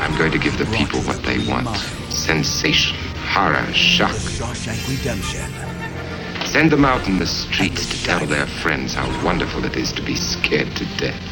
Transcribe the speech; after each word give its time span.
I'm 0.00 0.16
going 0.18 0.32
to 0.32 0.38
give 0.38 0.58
the 0.58 0.66
people 0.76 1.00
what 1.00 1.22
they 1.22 1.38
want 1.52 1.68
sensation, 2.10 2.96
horror, 3.16 3.72
shock. 3.72 4.12
Send 6.44 6.70
them 6.70 6.84
out 6.84 7.08
in 7.08 7.18
the 7.18 7.26
streets 7.26 7.86
to 7.90 8.04
tell 8.04 8.26
their 8.26 8.46
friends 8.46 8.94
how 8.94 9.06
wonderful 9.24 9.64
it 9.64 9.76
is 9.76 9.92
to 9.92 10.02
be 10.02 10.14
scared 10.14 10.76
to 10.76 10.84
death. 10.98 11.22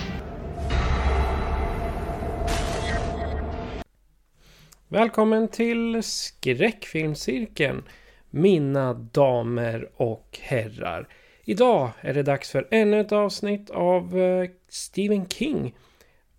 Välkommen 4.88 5.48
till 5.48 6.02
skräckfilmscirkeln, 6.02 7.82
mina 8.30 8.94
damer 8.94 9.88
och 9.96 10.38
herrar. 10.42 11.08
Idag 11.44 11.90
är 12.00 12.14
det 12.14 12.22
dags 12.22 12.50
för 12.50 12.68
ännu 12.70 13.00
ett 13.00 13.12
avsnitt 13.12 13.70
av 13.70 14.18
eh, 14.18 14.50
Stephen 14.68 15.28
King. 15.28 15.74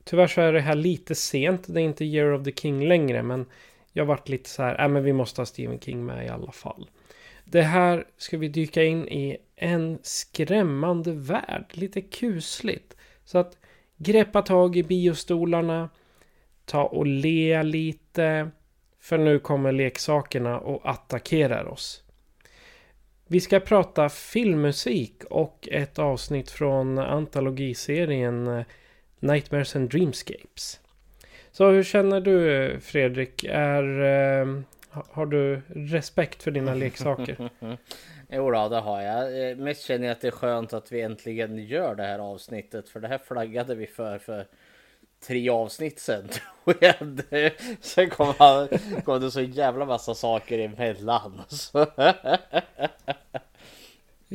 Tyvärr 0.06 0.28
så 0.28 0.42
är 0.42 0.54
det 0.54 0.62
här 0.62 0.76
lite 0.76 1.16
sent, 1.16 1.64
det 1.68 1.82
är 1.82 1.86
inte 1.86 2.06
Year 2.06 2.34
of 2.34 2.44
the 2.44 2.52
King 2.52 2.88
längre, 2.88 3.24
men 3.24 3.46
jag 3.94 4.06
varit 4.06 4.30
lite 4.30 4.50
så 4.50 4.64
här, 4.64 4.84
äh, 4.84 4.88
men 4.88 5.04
vi 5.04 5.14
måste 5.14 5.42
ha 5.42 5.46
Stephen 5.46 5.80
King 5.80 6.06
med 6.06 6.26
i 6.26 6.30
alla 6.30 6.52
fall. 6.52 6.90
Det 7.46 7.62
här 7.62 8.08
ska 8.18 8.38
vi 8.38 8.48
dyka 8.48 8.84
in 8.84 9.08
i 9.08 9.38
en 9.56 10.00
skrämmande 10.02 11.12
värld, 11.12 11.66
lite 11.72 12.02
kusligt. 12.02 12.96
Så 13.24 13.38
att 13.38 13.58
greppa 13.98 14.42
tag 14.42 14.78
i 14.78 14.84
biostolarna, 14.84 15.90
ta 16.66 16.84
och 16.84 17.06
le 17.06 17.64
lite. 17.64 18.50
För 19.00 19.18
nu 19.18 19.40
kommer 19.40 19.72
leksakerna 19.72 20.60
och 20.60 20.90
attackerar 20.90 21.66
oss. 21.66 22.04
Vi 23.28 23.40
ska 23.40 23.60
prata 23.60 24.10
filmmusik 24.10 25.24
och 25.24 25.68
ett 25.72 26.00
avsnitt 26.00 26.52
från 26.52 26.98
antologiserien 26.98 28.48
eh, 28.48 28.66
Nightmares 29.20 29.76
and 29.76 29.90
Dreamscapes. 29.90 30.80
Så 31.52 31.70
hur 31.70 31.84
känner 31.84 32.22
du 32.22 32.80
Fredrik? 32.80 33.44
Är, 33.44 34.00
ehm, 34.02 34.66
har 34.90 35.26
du 35.26 35.62
respekt 35.68 36.44
för 36.44 36.52
dina 36.52 36.74
leksaker? 36.74 37.50
Jo 38.30 38.52
då, 38.52 38.70
det 38.70 38.80
har 38.80 39.02
jag. 39.02 39.50
Eh, 39.50 39.58
mest 39.58 39.82
känner 39.82 40.08
jag 40.08 40.12
att 40.12 40.22
det 40.22 40.28
är 40.28 40.32
skönt 40.32 40.74
att 40.74 40.92
vi 40.92 41.02
äntligen 41.02 41.58
gör 41.58 41.96
det 41.96 42.04
här 42.04 42.20
avsnittet. 42.20 42.90
För 42.90 43.00
det 43.00 43.08
här 43.08 43.18
flaggade 43.18 43.76
vi 43.76 43.88
för 43.88 44.18
för 44.18 44.48
tre 45.28 45.50
avsnitt 45.50 46.00
sen. 46.00 46.30
Sen 47.82 48.10
kom, 48.10 48.34
han, 48.40 48.68
kom 49.06 49.22
det 49.22 49.32
så 49.32 49.42
jävla 49.42 49.86
massa 49.86 50.16
saker 50.16 50.60
emellan. 50.60 51.42
Så. 51.48 51.86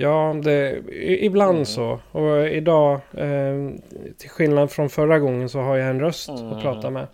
Ja, 0.01 0.37
det, 0.45 0.83
ibland 1.25 1.69
så. 1.69 2.01
Och 2.13 2.49
idag, 2.49 3.01
eh, 3.13 3.71
till 4.19 4.31
skillnad 4.31 4.71
från 4.71 4.89
förra 4.89 5.19
gången, 5.19 5.49
så 5.49 5.61
har 5.61 5.77
jag 5.77 5.91
en 5.91 6.01
röst 6.01 6.31
att 6.31 6.63
prata 6.63 6.91
med. 6.91 7.07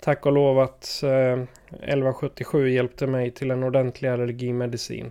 Tack 0.00 0.26
och 0.26 0.32
lov 0.32 0.58
att 0.58 1.02
eh, 1.02 1.32
1177 1.68 2.70
hjälpte 2.70 3.06
mig 3.06 3.30
till 3.30 3.50
en 3.50 3.62
ordentlig 3.62 4.08
allergimedicin. 4.08 5.10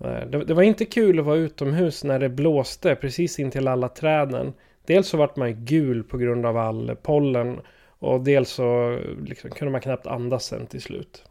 Eh, 0.00 0.26
det, 0.26 0.44
det 0.44 0.54
var 0.54 0.62
inte 0.62 0.84
kul 0.84 1.18
att 1.18 1.24
vara 1.24 1.36
utomhus 1.36 2.04
när 2.04 2.18
det 2.18 2.28
blåste 2.28 2.94
precis 2.94 3.38
in 3.38 3.50
till 3.50 3.68
alla 3.68 3.88
träden. 3.88 4.52
Dels 4.86 5.08
så 5.08 5.16
vart 5.16 5.36
man 5.36 5.64
gul 5.64 6.04
på 6.04 6.18
grund 6.18 6.46
av 6.46 6.56
all 6.56 6.96
pollen. 7.02 7.60
Och 7.98 8.20
dels 8.20 8.50
så 8.50 8.98
liksom, 9.26 9.50
kunde 9.50 9.72
man 9.72 9.80
knappt 9.80 10.06
andas 10.06 10.44
sen 10.44 10.66
till 10.66 10.82
slut. 10.82 11.24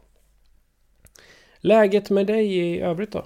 Läget 1.58 2.10
med 2.10 2.26
dig 2.26 2.56
i 2.56 2.80
övrigt 2.80 3.12
då? 3.12 3.24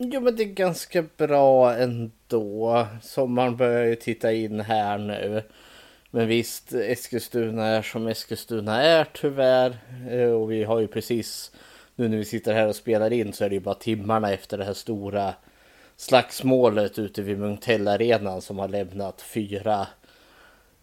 Jo 0.00 0.20
men 0.20 0.36
det 0.36 0.42
är 0.42 0.46
ganska 0.46 1.04
bra 1.16 1.74
ändå. 1.74 2.86
Sommaren 3.02 3.56
börjar 3.56 3.84
ju 3.84 3.96
titta 3.96 4.32
in 4.32 4.60
här 4.60 4.98
nu. 4.98 5.42
Men 6.10 6.28
visst, 6.28 6.72
Eskilstuna 6.72 7.66
är 7.66 7.82
som 7.82 8.06
Eskilstuna 8.06 8.82
är 8.82 9.04
tyvärr. 9.04 9.78
Eh, 10.10 10.30
och 10.30 10.52
vi 10.52 10.64
har 10.64 10.80
ju 10.80 10.86
precis, 10.86 11.52
nu 11.94 12.08
när 12.08 12.16
vi 12.16 12.24
sitter 12.24 12.54
här 12.54 12.68
och 12.68 12.76
spelar 12.76 13.12
in 13.12 13.32
så 13.32 13.44
är 13.44 13.48
det 13.48 13.54
ju 13.54 13.60
bara 13.60 13.74
timmarna 13.74 14.32
efter 14.32 14.58
det 14.58 14.64
här 14.64 14.74
stora 14.74 15.34
slagsmålet 15.96 16.98
ute 16.98 17.22
vid 17.22 17.38
Munktellarenan 17.38 18.42
som 18.42 18.58
har 18.58 18.68
lämnat 18.68 19.22
fyra 19.22 19.86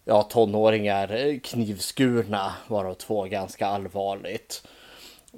ja, 0.04 0.22
tonåringar 0.22 1.26
eh, 1.26 1.38
knivskurna, 1.38 2.54
varav 2.68 2.94
två 2.94 3.24
ganska 3.24 3.66
allvarligt. 3.66 4.62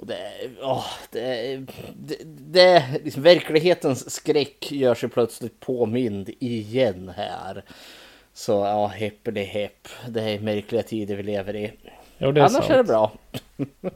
Det, 0.03 0.31
åh, 0.63 0.85
det, 1.11 1.57
det, 1.97 2.17
det 2.25 2.85
liksom, 3.05 3.23
verklighetens 3.23 4.11
skräck 4.11 4.73
gör 4.73 4.95
sig 4.95 5.09
plötsligt 5.09 5.61
påmind 5.61 6.31
igen 6.39 7.13
här. 7.17 7.65
Så 8.33 8.53
ja, 8.53 8.87
heppeli 8.87 9.45
hepp. 9.45 9.89
Det 10.09 10.23
är 10.23 10.41
märkliga 10.41 10.83
tider 10.83 11.17
vi 11.17 11.23
lever 11.23 11.57
i. 11.57 11.73
Jo, 12.19 12.33
det 12.33 12.41
är 12.41 12.45
Annars 12.45 12.53
sant. 12.53 12.71
är 12.71 12.77
det 12.77 12.85
bra. 12.85 13.13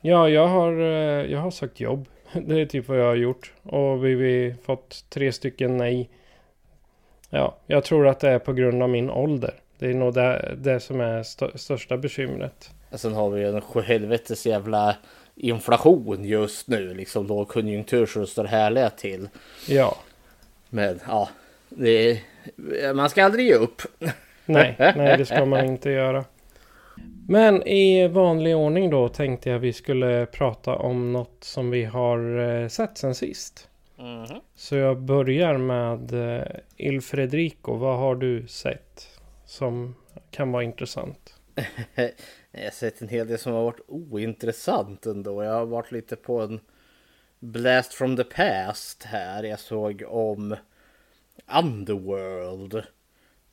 Ja, 0.00 0.28
jag 0.28 0.46
har, 0.48 0.72
eh, 0.80 1.32
jag 1.32 1.38
har 1.38 1.50
sagt 1.50 1.80
jobb. 1.80 2.08
Det 2.46 2.60
är 2.60 2.66
typ 2.66 2.88
vad 2.88 2.98
jag 3.00 3.04
har 3.06 3.14
gjort. 3.14 3.52
Och 3.62 4.04
vi 4.04 4.50
har 4.50 4.62
fått 4.64 5.04
tre 5.10 5.32
stycken 5.32 5.76
nej. 5.76 6.10
Ja, 7.30 7.56
jag 7.66 7.84
tror 7.84 8.08
att 8.08 8.20
det 8.20 8.30
är 8.30 8.38
på 8.38 8.52
grund 8.52 8.82
av 8.82 8.88
min 8.88 9.10
ålder. 9.10 9.54
Det 9.78 9.86
är 9.86 9.94
nog 9.94 10.14
det, 10.14 10.54
det 10.58 10.80
som 10.80 11.00
är 11.00 11.20
st- 11.20 11.58
största 11.58 11.96
bekymret. 11.96 12.70
Sen 12.96 13.14
har 13.14 13.30
vi 13.30 13.40
ju 13.40 13.48
en 13.48 13.60
sjuhelvetes 13.60 14.46
jävla 14.46 14.96
inflation 15.36 16.24
just 16.24 16.68
nu. 16.68 16.94
Liksom 16.94 17.26
då 17.26 17.44
konjunktur 17.44 18.06
så 18.06 18.18
det 18.18 18.26
står 18.26 18.44
härliga 18.44 18.90
till. 18.90 19.28
Ja, 19.68 19.96
Men 20.68 21.00
ja, 21.06 21.28
det 21.68 22.10
är, 22.10 22.94
man 22.94 23.10
ska 23.10 23.24
aldrig 23.24 23.46
ge 23.46 23.54
upp. 23.54 23.82
nej, 24.44 24.74
nej 24.96 25.18
det 25.18 25.26
ska 25.26 25.44
man 25.44 25.64
inte 25.64 25.90
göra. 25.90 26.24
Men 27.28 27.62
i 27.62 28.08
vanlig 28.08 28.56
ordning 28.56 28.90
då 28.90 29.08
tänkte 29.08 29.50
jag 29.50 29.58
vi 29.58 29.72
skulle 29.72 30.26
prata 30.26 30.76
om 30.76 31.12
något 31.12 31.36
som 31.40 31.70
vi 31.70 31.84
har 31.84 32.38
eh, 32.38 32.68
sett 32.68 32.98
sen 32.98 33.14
sist. 33.14 33.68
Så 34.56 34.76
jag 34.76 35.00
börjar 35.00 35.58
med 35.58 36.12
eh, 36.38 36.44
Il 36.76 37.00
Fredrico. 37.00 37.74
Vad 37.74 37.98
har 37.98 38.14
du 38.14 38.46
sett 38.46 39.08
som 39.46 39.94
kan 40.30 40.52
vara 40.52 40.62
intressant? 40.62 41.34
Jag 42.56 42.64
har 42.64 42.70
sett 42.70 43.02
en 43.02 43.08
hel 43.08 43.26
del 43.26 43.38
som 43.38 43.52
har 43.52 43.64
varit 43.64 43.80
ointressant 43.88 45.06
ändå. 45.06 45.44
Jag 45.44 45.52
har 45.52 45.66
varit 45.66 45.92
lite 45.92 46.16
på 46.16 46.40
en 46.40 46.60
blast 47.38 47.94
from 47.94 48.16
the 48.16 48.24
past 48.24 49.02
här. 49.02 49.42
Jag 49.42 49.58
såg 49.60 50.02
om 50.06 50.56
Underworld. 51.58 52.74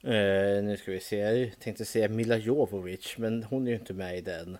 Eh, 0.03 0.63
nu 0.63 0.77
ska 0.81 0.91
vi 0.91 0.99
se, 0.99 1.17
jag 1.17 1.51
tänkte 1.59 1.85
säga 1.85 2.09
Mila 2.09 2.37
Jovovich 2.37 3.17
men 3.17 3.43
hon 3.43 3.67
är 3.67 3.71
ju 3.71 3.77
inte 3.77 3.93
med 3.93 4.17
i 4.17 4.21
den. 4.21 4.57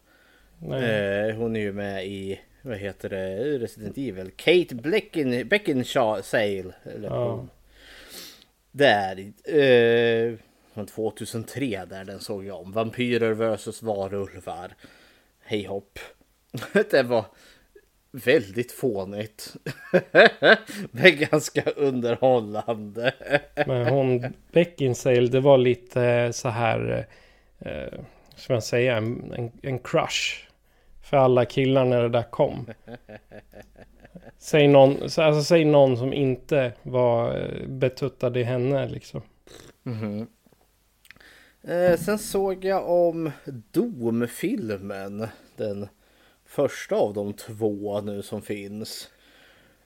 Nej. 0.59 1.29
Eh, 1.29 1.35
hon 1.35 1.56
är 1.56 1.59
ju 1.59 1.73
med 1.73 2.08
i, 2.08 2.40
vad 2.62 2.78
heter 2.78 3.09
det, 3.09 3.38
Resident 3.59 3.97
Evil. 3.97 4.31
Kate 4.35 4.75
Blecken, 4.75 5.47
Beckinshaw 5.47 6.22
Sale. 6.23 6.73
Eller 6.84 7.08
Ja. 7.09 7.32
hon. 7.32 7.49
Där. 8.72 9.17
Eh, 9.44 10.34
från 10.73 10.85
2003 10.85 11.85
där 11.90 12.03
den 12.06 12.20
såg 12.20 12.46
jag 12.46 12.59
om. 12.62 12.72
Vampyrer 12.72 13.34
vs 13.34 13.82
varulvar. 13.82 14.72
Hej 15.44 15.66
hopp. 15.66 16.00
det 16.91 17.03
var 17.03 17.26
väldigt 18.12 18.72
fånigt. 18.72 19.56
Men 20.91 21.18
ganska 21.32 21.62
underhållande. 21.72 23.14
Men 23.68 23.88
hon 23.88 24.34
Beckinsale, 24.52 25.28
det 25.28 25.40
var 25.40 25.58
lite 25.58 26.34
så 26.34 26.50
här, 26.50 27.08
eh, 27.59 28.00
som 28.35 28.53
jag 28.53 28.64
säger, 28.64 28.96
en, 28.96 29.34
en, 29.38 29.52
en 29.62 29.79
crush. 29.79 30.47
För 31.03 31.18
alla 31.18 31.46
killar 31.46 31.85
när 31.85 32.02
det 32.03 32.09
där 32.09 32.23
kom. 32.23 32.66
Säg 34.38 34.68
någon, 34.68 35.09
så- 35.09 35.22
alltså, 35.22 35.44
säg 35.44 35.66
någon 35.66 35.97
som 35.97 36.14
inte 36.14 36.73
var 36.84 37.38
eh, 37.38 37.68
betuttad 37.68 38.38
i 38.38 38.44
henne 38.44 38.88
liksom. 38.88 39.22
Eh, 41.63 41.99
sen 41.99 42.19
såg 42.19 42.66
jag 42.66 42.90
om 42.90 43.31
Dom-filmen. 43.72 45.28
Den 45.55 45.87
första 46.46 46.96
av 46.96 47.13
de 47.13 47.34
två 47.34 48.02
nu 48.02 48.22
som 48.22 48.41
finns. 48.41 49.09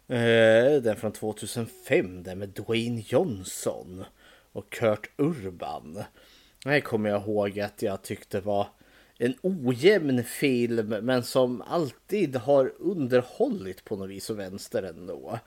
Eh, 0.07 0.81
den 0.81 0.95
från 0.95 1.11
2005, 1.11 2.23
den 2.23 2.39
med 2.39 2.49
Dwayne 2.49 3.03
Johnson 3.07 4.03
och 4.51 4.69
Kurt 4.69 5.09
Urban. 5.17 6.03
Det 6.63 6.81
kommer 6.81 7.09
jag 7.09 7.21
ihåg 7.21 7.59
att 7.59 7.81
jag 7.81 8.01
tyckte 8.01 8.39
var 8.39 8.67
en 9.17 9.35
ojämn 9.41 10.23
film 10.23 10.87
men 10.87 11.23
som 11.23 11.61
alltid 11.61 12.35
har 12.35 12.73
underhållit 12.79 13.85
på 13.85 13.95
något 13.95 14.09
vis 14.09 14.29
och 14.29 14.39
vänster 14.39 14.83
ändå. 14.83 15.39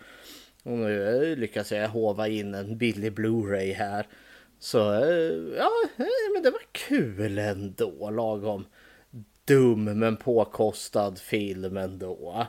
Och 0.63 0.73
nu 0.73 1.31
eh, 1.33 1.39
lyckas 1.39 1.73
jag 1.73 1.89
hova 1.89 2.29
in 2.29 2.55
en 2.55 2.79
billig 2.79 3.13
Blu-ray 3.13 3.75
här. 3.75 4.07
Så 4.59 4.93
eh, 4.93 5.57
ja, 5.57 5.71
eh, 5.97 6.33
men 6.35 6.43
det 6.43 6.51
var 6.51 6.63
kul 6.73 7.39
ändå. 7.39 8.11
Lagom 8.11 8.67
dum 9.49 9.85
men 9.85 10.17
påkostad 10.17 11.19
film 11.19 11.77
ändå. 11.77 12.47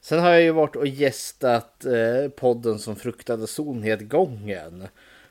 Sen 0.00 0.18
har 0.18 0.30
jag 0.30 0.42
ju 0.42 0.50
varit 0.50 0.76
och 0.76 0.86
gästat 0.86 1.84
eh, 1.84 2.30
podden 2.30 2.78
som 2.78 2.96
fruktade 2.96 3.46
solnedgången. 3.46 4.88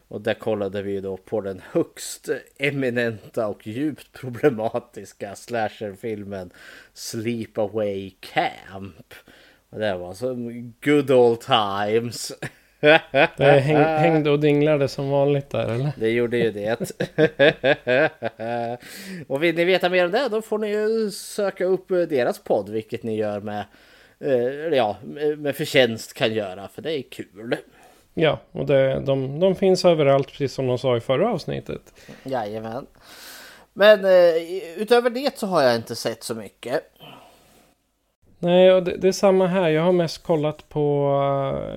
Och 0.08 0.22
där 0.22 0.34
kollade 0.34 0.82
vi 0.82 1.02
då 1.02 1.18
på 1.18 1.42
den 1.42 1.62
högst 1.72 2.30
eminenta 2.58 3.48
och 3.48 3.68
djupt 3.68 4.12
problematiska 4.12 5.36
slasherfilmen 5.36 6.52
Sleepaway 6.94 8.12
Camp. 8.20 9.14
Och 9.70 9.80
det 9.80 9.98
var 9.98 10.14
som 10.14 10.74
good 10.82 11.12
old 11.12 11.42
times. 11.42 12.32
Det 12.80 13.60
häng, 13.60 13.76
hängde 13.78 14.32
och 14.32 14.40
dinglade 14.40 14.88
som 14.88 15.10
vanligt 15.10 15.50
där 15.50 15.68
eller? 15.68 15.92
Det 15.98 16.10
gjorde 16.10 16.38
ju 16.38 16.52
det. 16.52 16.80
och 19.28 19.44
vill 19.44 19.56
ni 19.56 19.66
veta 19.66 19.90
mer 19.90 20.06
om 20.06 20.12
det 20.12 20.30
då 20.30 20.42
får 20.42 20.58
ni 20.58 20.68
ju 20.68 21.12
söka 21.12 21.66
upp 21.66 21.88
deras 21.90 22.40
podd 22.40 22.70
vilket 22.70 23.04
ni 23.04 23.16
gör 23.16 23.40
med 23.40 23.66
eh, 24.20 24.78
ja, 24.78 24.98
med 25.38 25.56
förtjänst 25.56 26.14
kan 26.14 26.34
göra 26.34 26.68
för 26.68 26.82
det 26.82 27.00
är 27.00 27.02
kul. 27.02 27.56
Ja, 28.14 28.40
och 28.52 28.66
det, 28.66 29.00
de, 29.00 29.40
de 29.40 29.56
finns 29.56 29.86
överallt 29.86 30.28
precis 30.28 30.54
som 30.54 30.68
de 30.68 30.78
sa 30.78 30.98
i 30.98 31.00
förra 31.00 31.30
avsnittet. 31.30 31.82
Jajamän. 32.24 32.86
Men 33.74 34.06
eh, 34.06 34.82
utöver 34.82 35.10
det 35.10 35.38
så 35.38 35.48
har 35.48 35.64
jag 35.64 35.76
inte 35.76 35.96
sett 35.96 36.24
så 36.24 36.36
mycket. 36.36 36.84
Nej, 38.40 38.72
och 38.72 38.84
det, 38.84 38.98
det, 38.98 39.08
är 39.08 39.12
samma 39.12 39.48
här. 39.48 39.70
Jag 39.70 39.82
har 39.82 39.92
mest 39.92 40.24
kollat 40.24 40.70
på, 40.70 41.14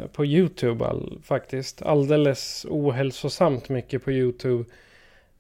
eh, 0.03 0.07
på 0.09 0.27
YouTube 0.27 0.87
all, 0.87 1.19
faktiskt. 1.23 1.83
Alldeles 1.83 2.67
ohälsosamt 2.71 3.69
mycket 3.69 4.05
på 4.05 4.13
YouTube. 4.13 4.65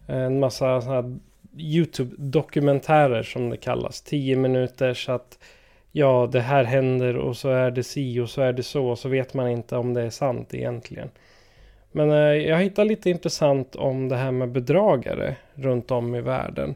En 0.07 0.41
massa 0.41 0.81
sådana 0.81 1.19
YouTube-dokumentärer 1.57 3.23
som 3.23 3.51
det 3.51 3.57
kallas. 3.57 4.03
Tio 4.03 4.37
minuter 4.37 4.95
så 4.95 5.13
att 5.13 5.39
ja, 5.93 6.29
det 6.33 6.41
här 6.41 6.65
händer 6.65 7.17
och 7.17 7.37
så 7.37 7.49
är 7.49 7.71
det 7.71 7.83
si 7.83 8.21
och 8.21 8.31
så 8.31 8.43
är 8.43 8.53
det 8.53 8.63
så. 8.63 8.87
Och 8.87 8.99
så 8.99 9.09
vet 9.09 9.35
man 9.35 9.49
inte 9.49 9.77
om 9.77 9.95
det 9.95 10.03
är 10.03 10.11
sant 10.11 10.55
egentligen. 10.55 11.11
Men 11.93 12.11
eh, 12.11 12.17
jag 12.17 12.59
hittade 12.59 12.89
lite 12.89 13.11
intressant 13.11 13.77
om 13.77 14.09
det 14.09 14.17
här 14.17 14.31
med 14.31 14.49
bedragare 14.49 15.37
runt 15.55 15.91
om 15.91 16.15
i 16.15 16.21
världen. 16.21 16.75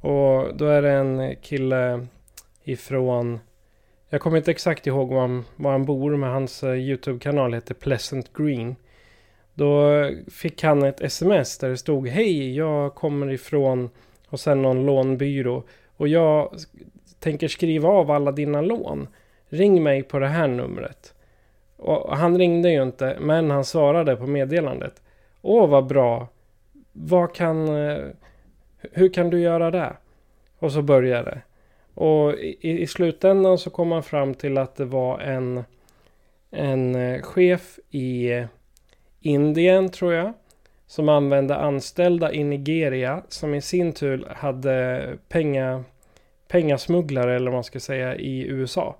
Och 0.00 0.56
då 0.56 0.66
är 0.66 0.82
det 0.82 0.90
en 0.90 1.36
kille 1.36 2.06
ifrån 2.64 3.38
jag 4.10 4.20
kommer 4.20 4.36
inte 4.36 4.50
exakt 4.50 4.86
ihåg 4.86 5.08
var 5.08 5.20
han, 5.20 5.44
var 5.56 5.72
han 5.72 5.84
bor, 5.84 6.16
men 6.16 6.30
hans 6.30 6.62
eh, 6.62 6.74
YouTube-kanal 6.74 7.54
heter 7.54 7.74
Pleasant 7.74 8.32
Green. 8.32 8.76
Då 9.54 9.90
fick 10.30 10.62
han 10.62 10.82
ett 10.82 11.00
sms 11.00 11.58
där 11.58 11.68
det 11.68 11.76
stod 11.76 12.08
Hej, 12.08 12.56
jag 12.56 12.94
kommer 12.94 13.32
ifrån 13.32 13.90
och 14.28 14.40
sen 14.40 14.62
någon 14.62 14.86
lånbyrå. 14.86 15.62
Och 15.96 16.08
jag 16.08 16.54
tänker 17.18 17.48
skriva 17.48 17.88
av 17.88 18.10
alla 18.10 18.32
dina 18.32 18.60
lån. 18.60 19.08
Ring 19.48 19.82
mig 19.82 20.02
på 20.02 20.18
det 20.18 20.28
här 20.28 20.48
numret. 20.48 21.14
Och 21.76 22.16
han 22.16 22.38
ringde 22.38 22.70
ju 22.70 22.82
inte, 22.82 23.16
men 23.20 23.50
han 23.50 23.64
svarade 23.64 24.16
på 24.16 24.26
meddelandet. 24.26 25.02
Åh, 25.42 25.68
vad 25.68 25.86
bra. 25.86 26.28
Vad 26.92 27.34
kan... 27.34 27.88
Eh, 27.88 28.04
hur 28.92 29.12
kan 29.12 29.30
du 29.30 29.40
göra 29.40 29.70
det? 29.70 29.92
Och 30.58 30.72
så 30.72 30.82
började 30.82 31.30
det. 31.30 31.40
Och 32.00 32.34
i, 32.34 32.82
i 32.82 32.86
slutändan 32.86 33.58
så 33.58 33.70
kom 33.70 33.88
man 33.88 34.02
fram 34.02 34.34
till 34.34 34.58
att 34.58 34.76
det 34.76 34.84
var 34.84 35.18
en, 35.18 35.64
en 36.50 36.94
eh, 36.94 37.22
chef 37.22 37.78
i 37.90 38.30
Indien 39.20 39.88
tror 39.88 40.12
jag. 40.12 40.32
Som 40.86 41.08
använde 41.08 41.56
anställda 41.56 42.32
i 42.32 42.44
Nigeria 42.44 43.22
som 43.28 43.54
i 43.54 43.60
sin 43.60 43.92
tur 43.92 44.26
hade 44.36 45.06
penga, 45.28 45.84
pengasmugglare 46.48 47.36
eller 47.36 47.50
vad 47.50 47.56
man 47.56 47.64
ska 47.64 47.80
säga 47.80 48.16
i 48.16 48.46
USA. 48.46 48.96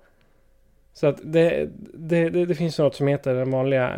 Så 0.93 1.07
att 1.07 1.19
det, 1.23 1.69
det, 1.93 2.29
det, 2.29 2.45
det 2.45 2.55
finns 2.55 2.79
något 2.79 2.95
som 2.95 3.07
heter 3.07 3.33
den 3.33 3.51
vanliga 3.51 3.89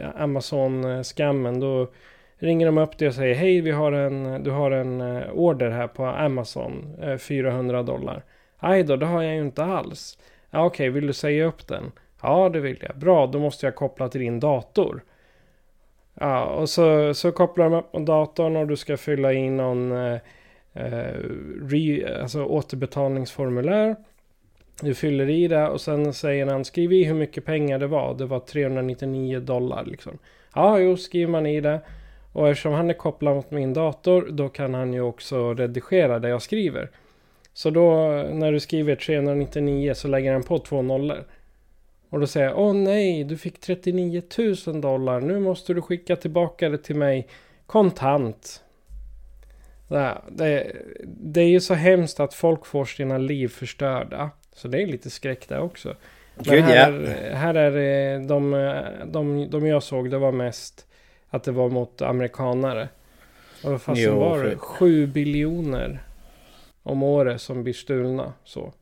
eh, 0.00 0.22
Amazon-skammen. 0.22 1.60
Då 1.60 1.90
ringer 2.36 2.66
de 2.66 2.78
upp 2.78 2.98
dig 2.98 3.08
och 3.08 3.14
säger 3.14 3.34
hej 3.34 3.60
vi 3.60 3.70
har 3.70 3.92
en, 3.92 4.42
du 4.42 4.50
har 4.50 4.70
en 4.70 5.00
eh, 5.00 5.30
order 5.32 5.70
här 5.70 5.88
på 5.88 6.06
Amazon, 6.06 6.96
400 7.18 7.82
dollar. 7.82 8.24
Aj 8.58 8.82
då, 8.82 8.96
det 8.96 9.06
har 9.06 9.22
jag 9.22 9.34
ju 9.34 9.40
inte 9.40 9.64
alls. 9.64 10.18
Ja, 10.50 10.64
Okej, 10.64 10.88
okay, 10.88 10.94
vill 11.00 11.06
du 11.06 11.12
säga 11.12 11.44
upp 11.44 11.66
den? 11.66 11.92
Ja, 12.22 12.48
det 12.48 12.60
vill 12.60 12.78
jag. 12.80 12.96
Bra, 12.96 13.26
då 13.26 13.38
måste 13.38 13.66
jag 13.66 13.74
koppla 13.74 14.08
till 14.08 14.20
din 14.20 14.40
dator. 14.40 15.02
Ja, 16.14 16.44
och 16.44 16.68
så, 16.68 17.14
så 17.14 17.32
kopplar 17.32 17.70
de 17.70 17.74
upp 17.74 18.06
datorn 18.06 18.56
och 18.56 18.66
du 18.66 18.76
ska 18.76 18.96
fylla 18.96 19.32
in 19.32 19.56
någon 19.56 19.92
eh, 19.92 20.18
eh, 20.72 21.14
re, 21.62 22.18
alltså 22.20 22.44
återbetalningsformulär. 22.44 23.96
Du 24.82 24.94
fyller 24.94 25.30
i 25.30 25.48
det 25.48 25.68
och 25.68 25.80
sen 25.80 26.14
säger 26.14 26.46
han 26.46 26.64
skriv 26.64 26.92
i 26.92 27.04
hur 27.04 27.14
mycket 27.14 27.44
pengar 27.44 27.78
det 27.78 27.86
var. 27.86 28.14
Det 28.14 28.26
var 28.26 28.40
399 28.40 29.40
dollar 29.40 29.84
liksom. 29.84 30.18
Ja, 30.54 30.78
jo, 30.78 30.96
skriver 30.96 31.32
man 31.32 31.46
i 31.46 31.60
det. 31.60 31.80
Och 32.32 32.48
eftersom 32.48 32.72
han 32.72 32.90
är 32.90 32.94
kopplad 32.94 33.36
mot 33.36 33.50
min 33.50 33.74
dator 33.74 34.28
då 34.30 34.48
kan 34.48 34.74
han 34.74 34.92
ju 34.92 35.00
också 35.00 35.54
redigera 35.54 36.18
det 36.18 36.28
jag 36.28 36.42
skriver. 36.42 36.90
Så 37.58 37.70
då 37.70 38.06
när 38.32 38.52
du 38.52 38.60
skriver 38.60 38.96
399 38.96 39.94
så 39.94 40.08
lägger 40.08 40.32
han 40.32 40.42
på 40.42 40.58
två 40.58 40.82
nollor. 40.82 41.24
Och 42.10 42.20
då 42.20 42.26
säger 42.26 42.46
jag, 42.46 42.58
åh 42.58 42.74
nej, 42.74 43.24
du 43.24 43.36
fick 43.36 43.60
39 43.60 44.22
000 44.66 44.80
dollar. 44.80 45.20
Nu 45.20 45.40
måste 45.40 45.74
du 45.74 45.82
skicka 45.82 46.16
tillbaka 46.16 46.68
det 46.68 46.78
till 46.78 46.96
mig 46.96 47.28
kontant. 47.66 48.62
Det, 49.88 50.72
det, 51.04 51.40
är 51.40 51.48
ju 51.48 51.60
så 51.60 51.74
hemskt 51.74 52.20
att 52.20 52.34
folk 52.34 52.66
får 52.66 52.84
sina 52.84 53.18
liv 53.18 53.48
förstörda. 53.48 54.30
Så 54.52 54.68
det 54.68 54.82
är 54.82 54.86
lite 54.86 55.10
skräck 55.10 55.48
där 55.48 55.60
också. 55.60 55.94
Men 56.34 56.62
här, 56.62 57.16
här 57.34 57.54
är 57.54 57.70
det, 57.70 58.26
de, 58.26 58.50
de, 59.06 59.50
de 59.50 59.66
jag 59.66 59.82
såg, 59.82 60.10
det 60.10 60.18
var 60.18 60.32
mest 60.32 60.86
att 61.28 61.44
det 61.44 61.52
var 61.52 61.68
mot 61.68 62.02
amerikanare. 62.02 62.88
Och 63.64 63.82
fast 63.82 64.00
jo, 64.00 64.18
var 64.18 64.44
det 64.44 64.56
7 64.56 65.06
biljoner 65.06 66.02
om 66.88 67.02
året 67.02 67.40
som 67.40 67.62
blir 67.62 67.74
stulna. 67.74 68.32
Så. 68.44 68.72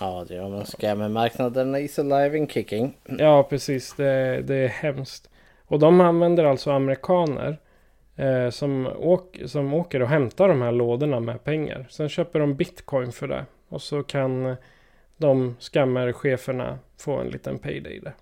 Ja, 0.00 0.24
det 0.28 0.36
är 0.36 0.48
men 0.48 0.64
scammermarknaden 0.64 1.76
is 1.76 1.98
alive 1.98 2.38
and 2.38 2.50
kicking. 2.50 2.96
Ja, 3.18 3.42
precis. 3.42 3.94
Det, 3.94 4.42
det 4.42 4.54
är 4.54 4.68
hemskt. 4.68 5.30
Och 5.66 5.78
de 5.78 6.00
använder 6.00 6.44
alltså 6.44 6.70
amerikaner 6.70 7.58
eh, 8.16 8.50
som, 8.50 8.86
åk, 8.96 9.40
som 9.46 9.74
åker 9.74 10.02
och 10.02 10.08
hämtar 10.08 10.48
de 10.48 10.62
här 10.62 10.72
lådorna 10.72 11.20
med 11.20 11.44
pengar. 11.44 11.86
Sen 11.90 12.08
köper 12.08 12.40
de 12.40 12.54
bitcoin 12.54 13.12
för 13.12 13.28
det. 13.28 13.44
Och 13.68 13.82
så 13.82 14.02
kan 14.02 14.56
de 15.16 15.56
scammercheferna 15.58 16.78
få 16.98 17.16
en 17.16 17.28
liten 17.28 17.58
payday 17.58 18.00
där. 18.00 18.14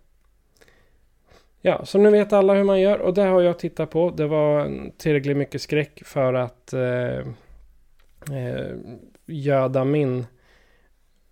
Ja, 1.62 1.85
så 1.85 1.99
nu 1.99 2.11
vet 2.11 2.33
alla 2.33 2.54
hur 2.54 2.64
man 2.64 2.80
gör 2.80 2.99
och 2.99 3.14
det 3.14 3.23
har 3.23 3.40
jag 3.40 3.59
tittat 3.59 3.90
på. 3.90 4.11
Det 4.11 4.26
var 4.26 4.71
tillräckligt 4.97 5.37
mycket 5.37 5.62
skräck 5.62 6.02
för 6.04 6.35
att 6.35 6.73
eh, 6.73 7.26
eh, 8.31 8.77
göda 9.27 9.85
min 9.85 10.27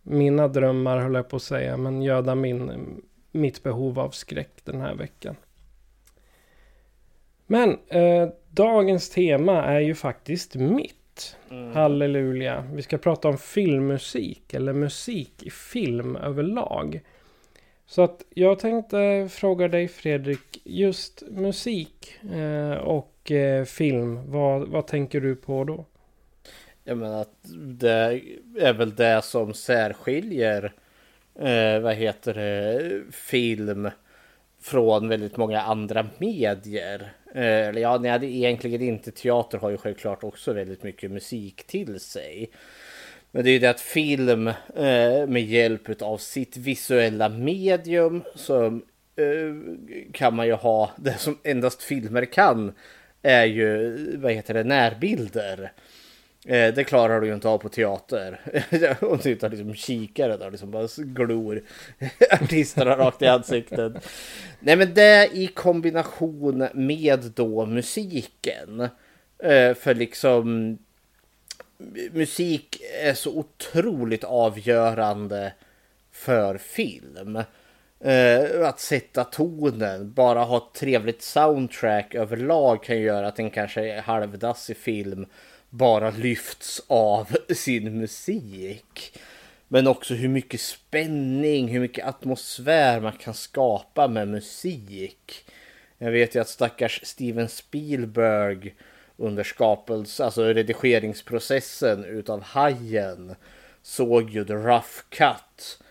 mina 0.09 0.49
drömmar 0.49 0.99
höll 0.99 1.15
jag 1.15 1.29
på 1.29 1.37
att 1.37 1.43
säga, 1.43 1.77
men 1.77 2.03
göda 2.03 2.35
min, 2.35 3.01
mitt 3.33 3.63
behov 3.63 3.99
av 3.99 4.11
skräck 4.11 4.65
den 4.65 4.81
här 4.81 4.95
veckan. 4.95 5.37
Men 7.47 7.79
eh, 7.89 8.29
dagens 8.51 9.11
tema 9.11 9.65
är 9.65 9.81
ju 9.81 9.95
faktiskt 9.95 10.55
mitt. 10.55 11.37
Mm. 11.51 11.73
Halleluja. 11.73 12.65
Vi 12.73 12.83
ska 12.83 12.99
prata 12.99 13.29
om 13.29 13.39
filmmusik 13.39 14.55
eller 14.55 14.73
musik 14.73 15.43
i 15.43 15.51
film 15.51 16.17
överlag. 16.17 17.01
Så 17.87 18.03
att 18.03 18.23
jag 18.31 18.59
tänkte 18.59 19.29
fråga 19.31 19.69
dig 19.69 19.89
Fredrik, 19.89 20.61
just 20.65 21.23
musik 21.31 22.15
eh, 22.35 22.73
och 22.73 23.31
eh, 23.33 23.65
film, 23.65 24.31
vad, 24.31 24.69
vad 24.69 24.87
tänker 24.87 25.21
du 25.21 25.37
på 25.37 25.65
då? 25.65 25.85
Jag 26.89 26.99
menar 26.99 27.21
att 27.21 27.39
det 27.81 28.21
är 28.59 28.73
väl 28.73 28.95
det 28.95 29.25
som 29.25 29.55
särskiljer 29.55 30.73
eh, 31.39 31.81
vad 31.81 31.95
heter 31.95 32.35
det, 32.35 33.03
film 33.13 33.91
från 34.61 35.09
väldigt 35.09 35.37
många 35.37 35.61
andra 35.61 36.07
medier. 36.19 37.13
Eh, 37.35 37.69
eller 37.69 37.81
ja, 37.81 37.99
nej, 37.99 38.37
egentligen 38.37 38.83
inte. 38.83 39.11
Teater 39.11 39.59
har 39.59 39.71
ju 39.71 39.77
självklart 39.77 40.25
också 40.25 40.53
väldigt 40.53 40.83
mycket 40.83 41.11
musik 41.11 41.67
till 41.67 42.01
sig. 42.01 42.51
Men 43.31 43.45
det 43.45 43.51
är 43.51 43.53
ju 43.53 43.59
det 43.59 43.71
att 43.71 43.81
film 43.81 44.49
eh, 44.77 45.27
med 45.27 45.43
hjälp 45.43 46.03
av 46.03 46.19
sitt 46.19 46.57
visuella 46.57 47.29
medium 47.29 48.23
så 48.35 48.67
eh, 49.17 49.55
kan 50.13 50.37
man 50.37 50.47
ju 50.47 50.53
ha 50.53 50.91
det 50.97 51.19
som 51.19 51.39
endast 51.43 51.83
filmer 51.83 52.25
kan 52.25 52.73
är 53.23 53.45
ju 53.45 53.97
vad 54.17 54.33
heter 54.33 54.55
det 54.55 54.65
närbilder. 54.65 55.73
Eh, 56.47 56.75
det 56.75 56.85
klarar 56.85 57.21
du 57.21 57.27
ju 57.27 57.35
inte 57.35 57.49
av 57.49 57.59
på 57.59 57.69
teater. 57.69 58.41
Hon 59.01 59.19
sitter 59.19 59.49
liksom 59.49 59.75
kikare 59.75 60.37
där 60.37 60.51
liksom 60.51 60.71
bara 60.71 60.89
glor 60.97 61.63
artisterna 62.31 62.97
rakt 62.97 63.23
i 63.23 63.27
ansiktet. 63.27 64.09
Nej 64.61 64.77
men 64.77 64.95
det 64.95 65.31
i 65.33 65.47
kombination 65.47 66.69
med 66.75 67.33
då 67.35 67.67
musiken. 67.67 68.81
Eh, 69.39 69.75
för 69.75 69.95
liksom 69.95 70.79
musik 72.13 72.83
är 73.03 73.15
så 73.15 73.39
otroligt 73.39 74.25
avgörande 74.25 75.53
för 76.13 76.59
film. 76.59 77.43
Eh, 78.01 78.69
att 78.69 78.81
sätta 78.81 79.25
tonen, 79.25 80.13
bara 80.13 80.45
ha 80.45 80.57
ett 80.57 80.81
trevligt 80.81 81.23
soundtrack 81.23 82.15
överlag 82.15 82.83
kan 82.83 83.01
göra 83.01 83.29
att 83.29 83.39
en 83.39 83.51
kanske 83.51 83.93
är 83.93 84.03
halvdassig 84.03 84.77
film 84.77 85.27
bara 85.71 86.11
lyfts 86.11 86.83
av 86.87 87.37
sin 87.55 87.99
musik. 87.99 89.19
Men 89.69 89.87
också 89.87 90.15
hur 90.15 90.29
mycket 90.29 90.61
spänning, 90.61 91.69
hur 91.69 91.81
mycket 91.81 92.07
atmosfär 92.07 93.01
man 93.01 93.13
kan 93.13 93.35
skapa 93.35 94.09
med 94.09 94.29
musik. 94.29 95.45
Jag 95.99 96.11
vet 96.11 96.35
ju 96.35 96.41
att 96.41 96.49
stackars 96.49 97.01
Steven 97.03 97.49
Spielberg 97.49 98.75
under 99.17 99.45
skapelse, 99.45 100.25
alltså 100.25 100.45
redigeringsprocessen 100.45 102.05
utav 102.05 102.43
Hajen 102.43 103.35
såg 103.83 104.31
ju 104.31 104.45
The 104.45 104.55
Rough 104.55 104.99
Cut. 105.09 105.83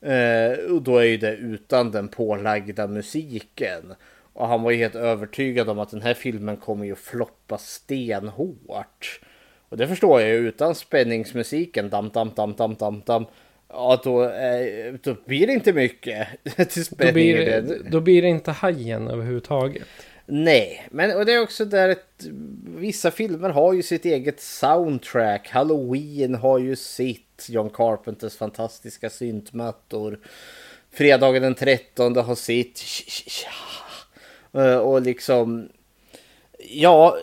Eh, 0.00 0.72
och 0.72 0.82
då 0.82 0.98
är 0.98 1.04
ju 1.04 1.16
det 1.16 1.36
utan 1.36 1.90
den 1.90 2.08
pålagda 2.08 2.86
musiken. 2.86 3.94
Och 4.32 4.48
han 4.48 4.62
var 4.62 4.70
ju 4.70 4.76
helt 4.76 4.94
övertygad 4.94 5.68
om 5.68 5.78
att 5.78 5.90
den 5.90 6.02
här 6.02 6.14
filmen 6.14 6.56
kommer 6.56 6.84
ju 6.84 6.94
floppa 6.94 7.58
stenhårt. 7.58 9.20
Och 9.68 9.76
det 9.76 9.88
förstår 9.88 10.20
jag 10.20 10.30
ju 10.30 10.36
utan 10.36 10.74
spänningsmusiken, 10.74 11.90
dam, 11.90 12.08
dam, 12.08 12.32
dam, 12.36 12.54
dam, 12.54 12.74
dam, 12.74 13.02
dam. 13.06 13.26
Ja, 13.68 14.00
då, 14.04 14.24
eh, 14.24 14.94
då 15.02 15.16
blir 15.26 15.46
det 15.46 15.52
inte 15.52 15.72
mycket 15.72 16.28
till 16.68 16.84
spänning. 16.84 17.06
Då 17.06 17.12
blir, 17.12 17.36
det, 17.36 17.90
då 17.90 18.00
blir 18.00 18.22
det 18.22 18.28
inte 18.28 18.50
hajen 18.50 19.08
överhuvudtaget. 19.08 19.82
Nej, 20.26 20.88
men 20.90 21.16
och 21.16 21.26
det 21.26 21.32
är 21.32 21.42
också 21.42 21.64
där 21.64 21.88
att 21.88 22.26
vissa 22.78 23.10
filmer 23.10 23.50
har 23.50 23.72
ju 23.72 23.82
sitt 23.82 24.04
eget 24.04 24.40
soundtrack. 24.40 25.48
Halloween 25.50 26.34
har 26.34 26.58
ju 26.58 26.76
sitt. 26.76 27.22
John 27.48 27.70
Carpenters 27.70 28.36
fantastiska 28.36 29.10
syntmattor. 29.10 30.18
Fredagen 30.90 31.42
den 31.42 31.54
13 31.54 32.16
har 32.16 32.34
sitt. 32.34 32.82
Och 34.82 35.02
liksom... 35.02 35.68
Ja, 36.58 37.18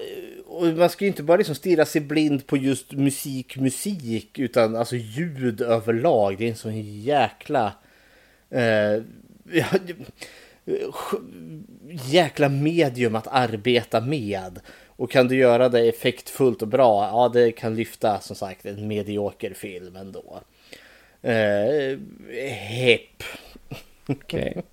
och 0.53 0.65
man 0.65 0.89
ska 0.89 1.05
ju 1.05 1.09
inte 1.09 1.23
bara 1.23 1.37
liksom 1.37 1.55
stirra 1.55 1.85
sig 1.85 2.01
blind 2.01 2.47
på 2.47 2.57
just 2.57 2.91
musik, 2.91 3.57
musik. 3.57 4.39
Utan 4.39 4.75
alltså 4.75 4.95
ljud 4.95 5.61
överlag. 5.61 6.37
Det 6.37 6.45
är 6.45 6.49
en 6.49 6.55
sån 6.55 6.81
jäkla... 7.01 7.73
Eh, 8.49 9.01
jäkla 11.89 12.49
medium 12.49 13.15
att 13.15 13.27
arbeta 13.27 14.01
med. 14.01 14.59
Och 14.87 15.11
kan 15.11 15.27
du 15.27 15.35
göra 15.35 15.69
det 15.69 15.89
effektfullt 15.89 16.61
och 16.61 16.67
bra, 16.67 17.09
ja 17.11 17.29
det 17.33 17.51
kan 17.51 17.75
lyfta 17.75 18.19
som 18.19 18.35
sagt 18.35 18.65
en 18.65 18.87
medioker 18.87 19.53
film 19.53 19.95
ändå. 19.95 20.39
Eh, 21.21 21.99
hepp. 22.57 23.23
Okej. 24.07 24.49
Okay. 24.51 24.63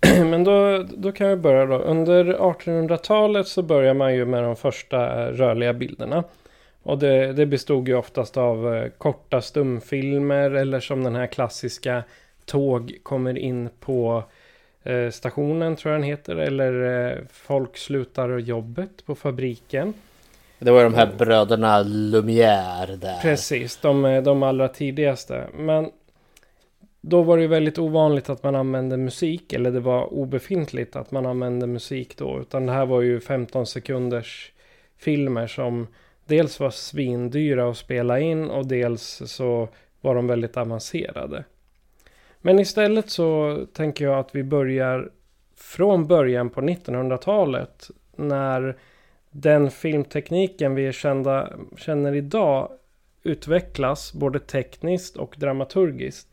Men 0.30 0.44
då, 0.44 0.86
då 0.96 1.12
kan 1.12 1.28
vi 1.28 1.36
börja 1.36 1.66
då. 1.66 1.74
Under 1.74 2.24
1800-talet 2.24 3.48
så 3.48 3.62
börjar 3.62 3.94
man 3.94 4.14
ju 4.14 4.24
med 4.24 4.42
de 4.42 4.56
första 4.56 5.32
rörliga 5.32 5.72
bilderna. 5.72 6.24
Och 6.82 6.98
det, 6.98 7.32
det 7.32 7.46
bestod 7.46 7.88
ju 7.88 7.94
oftast 7.94 8.36
av 8.36 8.74
eh, 8.74 8.88
korta 8.98 9.40
stumfilmer 9.40 10.50
eller 10.50 10.80
som 10.80 11.04
den 11.04 11.14
här 11.14 11.26
klassiska 11.26 12.02
tåg 12.44 12.98
kommer 13.02 13.38
in 13.38 13.68
på 13.80 14.24
Eh, 14.82 15.10
stationen 15.10 15.76
tror 15.76 15.92
jag 15.92 16.00
den 16.00 16.08
heter. 16.08 16.36
Eller 16.36 17.06
eh, 17.08 17.18
folk 17.32 17.76
slutar 17.76 18.38
jobbet 18.38 19.06
på 19.06 19.14
fabriken. 19.14 19.94
Det 20.58 20.70
var 20.70 20.84
de 20.84 20.94
här 20.94 21.10
bröderna 21.18 21.82
Lumière 21.82 22.96
där. 22.96 23.18
Precis, 23.22 23.76
de, 23.76 24.22
de 24.24 24.42
allra 24.42 24.68
tidigaste. 24.68 25.46
Men 25.54 25.90
då 27.00 27.22
var 27.22 27.36
det 27.36 27.42
ju 27.42 27.48
väldigt 27.48 27.78
ovanligt 27.78 28.30
att 28.30 28.42
man 28.42 28.54
använde 28.54 28.96
musik. 28.96 29.52
Eller 29.52 29.70
det 29.70 29.80
var 29.80 30.14
obefintligt 30.14 30.96
att 30.96 31.10
man 31.10 31.26
använde 31.26 31.66
musik 31.66 32.16
då. 32.16 32.40
Utan 32.40 32.66
det 32.66 32.72
här 32.72 32.86
var 32.86 33.00
ju 33.00 33.20
15 33.20 33.66
sekunders 33.66 34.52
filmer 34.98 35.46
som 35.46 35.86
dels 36.26 36.60
var 36.60 36.70
svindyra 36.70 37.70
att 37.70 37.76
spela 37.76 38.20
in 38.20 38.50
och 38.50 38.66
dels 38.66 39.22
så 39.26 39.68
var 40.00 40.14
de 40.14 40.26
väldigt 40.26 40.56
avancerade. 40.56 41.44
Men 42.40 42.58
istället 42.58 43.10
så 43.10 43.58
tänker 43.72 44.04
jag 44.04 44.18
att 44.18 44.34
vi 44.34 44.42
börjar 44.42 45.10
från 45.56 46.06
början 46.06 46.50
på 46.50 46.60
1900-talet. 46.60 47.90
När 48.16 48.76
den 49.30 49.70
filmtekniken 49.70 50.74
vi 50.74 50.92
kända, 50.92 51.52
känner 51.76 52.14
idag 52.14 52.70
utvecklas 53.22 54.12
både 54.12 54.38
tekniskt 54.38 55.16
och 55.16 55.34
dramaturgiskt. 55.38 56.28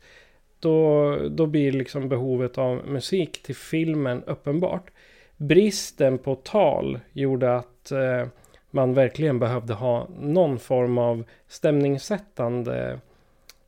Då, 0.60 1.16
då 1.28 1.46
blir 1.46 1.72
liksom 1.72 2.08
behovet 2.08 2.58
av 2.58 2.86
musik 2.86 3.42
till 3.42 3.56
filmen 3.56 4.22
uppenbart. 4.24 4.90
Bristen 5.36 6.18
på 6.18 6.34
tal 6.34 7.00
gjorde 7.12 7.56
att 7.56 7.90
eh, 7.90 8.26
man 8.70 8.94
verkligen 8.94 9.38
behövde 9.38 9.74
ha 9.74 10.08
någon 10.20 10.58
form 10.58 10.98
av 10.98 11.24
stämningssättande 11.48 13.00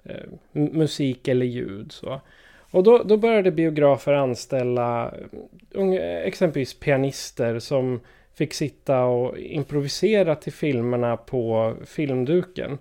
Eh, 0.05 0.25
musik 0.53 1.29
eller 1.29 1.47
ljud. 1.47 1.93
Så. 1.93 2.21
Och 2.71 2.83
då, 2.83 3.03
då 3.03 3.17
började 3.17 3.51
biografer 3.51 4.13
anställa 4.13 5.15
eh, 5.75 6.17
exempelvis 6.25 6.81
pianister 6.81 7.59
som 7.59 8.01
fick 8.35 8.55
sitta 8.55 9.05
och 9.05 9.39
improvisera 9.39 10.35
till 10.35 10.53
filmerna 10.53 11.17
på 11.17 11.75
filmduken. 11.87 12.79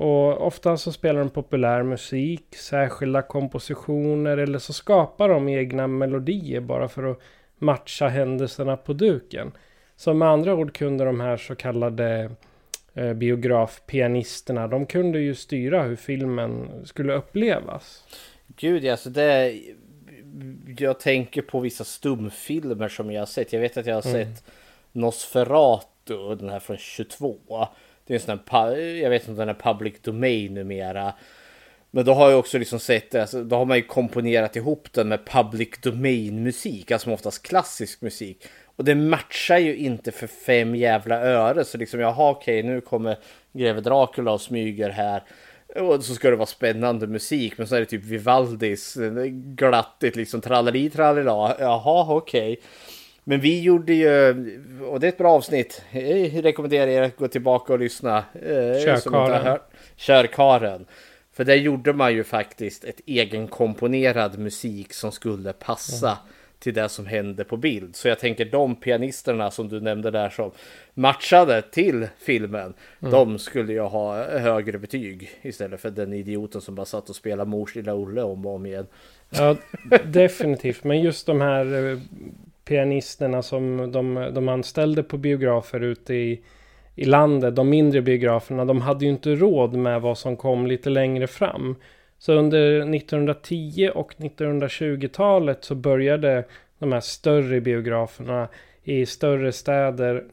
Och 0.00 0.46
ofta 0.46 0.76
så 0.76 0.92
spelar 0.92 1.20
de 1.20 1.30
populär 1.30 1.82
musik, 1.82 2.56
särskilda 2.56 3.22
kompositioner 3.22 4.36
eller 4.36 4.58
så 4.58 4.72
skapar 4.72 5.28
de 5.28 5.48
egna 5.48 5.86
melodier 5.86 6.60
bara 6.60 6.88
för 6.88 7.10
att 7.10 7.20
matcha 7.58 8.08
händelserna 8.08 8.76
på 8.76 8.92
duken. 8.92 9.52
Så 9.96 10.14
med 10.14 10.28
andra 10.28 10.54
ord 10.54 10.74
kunde 10.74 11.04
de 11.04 11.20
här 11.20 11.36
så 11.36 11.54
kallade 11.54 12.30
eh, 12.94 13.12
biografpianisterna, 13.12 14.68
de 14.68 14.86
kunde 14.86 15.20
ju 15.20 15.34
styra 15.34 15.82
hur 15.82 15.96
filmen 15.96 16.70
skulle 16.84 17.12
upplevas. 17.12 18.04
Gud, 18.56 18.86
alltså 18.86 19.10
det... 19.10 19.60
Jag 20.78 21.00
tänker 21.00 21.42
på 21.42 21.60
vissa 21.60 21.84
stumfilmer 21.84 22.88
som 22.88 23.12
jag 23.12 23.20
har 23.20 23.26
sett. 23.26 23.52
Jag 23.52 23.60
vet 23.60 23.76
att 23.76 23.86
jag 23.86 23.94
har 23.94 24.10
mm. 24.10 24.34
sett 24.34 24.44
Nosferatu, 24.92 26.34
den 26.34 26.48
här 26.48 26.60
från 26.60 26.76
22. 26.76 27.36
Det 28.10 28.14
är 28.14 28.30
en 28.30 28.38
sån 28.38 28.38
här, 28.50 28.76
jag 28.76 29.10
vet 29.10 29.22
inte 29.22 29.30
om 29.30 29.36
den 29.36 29.48
är 29.48 29.54
public 29.54 29.94
domain 30.02 30.54
numera. 30.54 31.14
Men 31.90 32.04
då 32.04 32.14
har 32.14 32.30
jag 32.30 32.38
också 32.38 32.58
liksom 32.58 32.80
sett 32.80 33.14
alltså, 33.14 33.44
då 33.44 33.56
har 33.56 33.64
man 33.64 33.76
ju 33.76 33.82
komponerat 33.82 34.56
ihop 34.56 34.92
den 34.92 35.08
med 35.08 35.26
public 35.26 35.68
domain 35.82 36.42
musik, 36.42 36.90
alltså 36.90 37.10
oftast 37.10 37.42
klassisk 37.42 38.00
musik. 38.00 38.46
Och 38.76 38.84
det 38.84 38.94
matchar 38.94 39.58
ju 39.58 39.76
inte 39.76 40.12
för 40.12 40.26
fem 40.26 40.74
jävla 40.74 41.20
öre. 41.20 41.64
Så 41.64 41.78
liksom, 41.78 42.00
jaha 42.00 42.30
okej, 42.30 42.62
nu 42.62 42.80
kommer 42.80 43.18
greve 43.52 43.80
Dracula 43.80 44.32
och 44.32 44.40
smyger 44.40 44.90
här. 44.90 45.22
Och 45.76 46.04
så 46.04 46.14
ska 46.14 46.30
det 46.30 46.36
vara 46.36 46.46
spännande 46.46 47.06
musik. 47.06 47.58
Men 47.58 47.66
så 47.66 47.74
är 47.74 47.80
det 47.80 47.86
typ 47.86 48.04
Vivaldis 48.04 48.96
eh, 48.96 49.24
glattigt 49.32 50.16
liksom 50.16 50.40
tralleri 50.40 50.90
trallila. 50.90 51.56
Jaha 51.58 52.14
okej. 52.14 52.60
Men 53.24 53.40
vi 53.40 53.60
gjorde 53.60 53.94
ju, 53.94 54.30
och 54.84 55.00
det 55.00 55.06
är 55.06 55.08
ett 55.08 55.18
bra 55.18 55.32
avsnitt. 55.32 55.82
Jag 55.90 56.44
rekommenderar 56.44 56.86
er 56.86 57.02
att 57.02 57.16
gå 57.16 57.28
tillbaka 57.28 57.72
och 57.72 57.78
lyssna. 57.78 58.18
Eh, 58.18 58.84
Körkaren. 58.84 59.58
Körkaren. 59.96 60.86
För 61.32 61.44
där 61.44 61.54
gjorde 61.54 61.92
man 61.92 62.14
ju 62.14 62.24
faktiskt 62.24 62.84
ett 62.84 63.00
egenkomponerad 63.06 64.38
musik 64.38 64.92
som 64.92 65.12
skulle 65.12 65.52
passa. 65.52 66.08
Mm 66.08 66.18
till 66.60 66.74
det 66.74 66.88
som 66.88 67.06
hände 67.06 67.44
på 67.44 67.56
bild. 67.56 67.96
Så 67.96 68.08
jag 68.08 68.18
tänker 68.18 68.44
de 68.44 68.76
pianisterna 68.76 69.50
som 69.50 69.68
du 69.68 69.80
nämnde 69.80 70.10
där 70.10 70.30
som 70.30 70.50
matchade 70.94 71.62
till 71.62 72.08
filmen. 72.18 72.74
Mm. 73.00 73.12
De 73.12 73.38
skulle 73.38 73.72
jag 73.72 73.88
ha 73.88 74.38
högre 74.38 74.78
betyg 74.78 75.30
istället 75.42 75.80
för 75.80 75.90
den 75.90 76.12
idioten 76.12 76.60
som 76.60 76.74
bara 76.74 76.86
satt 76.86 77.10
och 77.10 77.16
spelade 77.16 77.50
Mors 77.50 77.74
lilla 77.74 77.94
Olle 77.94 78.22
om 78.22 78.46
och 78.46 78.54
om 78.54 78.66
igen. 78.66 78.86
Ja, 79.30 79.56
definitivt. 80.04 80.84
Men 80.84 81.00
just 81.00 81.26
de 81.26 81.40
här 81.40 81.90
eh, 81.92 81.98
pianisterna 82.70 83.42
som 83.42 83.92
de, 83.92 84.30
de 84.34 84.48
anställde 84.48 85.02
på 85.02 85.18
biografer 85.18 85.80
ute 85.80 86.14
i, 86.14 86.40
i 86.94 87.04
landet, 87.04 87.56
de 87.56 87.68
mindre 87.68 88.02
biograferna, 88.02 88.64
de 88.64 88.80
hade 88.80 89.04
ju 89.04 89.10
inte 89.10 89.34
råd 89.34 89.74
med 89.74 90.00
vad 90.00 90.18
som 90.18 90.36
kom 90.36 90.66
lite 90.66 90.90
längre 90.90 91.26
fram. 91.26 91.76
Så 92.18 92.32
under 92.32 92.94
1910 92.94 93.90
och 93.94 94.14
1920-talet 94.14 95.64
så 95.64 95.74
började 95.74 96.44
de 96.78 96.92
här 96.92 97.00
större 97.00 97.60
biograferna 97.60 98.48
i 98.84 99.06
större 99.06 99.52
städer. 99.52 100.24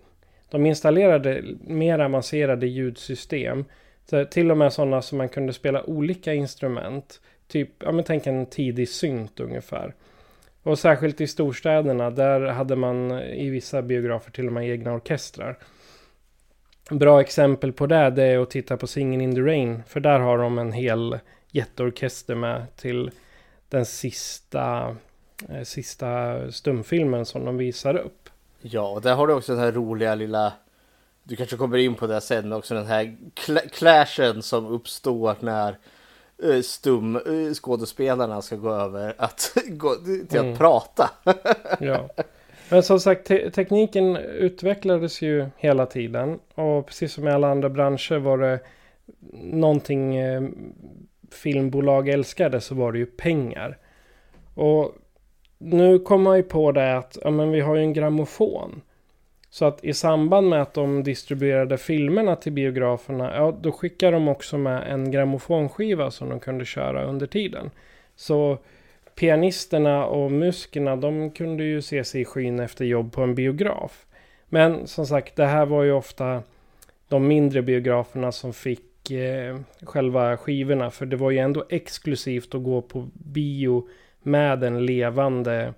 De 0.50 0.66
installerade 0.66 1.44
mer 1.68 2.00
avancerade 2.00 2.68
ljudsystem. 2.68 3.66
Så 4.10 4.26
till 4.26 4.52
och 4.52 4.58
med 4.58 4.74
sådana 4.74 5.02
som 5.02 5.18
man 5.18 5.30
kunde 5.30 5.54
spela 5.54 5.84
olika 5.84 6.34
instrument. 6.34 7.22
Typ, 7.48 7.70
ja 7.80 7.92
men 7.92 8.04
tänk 8.04 8.28
en 8.28 8.46
tidig 8.46 8.90
synt 8.90 9.40
ungefär. 9.40 9.94
Och 10.68 10.80
särskilt 10.80 11.22
i 11.22 11.28
storstäderna, 11.28 12.10
där 12.10 12.42
hade 12.42 12.76
man 12.76 13.12
i 13.22 13.50
vissa 13.50 13.82
biografer 13.82 14.32
till 14.32 14.48
och 14.48 14.54
med 14.54 14.70
egna 14.70 14.94
orkestrar. 14.94 15.58
Bra 16.90 17.22
exempel 17.22 17.74
på 17.74 17.88
det, 17.88 18.10
det 18.10 18.24
är 18.24 18.40
att 18.40 18.50
titta 18.50 18.78
på 18.78 18.86
Singin' 18.86 19.22
in 19.22 19.36
the 19.36 19.42
Rain. 19.42 19.84
För 19.88 20.00
där 20.00 20.20
har 20.20 20.38
de 20.38 20.60
en 20.60 20.72
hel 20.72 21.20
jätteorkester 21.52 22.36
med 22.36 22.76
till 22.76 23.12
den 23.70 23.86
sista, 23.86 24.96
eh, 25.50 25.64
sista 25.64 26.42
stumfilmen 26.52 27.26
som 27.26 27.46
de 27.46 27.58
visar 27.58 27.98
upp. 27.98 28.30
Ja, 28.62 28.90
och 28.90 29.02
där 29.02 29.16
har 29.16 29.28
du 29.28 29.34
också 29.34 29.54
den 29.54 29.62
här 29.62 29.72
roliga 29.72 30.16
lilla 30.16 30.54
du 31.24 31.36
kanske 31.36 31.58
kommer 31.58 31.78
in 31.78 31.96
på 31.96 32.08
det 32.08 32.22
sen, 32.22 32.54
också 32.54 32.74
den 32.74 32.88
här 32.88 33.18
cl 33.34 33.58
clashen 33.58 34.42
som 34.42 34.66
uppstår 34.66 35.36
när 35.40 35.78
stum 36.64 37.16
uh, 37.16 37.54
skådespelarna 37.54 38.42
ska 38.42 38.56
gå 38.56 38.72
över 38.72 39.14
att 39.18 39.58
gå 39.68 39.96
till 39.96 40.40
mm. 40.40 40.52
att 40.52 40.60
prata. 40.60 41.10
ja. 41.80 42.10
Men 42.70 42.84
som 42.84 43.00
sagt, 43.00 43.28
te 43.28 43.52
tekniken 43.52 44.18
utvecklades 44.18 45.22
ju 45.22 45.46
hela 45.58 45.86
tiden. 45.86 46.40
Och 46.56 46.86
precis 46.86 47.14
som 47.14 47.28
i 47.28 47.32
alla 47.32 47.52
andra 47.52 47.70
branscher 47.70 48.20
var 48.20 48.38
det 48.38 48.60
någonting 49.44 50.18
eh, 50.18 50.42
filmbolag 51.32 52.10
älskade 52.10 52.62
så 52.62 52.76
var 52.76 52.92
det 52.92 52.98
ju 52.98 53.06
pengar. 53.06 53.78
Och 54.54 54.96
nu 55.58 56.00
kommer 56.00 56.24
man 56.24 56.38
ju 56.38 56.44
på 56.44 56.72
det 56.72 56.98
att 56.98 57.18
ja, 57.24 57.32
men 57.32 57.52
vi 57.52 57.62
har 57.62 57.76
ju 57.76 57.82
en 57.82 57.94
grammofon. 57.94 58.82
Så 59.58 59.66
att 59.66 59.84
i 59.84 59.94
samband 59.94 60.50
med 60.50 60.62
att 60.62 60.74
de 60.74 61.04
distribuerade 61.04 61.78
filmerna 61.78 62.36
till 62.36 62.52
biograferna, 62.52 63.36
ja 63.36 63.58
då 63.62 63.72
skickade 63.72 64.12
de 64.12 64.28
också 64.28 64.58
med 64.58 64.94
en 64.94 65.12
grammofonskiva 65.12 66.12
som 66.12 66.30
de 66.30 66.40
kunde 66.40 66.66
köra 66.66 67.04
under 67.04 67.28
tiden. 67.28 67.72
Så 68.16 68.58
pianisterna 69.16 70.06
och 70.06 70.32
musikerna, 70.32 70.96
de 70.96 71.32
kunde 71.32 71.64
ju 71.64 71.82
se 71.82 72.04
sig 72.04 72.22
i 72.22 72.26
skyn 72.26 72.60
efter 72.60 72.86
jobb 72.86 73.14
på 73.14 73.22
en 73.22 73.36
biograf. 73.36 74.06
Men 74.50 74.88
som 74.88 75.06
sagt, 75.06 75.36
det 75.36 75.46
här 75.46 75.66
var 75.66 75.84
ju 75.84 75.92
ofta 75.92 76.44
de 77.08 77.28
mindre 77.28 77.62
biograferna 77.62 78.32
som 78.32 78.54
fick 78.54 79.12
eh, 79.12 79.58
själva 79.84 80.38
skivorna. 80.38 80.92
För 80.92 81.06
det 81.06 81.16
var 81.18 81.32
ju 81.32 81.38
ändå 81.38 81.66
exklusivt 81.70 82.56
att 82.56 82.64
gå 82.64 82.82
på 82.82 83.10
bio 83.14 83.88
med 84.24 84.64
en 84.64 84.86
levande 84.86 85.74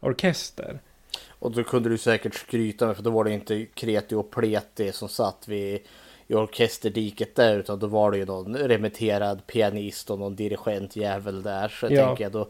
orkester. 0.00 0.80
Och 1.28 1.52
då 1.52 1.64
kunde 1.64 1.88
du 1.88 1.98
säkert 1.98 2.34
skryta 2.34 2.86
med, 2.86 2.96
för 2.96 3.02
då 3.02 3.10
var 3.10 3.24
det 3.24 3.32
inte 3.32 3.66
kreti 3.74 4.14
och 4.14 4.30
pleti 4.30 4.92
som 4.92 5.08
satt 5.08 5.48
vid 5.48 5.80
i 6.26 6.34
orkesterdiket 6.34 7.34
där 7.34 7.58
utan 7.58 7.78
då 7.78 7.86
var 7.86 8.10
det 8.10 8.18
ju 8.18 8.24
någon 8.24 8.56
remitterad 8.56 9.46
pianist 9.46 10.10
och 10.10 10.18
någon 10.18 10.36
dirigent 10.36 10.96
jävel 10.96 11.42
där. 11.42 11.68
Så 11.68 11.86
jag 11.86 11.92
ja. 11.92 12.06
tänker 12.06 12.30
då, 12.30 12.48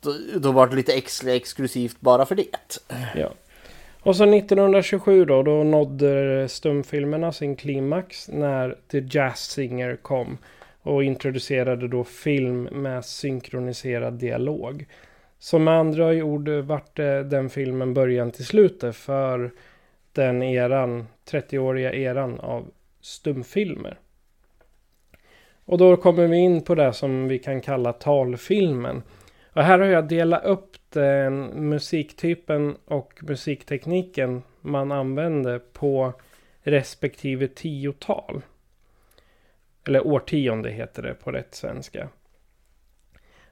då, 0.00 0.14
då 0.36 0.52
var 0.52 0.66
det 0.66 0.76
lite 0.76 0.92
extra 0.92 1.32
exklusivt 1.32 1.96
bara 2.00 2.26
för 2.26 2.34
det. 2.34 2.80
Ja. 3.14 3.32
Och 4.00 4.16
så 4.16 4.24
1927 4.24 5.24
då, 5.24 5.42
då 5.42 5.62
nådde 5.62 6.48
stumfilmerna 6.48 7.32
sin 7.32 7.56
klimax 7.56 8.28
när 8.28 8.78
The 8.90 9.04
Jazz 9.10 9.40
Singer 9.40 9.96
kom 9.96 10.38
och 10.82 11.04
introducerade 11.04 11.88
då 11.88 12.04
film 12.04 12.62
med 12.62 13.04
synkroniserad 13.04 14.14
dialog. 14.14 14.86
Som 15.42 15.64
med 15.64 15.74
andra 15.74 16.08
ord 16.08 16.48
vart 16.48 16.96
den 17.24 17.50
filmen 17.50 17.94
början 17.94 18.30
till 18.30 18.46
slutet 18.46 18.96
för 18.96 19.50
den 20.12 20.42
eran, 20.42 21.06
30-åriga 21.30 21.92
eran 21.92 22.40
av 22.40 22.70
stumfilmer. 23.00 23.98
Och 25.64 25.78
då 25.78 25.96
kommer 25.96 26.26
vi 26.26 26.36
in 26.36 26.62
på 26.62 26.74
det 26.74 26.92
som 26.92 27.28
vi 27.28 27.38
kan 27.38 27.60
kalla 27.60 27.92
talfilmen. 27.92 29.02
Och 29.52 29.62
här 29.62 29.78
har 29.78 29.86
jag 29.86 30.08
delat 30.08 30.44
upp 30.44 30.76
den 30.88 31.68
musiktypen 31.68 32.76
och 32.84 33.12
musiktekniken 33.22 34.42
man 34.60 34.92
använder 34.92 35.58
på 35.58 36.12
respektive 36.60 37.48
tiotal. 37.48 38.42
Eller 39.86 40.06
årtionde 40.06 40.70
heter 40.70 41.02
det 41.02 41.14
på 41.14 41.32
rätt 41.32 41.54
svenska. 41.54 42.08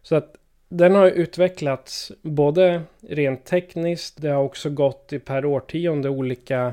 Så 0.02 0.16
att 0.16 0.36
den 0.72 0.94
har 0.94 1.06
utvecklats 1.06 2.12
både 2.22 2.82
rent 3.00 3.44
tekniskt, 3.44 4.22
det 4.22 4.28
har 4.28 4.42
också 4.42 4.70
gått 4.70 5.12
i 5.12 5.18
per 5.18 5.44
årtionde 5.44 6.08
olika 6.08 6.72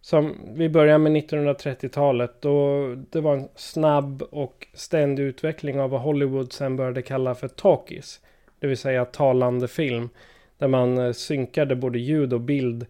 som 0.00 0.34
vi 0.54 0.68
börjar 0.68 0.98
med 0.98 1.12
1930-talet 1.12 2.40
då 2.40 2.86
det 3.10 3.20
var 3.20 3.36
en 3.36 3.48
snabb 3.54 4.22
och 4.22 4.66
ständig 4.74 5.22
utveckling 5.22 5.80
av 5.80 5.90
vad 5.90 6.00
Hollywood 6.00 6.52
sen 6.52 6.76
började 6.76 7.02
kalla 7.02 7.34
för 7.34 7.48
talkies. 7.48 8.20
Det 8.58 8.66
vill 8.66 8.76
säga 8.76 9.04
talande 9.04 9.68
film. 9.68 10.08
Där 10.58 10.68
man 10.68 10.98
eh, 10.98 11.12
synkade 11.12 11.76
både 11.76 11.98
ljud 11.98 12.32
och 12.32 12.40
bild. 12.40 12.86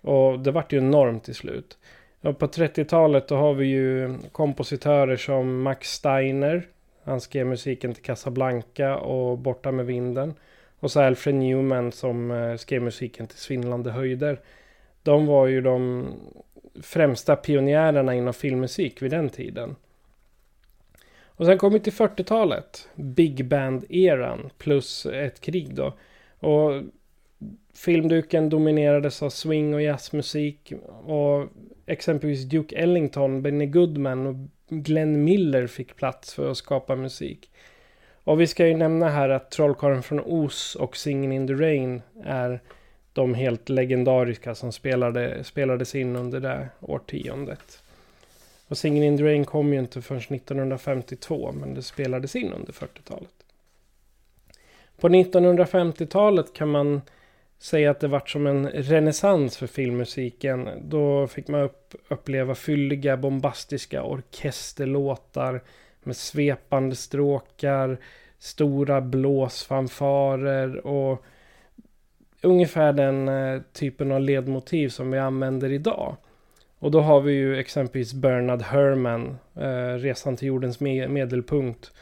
Och 0.00 0.40
det 0.40 0.50
vart 0.50 0.72
ju 0.72 0.78
enormt 0.78 1.24
till 1.24 1.34
slut. 1.34 1.78
Och 2.20 2.38
på 2.38 2.46
30-talet 2.46 3.28
då 3.28 3.36
har 3.36 3.54
vi 3.54 3.66
ju 3.66 4.14
kompositörer 4.32 5.16
som 5.16 5.62
Max 5.62 5.92
Steiner 5.92 6.66
han 7.04 7.20
skrev 7.20 7.46
musiken 7.46 7.94
till 7.94 8.02
Casablanca 8.02 8.96
och 8.96 9.38
Borta 9.38 9.72
med 9.72 9.86
vinden. 9.86 10.34
Och 10.80 10.90
så 10.90 11.00
Alfred 11.00 11.34
Newman 11.34 11.92
som 11.92 12.30
eh, 12.30 12.56
skrev 12.56 12.82
musiken 12.82 13.26
till 13.26 13.38
Svindlande 13.38 13.90
höjder. 13.90 14.40
De 15.02 15.26
var 15.26 15.46
ju 15.46 15.60
de 15.60 16.06
främsta 16.82 17.36
pionjärerna 17.36 18.14
inom 18.14 18.34
filmmusik 18.34 19.02
vid 19.02 19.10
den 19.10 19.28
tiden. 19.28 19.76
Och 21.24 21.46
sen 21.46 21.58
kom 21.58 21.72
vi 21.72 21.80
till 21.80 21.92
40-talet. 21.92 22.88
Big 22.94 23.44
Band-eran 23.44 24.50
plus 24.58 25.06
ett 25.06 25.40
krig 25.40 25.74
då. 25.74 25.94
Och 26.38 26.82
filmduken 27.74 28.48
dominerades 28.48 29.22
av 29.22 29.30
swing 29.30 29.74
och 29.74 29.82
jazzmusik. 29.82 30.72
Och 31.04 31.46
exempelvis 31.86 32.44
Duke 32.44 32.76
Ellington, 32.76 33.42
Benny 33.42 33.66
Goodman 33.66 34.26
och 34.26 34.34
Glenn 34.80 35.24
Miller 35.24 35.66
fick 35.66 35.96
plats 35.96 36.34
för 36.34 36.50
att 36.50 36.56
skapa 36.56 36.96
musik. 36.96 37.50
Och 38.24 38.40
vi 38.40 38.46
ska 38.46 38.66
ju 38.66 38.76
nämna 38.76 39.08
här 39.08 39.28
att 39.28 39.50
Trollkarlen 39.50 40.02
från 40.02 40.20
Oz 40.20 40.74
och 40.74 40.96
Singin' 40.96 41.32
in 41.32 41.46
the 41.46 41.54
Rain 41.54 42.02
är 42.24 42.60
de 43.12 43.34
helt 43.34 43.68
legendariska 43.68 44.54
som 44.54 44.72
spelade, 44.72 45.44
spelades 45.44 45.94
in 45.94 46.16
under 46.16 46.40
det 46.40 46.68
årtiondet. 46.80 47.82
Och 48.68 48.76
Singin' 48.76 49.04
in 49.04 49.16
the 49.16 49.24
Rain 49.24 49.44
kom 49.44 49.72
ju 49.72 49.78
inte 49.78 50.02
förrän 50.02 50.20
1952 50.20 51.52
men 51.52 51.74
det 51.74 51.82
spelades 51.82 52.36
in 52.36 52.52
under 52.52 52.72
40-talet. 52.72 53.30
På 55.00 55.08
1950-talet 55.08 56.52
kan 56.52 56.68
man 56.68 57.00
säga 57.62 57.90
att 57.90 58.00
det 58.00 58.08
vart 58.08 58.30
som 58.30 58.46
en 58.46 58.68
renässans 58.68 59.56
för 59.56 59.66
filmmusiken. 59.66 60.68
Då 60.82 61.26
fick 61.26 61.48
man 61.48 61.60
upp, 61.60 61.94
uppleva 62.08 62.54
fylliga 62.54 63.16
bombastiska 63.16 64.02
orkesterlåtar 64.02 65.60
med 66.02 66.16
svepande 66.16 66.96
stråkar, 66.96 67.98
stora 68.38 69.00
blåsfanfarer 69.00 70.86
och 70.86 71.24
ungefär 72.42 72.92
den 72.92 73.28
eh, 73.28 73.60
typen 73.72 74.12
av 74.12 74.20
ledmotiv 74.20 74.88
som 74.88 75.10
vi 75.10 75.18
använder 75.18 75.72
idag. 75.72 76.16
Och 76.78 76.90
då 76.90 77.00
har 77.00 77.20
vi 77.20 77.32
ju 77.32 77.58
exempelvis 77.58 78.14
Bernard 78.14 78.62
Herrmann, 78.62 79.38
eh, 79.54 79.94
Resan 79.98 80.36
till 80.36 80.48
jordens 80.48 80.80
me 80.80 81.08
medelpunkt. 81.08 81.92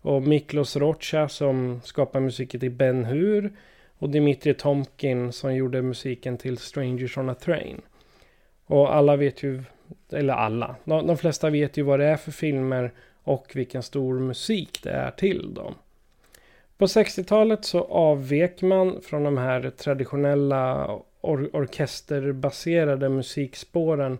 Och 0.00 0.22
Miklos 0.22 0.76
Rocha 0.76 1.28
som 1.28 1.80
skapar 1.84 2.20
musiken 2.20 2.60
till 2.60 2.70
Ben 2.70 3.04
Hur. 3.04 3.52
Och 3.98 4.10
Dimitri 4.10 4.54
Tomkin 4.54 5.32
som 5.32 5.54
gjorde 5.54 5.82
musiken 5.82 6.38
till 6.38 6.58
Strangers 6.58 7.18
on 7.18 7.30
a 7.30 7.34
Train. 7.34 7.80
Och 8.66 8.94
alla 8.94 9.16
vet 9.16 9.42
ju, 9.42 9.62
eller 10.12 10.34
alla, 10.34 10.76
de, 10.84 11.06
de 11.06 11.16
flesta 11.16 11.50
vet 11.50 11.76
ju 11.76 11.82
vad 11.82 12.00
det 12.00 12.06
är 12.06 12.16
för 12.16 12.32
filmer 12.32 12.92
och 13.22 13.52
vilken 13.54 13.82
stor 13.82 14.20
musik 14.20 14.80
det 14.82 14.90
är 14.90 15.10
till 15.10 15.54
dem. 15.54 15.74
På 16.78 16.86
60-talet 16.86 17.64
så 17.64 17.84
avvek 17.84 18.62
man 18.62 19.00
från 19.02 19.24
de 19.24 19.38
här 19.38 19.70
traditionella 19.70 20.86
or 21.20 21.50
orkesterbaserade 21.52 23.08
musikspåren 23.08 24.18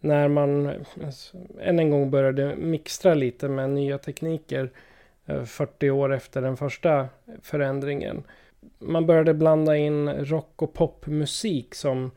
när 0.00 0.28
man 0.28 0.70
alltså, 1.04 1.36
än 1.60 1.78
en 1.78 1.90
gång 1.90 2.10
började 2.10 2.56
mixtra 2.56 3.14
lite 3.14 3.48
med 3.48 3.70
nya 3.70 3.98
tekniker 3.98 4.70
eh, 5.26 5.44
40 5.44 5.90
år 5.90 6.14
efter 6.14 6.42
den 6.42 6.56
första 6.56 7.08
förändringen 7.42 8.22
man 8.78 9.06
började 9.06 9.34
blanda 9.34 9.76
in 9.76 10.08
rock 10.24 10.62
och 10.62 10.72
popmusik 10.74 11.74
som, 11.74 12.10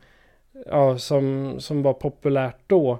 ja, 0.66 0.98
som, 0.98 1.54
som 1.58 1.82
var 1.82 1.92
populärt 1.92 2.58
då. 2.66 2.98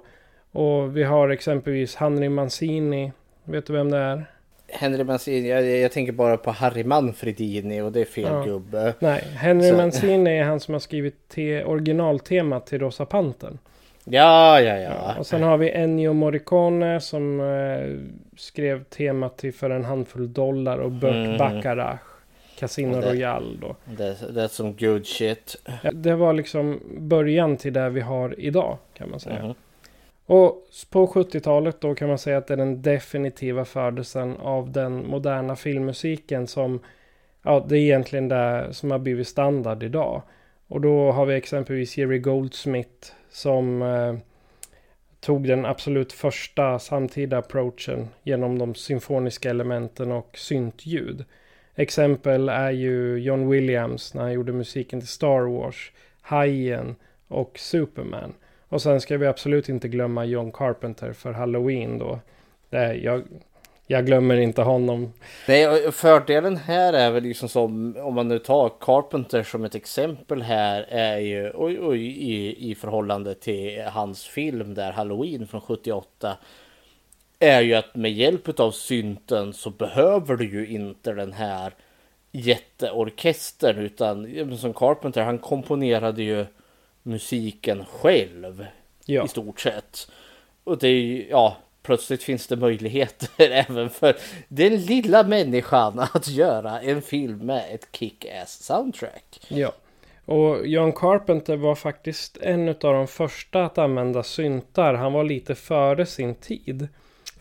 Och 0.51 0.97
vi 0.97 1.03
har 1.03 1.29
exempelvis 1.29 1.95
Henry 1.95 2.29
Mancini. 2.29 3.11
Vet 3.43 3.65
du 3.67 3.73
vem 3.73 3.91
det 3.91 3.97
är? 3.97 4.25
Henry 4.67 5.03
Mancini, 5.03 5.49
jag, 5.49 5.65
jag 5.65 5.91
tänker 5.91 6.11
bara 6.13 6.37
på 6.37 6.51
Harry 6.51 6.83
Manfredini 6.83 7.81
och 7.81 7.91
det 7.91 8.01
är 8.01 8.05
fel 8.05 8.27
Ja. 8.31 8.43
gubbe. 8.43 8.93
Nej, 8.99 9.23
Henry 9.35 9.69
Så- 9.69 9.77
Mancini 9.77 10.37
är 10.37 10.43
han 10.43 10.59
som 10.59 10.73
har 10.73 10.79
skrivit 10.79 11.27
te- 11.29 11.63
originaltemat 11.63 12.67
till 12.67 12.79
Rosa 12.79 13.05
Pantern. 13.05 13.57
Ja, 14.05 14.61
ja, 14.61 14.77
Ja. 14.77 14.89
ja. 15.05 15.15
Och 15.19 15.25
sen 15.27 15.43
har 15.43 15.57
vi 15.57 15.71
Ennio 15.71 16.13
Morricone 16.13 17.01
som 17.01 17.39
eh, 17.39 17.99
skrev 18.37 18.83
temat 18.83 19.37
till 19.37 19.53
För 19.53 19.69
en 19.69 19.85
handfull 19.85 20.33
dollar 20.33 20.77
och 20.77 20.91
Burt 20.91 21.13
Mm. 21.15 21.37
Bacharach. 21.37 21.99
Casino 22.59 23.01
det- 23.01 23.09
Royale 23.11 23.57
då. 23.61 23.75
That's, 23.85 24.29
that's 24.29 24.47
some 24.47 24.73
good 24.79 25.05
shit. 25.05 25.55
Det 25.93 26.15
var 26.15 26.33
liksom 26.33 26.79
början 26.99 27.57
till 27.57 27.73
det 27.73 27.89
vi 27.89 28.01
har 28.01 28.39
idag 28.39 28.77
kan 28.93 29.09
man 29.09 29.19
säga. 29.19 29.43
Mhm. 29.43 29.53
Och 30.27 30.67
på 30.89 31.07
70-talet 31.07 31.81
då 31.81 31.95
kan 31.95 32.07
man 32.07 32.17
säga 32.17 32.37
att 32.37 32.47
det 32.47 32.53
är 32.53 32.57
den 32.57 32.81
definitiva 32.81 33.65
födelsen 33.65 34.37
av 34.37 34.71
den 34.71 35.07
moderna 35.07 35.55
filmmusiken 35.55 36.47
som 36.47 36.79
ja, 37.43 37.65
det 37.69 37.77
är 37.77 37.81
egentligen 37.81 38.27
det 38.27 38.67
som 38.71 38.91
har 38.91 38.99
blivit 38.99 39.27
standard 39.27 39.83
idag. 39.83 40.21
Och 40.67 40.81
då 40.81 41.11
har 41.11 41.25
vi 41.25 41.35
exempelvis 41.35 41.97
Jerry 41.97 42.19
Goldsmith 42.19 43.11
som 43.29 43.81
eh, 43.81 44.15
tog 45.19 45.47
den 45.47 45.65
absolut 45.65 46.13
första 46.13 46.79
samtida 46.79 47.37
approachen 47.37 48.07
genom 48.23 48.57
de 48.57 48.75
symfoniska 48.75 49.49
elementen 49.49 50.11
och 50.11 50.37
syntljud. 50.37 51.25
Exempel 51.75 52.49
är 52.49 52.71
ju 52.71 53.17
John 53.17 53.49
Williams 53.49 54.13
när 54.13 54.21
han 54.21 54.33
gjorde 54.33 54.51
musiken 54.51 54.99
till 54.99 55.09
Star 55.09 55.41
Wars, 55.41 55.91
Hajen 56.21 56.95
och 57.27 57.59
Superman. 57.59 58.33
Och 58.69 58.81
sen 58.81 59.01
ska 59.01 59.17
vi 59.17 59.27
absolut 59.27 59.69
inte 59.69 59.87
glömma 59.87 60.25
John 60.25 60.51
Carpenter 60.51 61.13
för 61.13 61.31
Halloween 61.31 61.97
då. 61.97 62.19
Det, 62.69 62.93
jag, 62.93 63.23
jag 63.87 64.05
glömmer 64.05 64.37
inte 64.37 64.61
honom. 64.61 65.13
Nej, 65.47 65.91
fördelen 65.91 66.57
här 66.57 66.93
är 66.93 67.11
väl 67.11 67.23
liksom 67.23 67.49
som 67.49 67.95
om 67.99 68.13
man 68.13 68.27
nu 68.27 68.39
tar 68.39 68.71
Carpenter 68.79 69.43
som 69.43 69.63
ett 69.63 69.75
exempel 69.75 70.41
här 70.41 70.85
är 70.89 71.17
ju 71.17 71.51
oj, 71.55 71.79
oj, 71.81 72.01
i, 72.07 72.71
i 72.71 72.75
förhållande 72.75 73.35
till 73.35 73.83
hans 73.83 74.25
film 74.25 74.73
där 74.73 74.91
Halloween 74.91 75.47
från 75.47 75.61
78 75.61 76.37
är 77.39 77.61
ju 77.61 77.73
att 77.73 77.95
med 77.95 78.11
hjälp 78.11 78.59
av 78.59 78.71
synten 78.71 79.53
så 79.53 79.69
behöver 79.69 80.35
du 80.35 80.51
ju 80.51 80.67
inte 80.67 81.13
den 81.13 81.33
här 81.33 81.73
jätteorkestern 82.31 83.77
utan 83.77 84.57
som 84.57 84.73
Carpenter 84.73 85.21
han 85.21 85.37
komponerade 85.37 86.23
ju 86.23 86.45
musiken 87.03 87.85
själv 87.85 88.65
Ja, 89.05 89.25
i 89.25 89.27
stort 89.27 89.59
sett. 89.59 90.11
Och 90.63 90.77
det 90.77 90.87
är 90.87 90.91
ju, 90.91 91.27
ja, 91.29 91.57
plötsligt 91.83 92.23
finns 92.23 92.47
det 92.47 92.55
möjligheter 92.55 93.29
även 93.51 93.89
för 93.89 94.15
den 94.47 94.75
lilla 94.75 95.23
människan 95.23 95.99
att 96.13 96.27
göra 96.27 96.81
en 96.81 97.01
film 97.01 97.37
med 97.37 97.75
ett 97.75 97.87
kick-ass 97.91 98.63
soundtrack. 98.63 99.39
ja. 99.47 99.71
Och 100.27 100.67
John 100.67 100.93
Carpenter 100.93 101.57
var 101.57 101.75
faktiskt 101.75 102.37
en 102.37 102.69
av 102.69 102.75
de 102.79 103.07
första 103.07 103.65
att 103.65 103.77
använda 103.77 104.23
syntar. 104.23 104.93
Han 104.93 105.13
var 105.13 105.23
lite 105.23 105.55
före 105.55 106.05
sin 106.05 106.35
tid. 106.35 106.87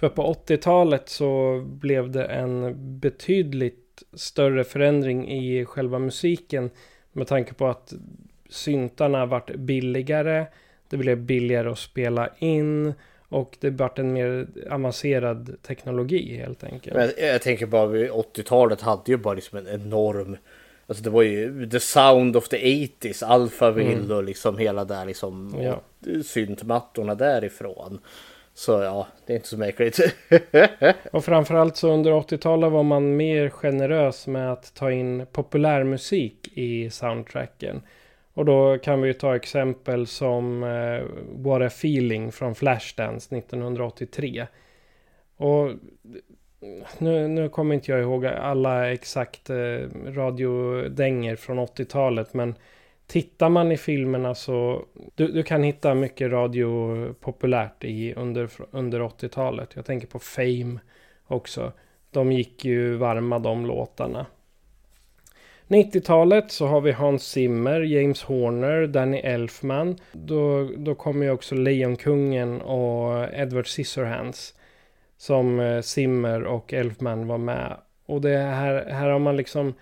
För 0.04 0.08
på 0.08 0.34
80-talet 0.46 1.08
så 1.08 1.60
blev 1.66 2.10
det 2.10 2.24
en 2.24 2.74
betydligt 2.98 4.02
större 4.12 4.64
förändring 4.64 5.32
i 5.32 5.64
själva 5.64 5.98
musiken. 5.98 6.70
Med 7.12 7.26
tanke 7.26 7.54
på 7.54 7.66
att 7.66 7.92
syntarna 8.48 9.26
vart 9.26 9.54
billigare. 9.54 10.46
Det 10.88 10.96
blev 10.96 11.18
billigare 11.18 11.70
att 11.70 11.78
spela 11.78 12.28
in. 12.38 12.94
Och 13.28 13.56
det 13.60 13.70
vart 13.70 13.98
en 13.98 14.12
mer 14.12 14.46
avancerad 14.70 15.56
teknologi 15.62 16.36
helt 16.36 16.64
enkelt. 16.64 16.96
Men 16.96 17.10
jag, 17.18 17.34
jag 17.34 17.42
tänker 17.42 17.66
bara, 17.66 17.86
vid 17.86 18.10
80-talet 18.10 18.80
hade 18.80 19.02
ju 19.12 19.16
bara 19.16 19.34
liksom 19.34 19.58
en 19.58 19.68
enorm 19.68 20.36
Alltså 20.86 21.04
det 21.04 21.10
var 21.10 21.22
ju 21.22 21.68
the 21.70 21.80
sound 21.80 22.36
of 22.36 22.48
the 22.48 22.56
80s, 22.56 23.24
Alphaville 23.24 24.14
och 24.14 24.24
liksom 24.24 24.58
hela 24.58 24.84
där 24.84 25.04
liksom 25.06 25.54
Ja. 25.60 25.80
syntmattorna 26.22 27.14
därifrån. 27.14 28.00
Så 28.54 28.72
ja, 28.72 29.06
det 29.26 29.32
är 29.32 29.36
inte 29.36 29.48
så 29.48 29.58
märkligt. 29.58 29.98
Och 31.12 31.24
framförallt 31.24 31.76
så 31.76 31.88
under 31.92 32.12
80-talet 32.12 32.72
var 32.72 32.82
man 32.82 33.16
mer 33.16 33.50
generös 33.50 34.26
med 34.26 34.52
att 34.52 34.74
ta 34.74 34.92
in 34.92 35.26
populärmusik 35.32 36.48
i 36.54 36.90
soundtracken. 36.90 37.82
Och 38.34 38.44
då 38.44 38.78
kan 38.78 39.02
vi 39.02 39.08
ju 39.08 39.12
ta 39.14 39.36
exempel 39.36 40.06
som 40.06 40.62
eh, 40.62 41.02
What 41.42 41.62
a 41.62 41.66
feeling 41.66 42.32
från 42.32 42.54
Flashdance 42.54 43.36
1983. 43.36 44.46
Och 45.36 45.70
nu, 46.98 47.28
nu 47.28 47.48
kommer 47.48 47.74
inte 47.74 47.90
jag 47.90 48.00
ihåg 48.00 48.26
alla 48.26 48.92
exakt 48.92 49.50
eh, 49.50 49.78
radiodänger 50.06 51.36
från 51.36 51.58
80-talet 51.58 52.34
men 52.34 52.54
Tittar 53.14 53.48
man 53.48 53.72
i 53.72 53.76
filmerna 53.76 54.34
så 54.34 54.84
du, 55.14 55.28
du 55.28 55.42
kan 55.42 55.62
hitta 55.62 55.94
mycket 55.94 56.32
radio 56.32 57.12
populärt 57.12 57.84
i 57.84 58.14
under, 58.14 58.50
under 58.70 59.00
80-talet. 59.00 59.70
Jag 59.74 59.84
tänker 59.84 60.06
på 60.06 60.18
Fame 60.18 60.78
också. 61.26 61.72
De 62.10 62.32
gick 62.32 62.64
ju 62.64 62.94
varma 62.94 63.38
de 63.38 63.66
låtarna. 63.66 64.26
90-talet 65.68 66.50
så 66.50 66.66
har 66.66 66.80
vi 66.80 66.92
Hans 66.92 67.26
Zimmer, 67.26 67.80
James 67.80 68.22
Horner, 68.22 68.86
Danny 68.86 69.18
Elfman. 69.18 69.96
Då, 70.12 70.70
då 70.76 70.94
kommer 70.94 71.26
ju 71.26 71.32
också 71.32 71.54
Lejonkungen 71.54 72.60
och 72.60 73.34
Edward 73.34 73.66
Scissorhands. 73.66 74.54
Som 75.16 75.60
eh, 75.60 75.80
Zimmer 75.80 76.44
och 76.44 76.72
Elfman 76.72 77.26
var 77.26 77.38
med. 77.38 77.76
Och 78.06 78.20
det 78.20 78.38
här, 78.38 78.84
här 78.90 79.08
har 79.08 79.18
man 79.18 79.36
liksom 79.36 79.74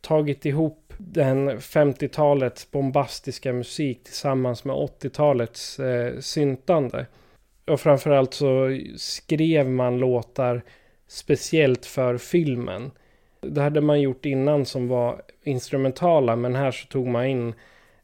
tagit 0.00 0.46
ihop 0.46 0.85
den 0.98 1.50
50-talets 1.50 2.70
bombastiska 2.70 3.52
musik 3.52 4.04
tillsammans 4.04 4.64
med 4.64 4.76
80-talets 4.76 5.78
eh, 5.78 6.18
syntande. 6.18 7.06
Och 7.66 7.80
framförallt 7.80 8.34
så 8.34 8.78
skrev 8.96 9.70
man 9.70 9.98
låtar 9.98 10.62
speciellt 11.08 11.86
för 11.86 12.18
filmen. 12.18 12.90
Det 13.40 13.62
hade 13.62 13.80
man 13.80 14.00
gjort 14.00 14.26
innan 14.26 14.66
som 14.66 14.88
var 14.88 15.22
instrumentala 15.42 16.36
men 16.36 16.54
här 16.54 16.70
så 16.70 16.86
tog 16.86 17.06
man 17.06 17.26
in 17.26 17.54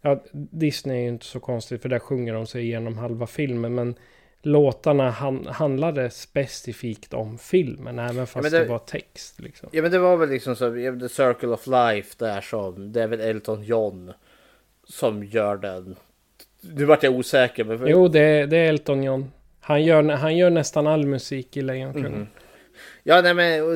Ja, 0.05 0.22
Disney 0.33 0.96
är 0.96 1.02
ju 1.02 1.09
inte 1.09 1.24
så 1.24 1.40
konstigt 1.40 1.83
för 1.83 1.88
där 1.88 1.98
sjunger 1.98 2.35
de 2.35 2.46
sig 2.46 2.62
igenom 2.62 2.98
halva 2.98 3.26
filmen 3.26 3.74
men 3.74 3.94
låtarna 4.42 5.11
han, 5.11 5.46
handlade 5.46 6.11
specifikt 6.11 7.14
om 7.14 7.38
filmen 7.38 7.98
även 7.98 8.26
fast 8.26 8.50
det- 8.50 8.59
det... 8.59 8.64
var 8.64 8.78
text. 8.78 9.40
Liksom. 9.40 9.68
Ja 9.72 9.83
men 9.83 9.90
det 9.90 9.98
var 9.98 10.16
väl 10.16 10.28
liksom 10.28 10.57
så, 10.57 10.76
ja, 10.78 10.98
The 11.00 11.09
Circle 11.09 11.48
of 11.48 11.66
Life 11.66 12.14
där 12.18 12.40
som, 12.40 12.92
det 12.92 13.02
är 13.02 13.07
väl 13.07 13.20
Elton 13.20 13.62
John 13.64 14.12
som 14.85 15.24
gör 15.24 15.57
den. 15.57 15.96
Nu 16.61 16.85
vart 16.85 17.02
jag 17.02 17.14
osäker 17.14 17.64
men... 17.64 17.87
Jo, 17.87 18.09
det, 18.09 18.20
är- 18.20 18.46
det 18.46 18.57
är 18.57 18.68
Elton 18.68 19.02
John. 19.02 19.31
Han 19.61 19.85
gör, 19.85 20.02
han 20.02 20.37
gör 20.37 20.50
nästan 20.50 20.87
all 20.87 21.07
musik 21.07 21.57
i 21.57 21.62
Lejonkungen. 21.62 22.12
Mhm. 22.12 22.26
Ja 23.02 23.20
nej 23.22 23.35
men 23.35 23.62
och, 23.62 23.72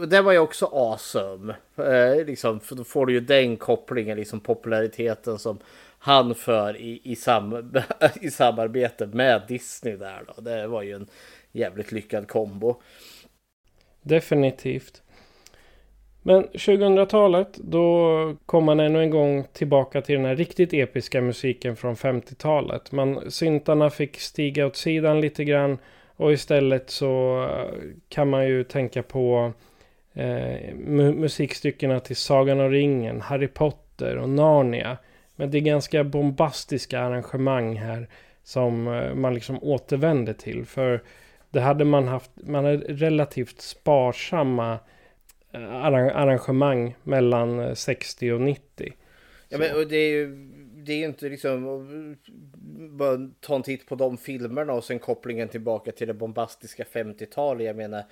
och 0.00 0.08
det 0.08 0.20
var 0.22 0.32
ju 0.32 0.38
också 0.38 0.66
awesome. 0.66 1.54
Eh, 1.76 2.26
liksom, 2.26 2.60
för 2.60 2.74
då 2.74 2.84
får 2.84 3.06
du 3.06 3.12
ju 3.12 3.20
den 3.20 3.56
kopplingen, 3.56 4.16
liksom 4.16 4.40
populariteten 4.40 5.38
som 5.38 5.58
han 6.04 6.34
för 6.34 6.76
i, 6.76 7.00
i, 7.04 7.16
sam, 7.16 7.72
i 8.20 8.30
samarbete 8.30 9.06
med 9.06 9.42
Disney 9.48 9.96
där 9.96 10.22
då. 10.26 10.42
Det 10.42 10.66
var 10.66 10.82
ju 10.82 10.92
en 10.92 11.06
jävligt 11.52 11.92
lyckad 11.92 12.28
kombo. 12.28 12.82
Definitivt. 14.02 15.02
Men 16.22 16.44
2000-talet, 16.44 17.54
då 17.54 18.36
kom 18.46 18.64
man 18.64 18.80
ännu 18.80 19.02
en 19.02 19.10
gång 19.10 19.44
tillbaka 19.52 20.02
till 20.02 20.14
den 20.14 20.24
här 20.24 20.36
riktigt 20.36 20.72
episka 20.72 21.20
musiken 21.20 21.76
från 21.76 21.94
50-talet. 21.94 22.92
Man, 22.92 23.30
syntarna 23.30 23.90
fick 23.90 24.20
stiga 24.20 24.66
åt 24.66 24.76
sidan 24.76 25.20
lite 25.20 25.44
grann 25.44 25.78
och 26.16 26.32
istället 26.32 26.90
så 26.90 27.42
eh, 27.50 27.80
kan 28.08 28.30
man 28.30 28.46
ju 28.46 28.64
tänka 28.64 29.02
på 29.02 29.52
eh, 30.14 30.24
mu- 30.74 31.16
musikstyckena 31.18 32.00
till 32.00 32.16
Sagan 32.16 32.60
om 32.60 32.70
ringen, 32.70 33.20
Harry 33.20 33.48
Potter 33.48 34.16
och 34.16 34.28
Narnia. 34.28 34.98
Men 35.36 35.50
det 35.50 35.58
är 35.58 35.62
ganska 35.62 36.04
bombastiska 36.04 37.00
arrangemang 37.00 37.76
här 37.76 38.08
som 38.42 38.88
eh, 38.88 39.14
man 39.14 39.34
liksom 39.34 39.58
återvänder 39.62 40.32
till. 40.32 40.64
För 40.64 41.02
det 41.50 41.60
hade 41.60 41.84
man 41.84 42.08
haft, 42.08 42.30
man 42.34 42.64
hade 42.64 42.76
relativt 42.76 43.60
sparsamma 43.60 44.78
eh, 45.52 45.60
arran- 45.60 46.12
arrangemang 46.14 46.96
mellan 47.02 47.60
eh, 47.60 47.74
60 47.74 48.32
och 48.32 48.40
90. 48.40 48.92
Ja, 49.48 49.58
men, 49.58 49.76
och 49.76 49.88
det 49.88 49.96
är 49.96 50.10
ju 50.10 50.50
det 50.84 50.92
är 50.92 50.96
ju 50.96 51.04
inte 51.04 51.28
liksom 51.28 52.16
bara 52.90 53.30
ta 53.40 53.56
en 53.56 53.62
titt 53.62 53.86
på 53.86 53.94
de 53.94 54.18
filmerna 54.18 54.72
och 54.72 54.84
sen 54.84 54.98
kopplingen 54.98 55.48
tillbaka 55.48 55.92
till 55.92 56.06
det 56.06 56.14
bombastiska 56.14 56.84
50-talet. 56.92 57.66
Jag 57.66 57.76
menar 57.76 58.04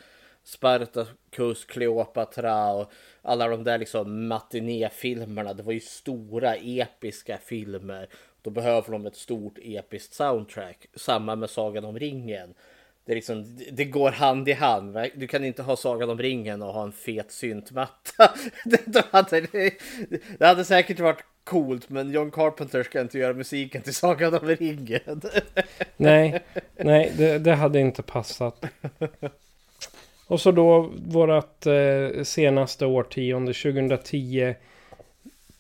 Spartacus, 0.45 1.65
Cleopatra 1.65 2.73
och 2.73 2.93
alla 3.23 3.49
de 3.49 3.65
där 3.65 3.79
liksom 3.79 4.29
matinéfilmerna. 4.29 5.55
Det 5.55 5.63
var 5.63 5.73
ju 5.73 5.81
stora 5.81 6.55
episka 6.57 7.39
filmer. 7.39 8.09
Då 8.43 8.51
behöver 8.51 8.93
de 8.93 9.07
ett 9.07 9.17
stort 9.17 9.59
episkt 9.63 10.15
soundtrack. 10.15 10.87
Samma 10.95 11.37
med 11.37 11.51
Sagan 11.51 11.85
om 11.85 11.99
ringen. 11.99 12.55
Det, 13.05 13.15
liksom, 13.15 13.59
det 13.73 13.85
går 13.85 14.11
hand 14.11 14.49
i 14.49 14.53
hand. 14.53 14.99
Du 15.15 15.27
kan 15.27 15.45
inte 15.45 15.63
ha 15.63 15.77
Sagan 15.77 16.11
om 16.11 16.19
ringen 16.19 16.63
och 16.63 16.73
ha 16.73 16.83
en 16.83 16.93
fet 16.93 17.33
syntmatta. 17.33 18.33
det, 18.65 19.07
hade, 19.11 19.41
det 20.39 20.47
hade 20.47 20.65
säkert 20.65 21.01
varit 21.01 21.25
coolt, 21.45 21.89
men 21.89 22.11
John 22.11 22.31
Carpenter 22.31 22.83
ska 22.83 23.01
inte 23.01 23.19
göra 23.19 23.35
musiken 23.35 23.83
till 23.83 23.95
Sagan 23.95 24.35
om 24.35 24.49
ringen. 24.49 25.23
nej, 25.97 26.43
nej 26.77 27.13
det, 27.17 27.39
det, 27.39 27.55
hade 27.55 27.81
inte 27.81 28.03
passat. 28.03 28.65
Och 30.33 30.41
så 30.41 30.53
då 30.53 30.91
vårat 31.07 31.67
eh, 31.67 32.23
senaste 32.23 32.87
årtionde, 32.87 33.53
2010. 33.53 34.55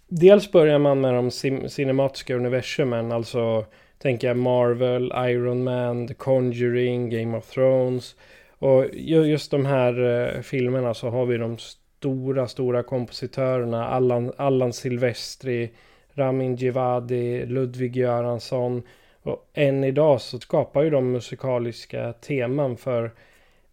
Dels 0.09 0.53
börjar 0.53 0.79
man 0.79 1.01
med 1.01 1.15
de 1.15 1.31
cinematiska 1.69 2.35
universumen, 2.35 3.13
alltså 3.13 3.65
tänker 3.99 4.29
jag 4.29 4.37
Marvel, 4.37 5.13
Iron 5.17 5.65
Man, 5.65 6.09
The 6.09 6.15
Conjuring, 6.15 7.11
Game 7.11 7.39
of 7.39 7.51
Thrones. 7.51 8.17
Och 8.59 8.95
just 8.95 9.51
de 9.51 9.67
här 9.67 10.03
eh, 10.37 10.43
filmerna 10.43 10.95
så 10.95 11.09
har 11.09 11.27
vi 11.27 11.37
de 11.37 11.59
stora, 11.59 12.49
stora 12.49 12.83
kompositörerna. 12.83 13.89
Allan, 13.89 14.33
Allan 14.37 14.73
Silvestri, 14.73 15.71
Ramin 16.15 16.57
Djawadi, 16.57 17.47
Ludvig 17.47 17.97
Göransson. 17.97 18.83
Och 19.23 19.51
än 19.55 19.85
idag 19.85 20.21
så 20.21 20.39
skapar 20.39 20.83
ju 20.83 20.91
de 20.91 21.13
musikaliska 21.13 22.13
teman 22.13 22.77
för 22.77 23.11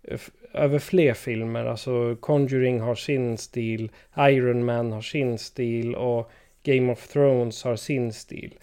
eh, 0.04 0.20
över 0.54 0.80
fler 0.80 1.14
filmer. 1.14 1.66
Alltså 1.66 2.16
Conjuring 2.20 2.80
har 2.80 2.96
sin 2.96 3.38
stil, 3.38 3.92
Iron 4.18 4.66
Man 4.66 4.92
har 4.92 5.02
sin 5.02 5.38
stil 5.38 5.96
och 5.96 6.32
Game 6.64 6.92
of 6.92 7.08
Thrones 7.08 7.64
har 7.64 7.76
sin 7.76 8.14
stil. 8.14 8.54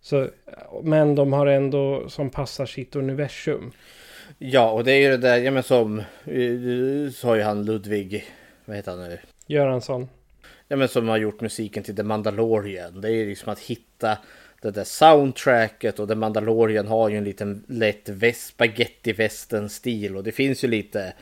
Så, 0.00 0.28
men 0.82 1.14
de 1.14 1.32
har 1.32 1.46
ändå 1.46 2.08
som 2.08 2.30
passar 2.30 2.66
sitt 2.66 2.96
universum. 2.96 3.72
Ja, 4.38 4.70
och 4.70 4.84
det 4.84 4.92
är 4.92 5.00
ju 5.00 5.08
det 5.08 5.16
där, 5.16 5.36
ja 5.36 5.50
men 5.50 5.62
som, 5.62 6.02
du 6.24 7.12
sa 7.14 7.36
ju 7.36 7.42
han 7.42 7.64
Ludvig, 7.64 8.24
vad 8.64 8.76
heter 8.76 8.90
han 8.90 9.08
nu? 9.08 9.18
Göransson. 9.46 10.08
Ja 10.68 10.76
men 10.76 10.88
som 10.88 11.08
har 11.08 11.16
gjort 11.16 11.40
musiken 11.40 11.82
till 11.82 11.96
The 11.96 12.02
Mandalorian. 12.02 13.00
Det 13.00 13.08
är 13.08 13.12
ju 13.12 13.28
liksom 13.28 13.52
att 13.52 13.58
hitta 13.58 14.18
det 14.62 14.70
där 14.70 14.84
soundtracket 14.84 15.98
och 15.98 16.08
The 16.08 16.14
Mandalorian 16.14 16.86
har 16.86 17.08
ju 17.08 17.16
en 17.16 17.24
liten 17.24 17.64
lätt 17.68 18.36
spaghetti 18.36 19.12
western 19.12 19.68
stil 19.68 20.16
och 20.16 20.24
det 20.24 20.32
finns 20.32 20.64
ju 20.64 20.68
lite 20.68 21.12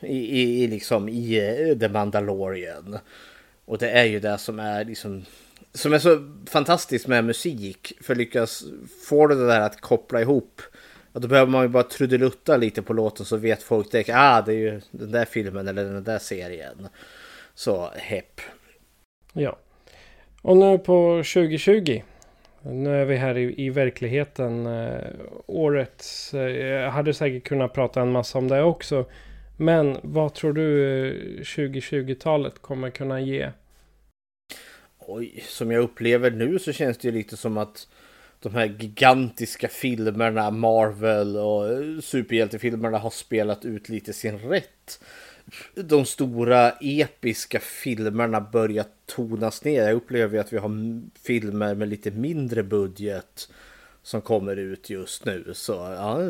i, 0.00 0.06
i, 0.06 0.62
i, 0.62 0.66
liksom 0.66 1.08
i 1.08 1.38
eh, 1.70 1.78
The 1.78 1.88
Mandalorian. 1.88 2.98
Och 3.64 3.78
det 3.78 3.90
är 3.90 4.04
ju 4.04 4.20
det 4.20 4.38
som 4.38 4.58
är 4.58 4.84
liksom 4.84 5.24
som 5.72 5.92
är 5.92 5.98
så 5.98 6.18
fantastiskt 6.46 7.06
med 7.06 7.24
musik. 7.24 7.92
För 8.00 8.14
lyckas 8.14 8.64
få 9.08 9.26
det 9.26 9.46
där 9.46 9.60
att 9.60 9.80
koppla 9.80 10.20
ihop. 10.20 10.62
Och 11.12 11.20
då 11.20 11.28
behöver 11.28 11.52
man 11.52 11.62
ju 11.62 11.68
bara 11.68 11.82
trudelutta 11.82 12.56
lite 12.56 12.82
på 12.82 12.92
låten 12.92 13.26
så 13.26 13.36
vet 13.36 13.62
folk 13.62 13.92
direkt. 13.92 14.10
Ah, 14.12 14.42
det 14.42 14.52
är 14.52 14.56
ju 14.56 14.80
den 14.90 15.12
där 15.12 15.24
filmen 15.24 15.68
eller 15.68 15.84
den 15.84 16.04
där 16.04 16.18
serien. 16.18 16.88
Så 17.54 17.90
hepp. 17.94 18.40
Ja. 19.32 19.58
Och 20.46 20.56
nu 20.56 20.78
på 20.78 21.22
2020. 21.34 22.02
Nu 22.62 23.00
är 23.00 23.04
vi 23.04 23.16
här 23.16 23.38
i, 23.38 23.64
i 23.64 23.70
verkligheten. 23.70 24.66
Eh, 24.66 25.10
årets... 25.46 26.34
Eh, 26.34 26.50
jag 26.50 26.90
hade 26.90 27.14
säkert 27.14 27.44
kunnat 27.44 27.72
prata 27.72 28.00
en 28.00 28.12
massa 28.12 28.38
om 28.38 28.48
det 28.48 28.62
också. 28.62 29.06
Men 29.56 29.98
vad 30.02 30.34
tror 30.34 30.52
du 30.52 31.08
eh, 31.08 31.40
2020-talet 31.40 32.58
kommer 32.58 32.90
kunna 32.90 33.20
ge? 33.20 33.50
Oj, 34.98 35.44
som 35.46 35.70
jag 35.70 35.82
upplever 35.82 36.30
nu 36.30 36.58
så 36.58 36.72
känns 36.72 36.98
det 36.98 37.08
ju 37.08 37.14
lite 37.14 37.36
som 37.36 37.58
att 37.58 37.88
de 38.40 38.54
här 38.54 38.66
gigantiska 38.66 39.68
filmerna, 39.68 40.50
Marvel 40.50 41.36
och 41.36 41.68
eh, 41.68 42.00
superhjältefilmerna 42.00 42.98
har 42.98 43.10
spelat 43.10 43.64
ut 43.64 43.88
lite 43.88 44.12
sin 44.12 44.38
rätt. 44.38 45.00
De 45.74 46.04
stora 46.04 46.70
episka 46.80 47.60
filmerna 47.60 48.40
börjar 48.40 48.84
tonas 49.06 49.64
ner. 49.64 49.82
Jag 49.82 49.94
upplever 49.94 50.38
att 50.38 50.52
vi 50.52 50.58
har 50.58 51.00
filmer 51.26 51.74
med 51.74 51.88
lite 51.88 52.10
mindre 52.10 52.62
budget 52.62 53.48
som 54.02 54.20
kommer 54.20 54.56
ut 54.56 54.90
just 54.90 55.24
nu. 55.24 55.50
Så 55.54 55.72
ja. 55.72 56.20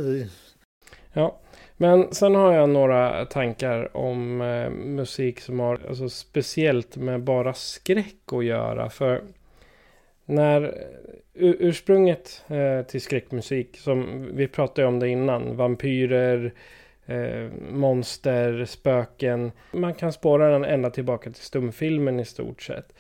Ja, 1.13 1.39
men 1.77 2.15
sen 2.15 2.35
har 2.35 2.53
jag 2.53 2.69
några 2.69 3.25
tankar 3.25 3.97
om 3.97 4.41
eh, 4.41 4.71
musik 4.71 5.41
som 5.41 5.61
har 5.61 5.81
alltså, 5.89 6.09
speciellt 6.09 6.97
med 6.97 7.23
bara 7.23 7.55
skräck 7.55 8.33
att 8.33 8.45
göra. 8.45 8.91
För 8.91 9.23
när 10.25 10.75
ursprunget 11.35 12.45
eh, 12.49 12.87
till 12.87 13.01
skräckmusik, 13.01 13.79
som 13.79 14.29
vi 14.35 14.49
pratade 14.49 14.89
om 14.89 14.99
det 14.99 15.09
innan, 15.09 15.57
vampyrer, 15.57 16.53
eh, 17.07 17.51
monster, 17.71 18.65
spöken. 18.65 19.53
Man 19.73 19.95
kan 19.95 20.13
spåra 20.13 20.51
den 20.51 20.65
ända 20.65 20.91
tillbaka 20.91 21.31
till 21.31 21.43
stumfilmen 21.43 22.21
i 22.21 22.25
stort 22.25 22.63
sett. 22.63 22.93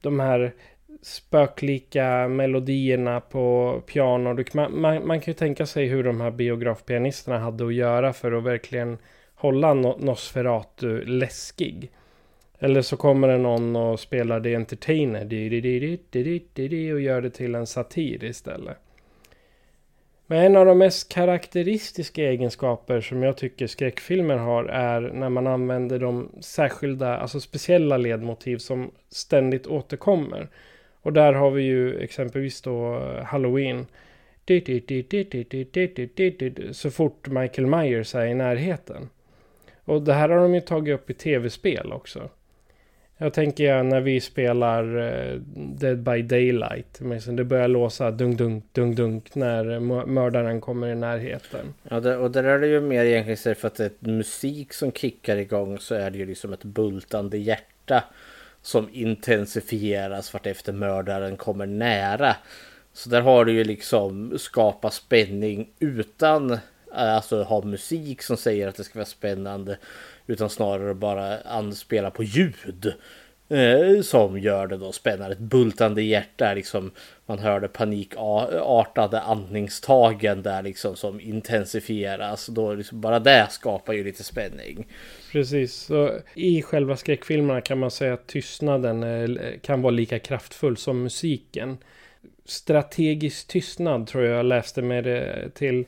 De 0.00 0.20
här 0.20 0.52
spöklika 1.02 2.28
melodierna 2.28 3.20
på 3.20 3.82
piano. 3.86 4.44
Man, 4.54 4.80
man, 4.80 5.06
man, 5.06 5.20
kan 5.20 5.32
ju 5.32 5.38
tänka 5.38 5.66
sig 5.66 5.86
hur 5.86 6.04
de 6.04 6.20
här 6.20 6.30
biografpianisterna 6.30 7.38
hade 7.38 7.66
att 7.66 7.74
göra 7.74 8.12
för 8.12 8.32
att 8.32 8.44
verkligen 8.44 8.98
hålla 9.34 9.74
Nosferatu 9.74 11.04
läskig. 11.04 11.90
Eller 12.58 12.82
så 12.82 12.96
kommer 12.96 13.28
det 13.28 13.38
någon 13.38 13.76
och 13.76 14.00
spelar 14.00 14.40
The 14.40 14.54
Entertainer 14.54 15.24
och 16.94 17.00
gör 17.00 17.20
det 17.20 17.30
till 17.30 17.54
en 17.54 17.66
satir 17.66 18.24
istället. 18.24 18.78
Men 20.30 20.38
en 20.44 20.56
av 20.56 20.66
de 20.66 20.78
mest 20.78 21.12
karaktäristiska 21.12 22.22
egenskaper 22.22 23.00
som 23.00 23.22
jag 23.22 23.36
tycker 23.36 23.66
skräckfilmer 23.66 24.36
har 24.36 24.64
är 24.64 25.00
när 25.00 25.28
man 25.28 25.46
använder 25.46 25.98
de 25.98 26.28
särskilda, 26.40 27.16
alltså 27.16 27.40
speciella 27.40 27.96
ledmotiv 27.96 28.58
som 28.58 28.90
ständigt 29.08 29.66
återkommer. 29.66 30.48
Och 31.02 31.12
där 31.12 31.32
har 31.32 31.50
vi 31.50 31.62
ju 31.62 31.98
exempelvis 31.98 32.62
då 32.62 33.02
Halloween. 33.24 33.86
Så 36.72 36.90
fort 36.90 37.28
Michael 37.28 37.66
Myers 37.66 38.14
är 38.14 38.26
i 38.26 38.34
närheten. 38.34 39.08
Och 39.84 40.02
det 40.02 40.12
här 40.12 40.28
har 40.28 40.38
de 40.38 40.54
ju 40.54 40.60
tagit 40.60 40.94
upp 40.94 41.10
i 41.10 41.14
tv-spel 41.14 41.92
också. 41.92 42.30
Jag 43.22 43.32
tänker 43.32 43.82
när 43.82 44.00
vi 44.00 44.20
spelar 44.20 44.96
uh, 44.96 45.40
Dead 45.54 45.98
by 45.98 46.22
Daylight. 46.22 47.00
Men 47.00 47.36
det 47.36 47.44
börjar 47.44 47.68
låsa 47.68 48.10
dunk 48.10 48.38
dunk 48.38 48.64
dunk 48.72 48.96
dunk 48.96 49.34
när 49.34 49.80
mördaren 50.06 50.60
kommer 50.60 50.88
i 50.88 50.94
närheten. 50.94 51.74
Ja, 51.82 52.00
det, 52.00 52.16
och 52.16 52.30
där 52.30 52.44
är 52.44 52.58
det 52.58 52.66
ju 52.66 52.80
mer 52.80 53.04
egentligen 53.04 53.56
för 53.56 53.66
att 53.66 53.74
det 53.74 53.84
är 53.84 54.10
musik 54.10 54.72
som 54.72 54.92
kickar 54.92 55.36
igång 55.36 55.78
så 55.78 55.94
är 55.94 56.10
det 56.10 56.18
ju 56.18 56.26
liksom 56.26 56.52
ett 56.52 56.64
bultande 56.64 57.38
hjärta 57.38 58.04
som 58.62 58.88
intensifieras 58.92 60.32
vartefter 60.32 60.72
mördaren 60.72 61.36
kommer 61.36 61.66
nära. 61.66 62.36
Så 62.92 63.10
där 63.10 63.20
har 63.20 63.44
du 63.44 63.52
ju 63.52 63.64
liksom 63.64 64.38
skapat 64.38 64.94
spänning 64.94 65.68
utan 65.78 66.50
eh, 66.50 66.58
alltså 66.92 67.42
ha 67.42 67.62
musik 67.62 68.22
som 68.22 68.36
säger 68.36 68.68
att 68.68 68.76
det 68.76 68.84
ska 68.84 68.98
vara 68.98 69.06
spännande. 69.06 69.78
Utan 70.30 70.50
snarare 70.50 70.94
bara 70.94 71.38
anspela 71.40 72.10
på 72.10 72.22
ljud. 72.22 72.94
Eh, 73.48 74.02
som 74.02 74.38
gör 74.38 74.66
det 74.66 74.76
då 74.76 74.92
spännande. 74.92 75.32
Ett 75.32 75.38
bultande 75.38 76.02
hjärta 76.02 76.54
liksom. 76.54 76.90
Man 77.26 77.38
hör 77.38 77.60
det 77.60 77.68
panikartade 77.68 79.20
andningstagen 79.20 80.42
där 80.42 80.62
liksom 80.62 80.96
som 80.96 81.20
intensifieras. 81.20 82.46
Då 82.46 82.74
liksom 82.74 83.00
bara 83.00 83.18
det 83.18 83.46
skapar 83.50 83.92
ju 83.92 84.04
lite 84.04 84.24
spänning. 84.24 84.86
Precis, 85.32 85.74
så 85.74 86.12
i 86.34 86.62
själva 86.62 86.96
skräckfilmerna 86.96 87.60
kan 87.60 87.78
man 87.78 87.90
säga 87.90 88.14
att 88.14 88.26
tystnaden 88.26 89.02
eh, 89.02 89.58
kan 89.62 89.82
vara 89.82 89.90
lika 89.90 90.18
kraftfull 90.18 90.76
som 90.76 91.02
musiken. 91.02 91.78
Strategisk 92.44 93.48
tystnad 93.48 94.06
tror 94.06 94.24
jag 94.24 94.38
jag 94.38 94.46
läste 94.46 94.82
med 94.82 95.06
eh, 95.06 95.48
till. 95.48 95.84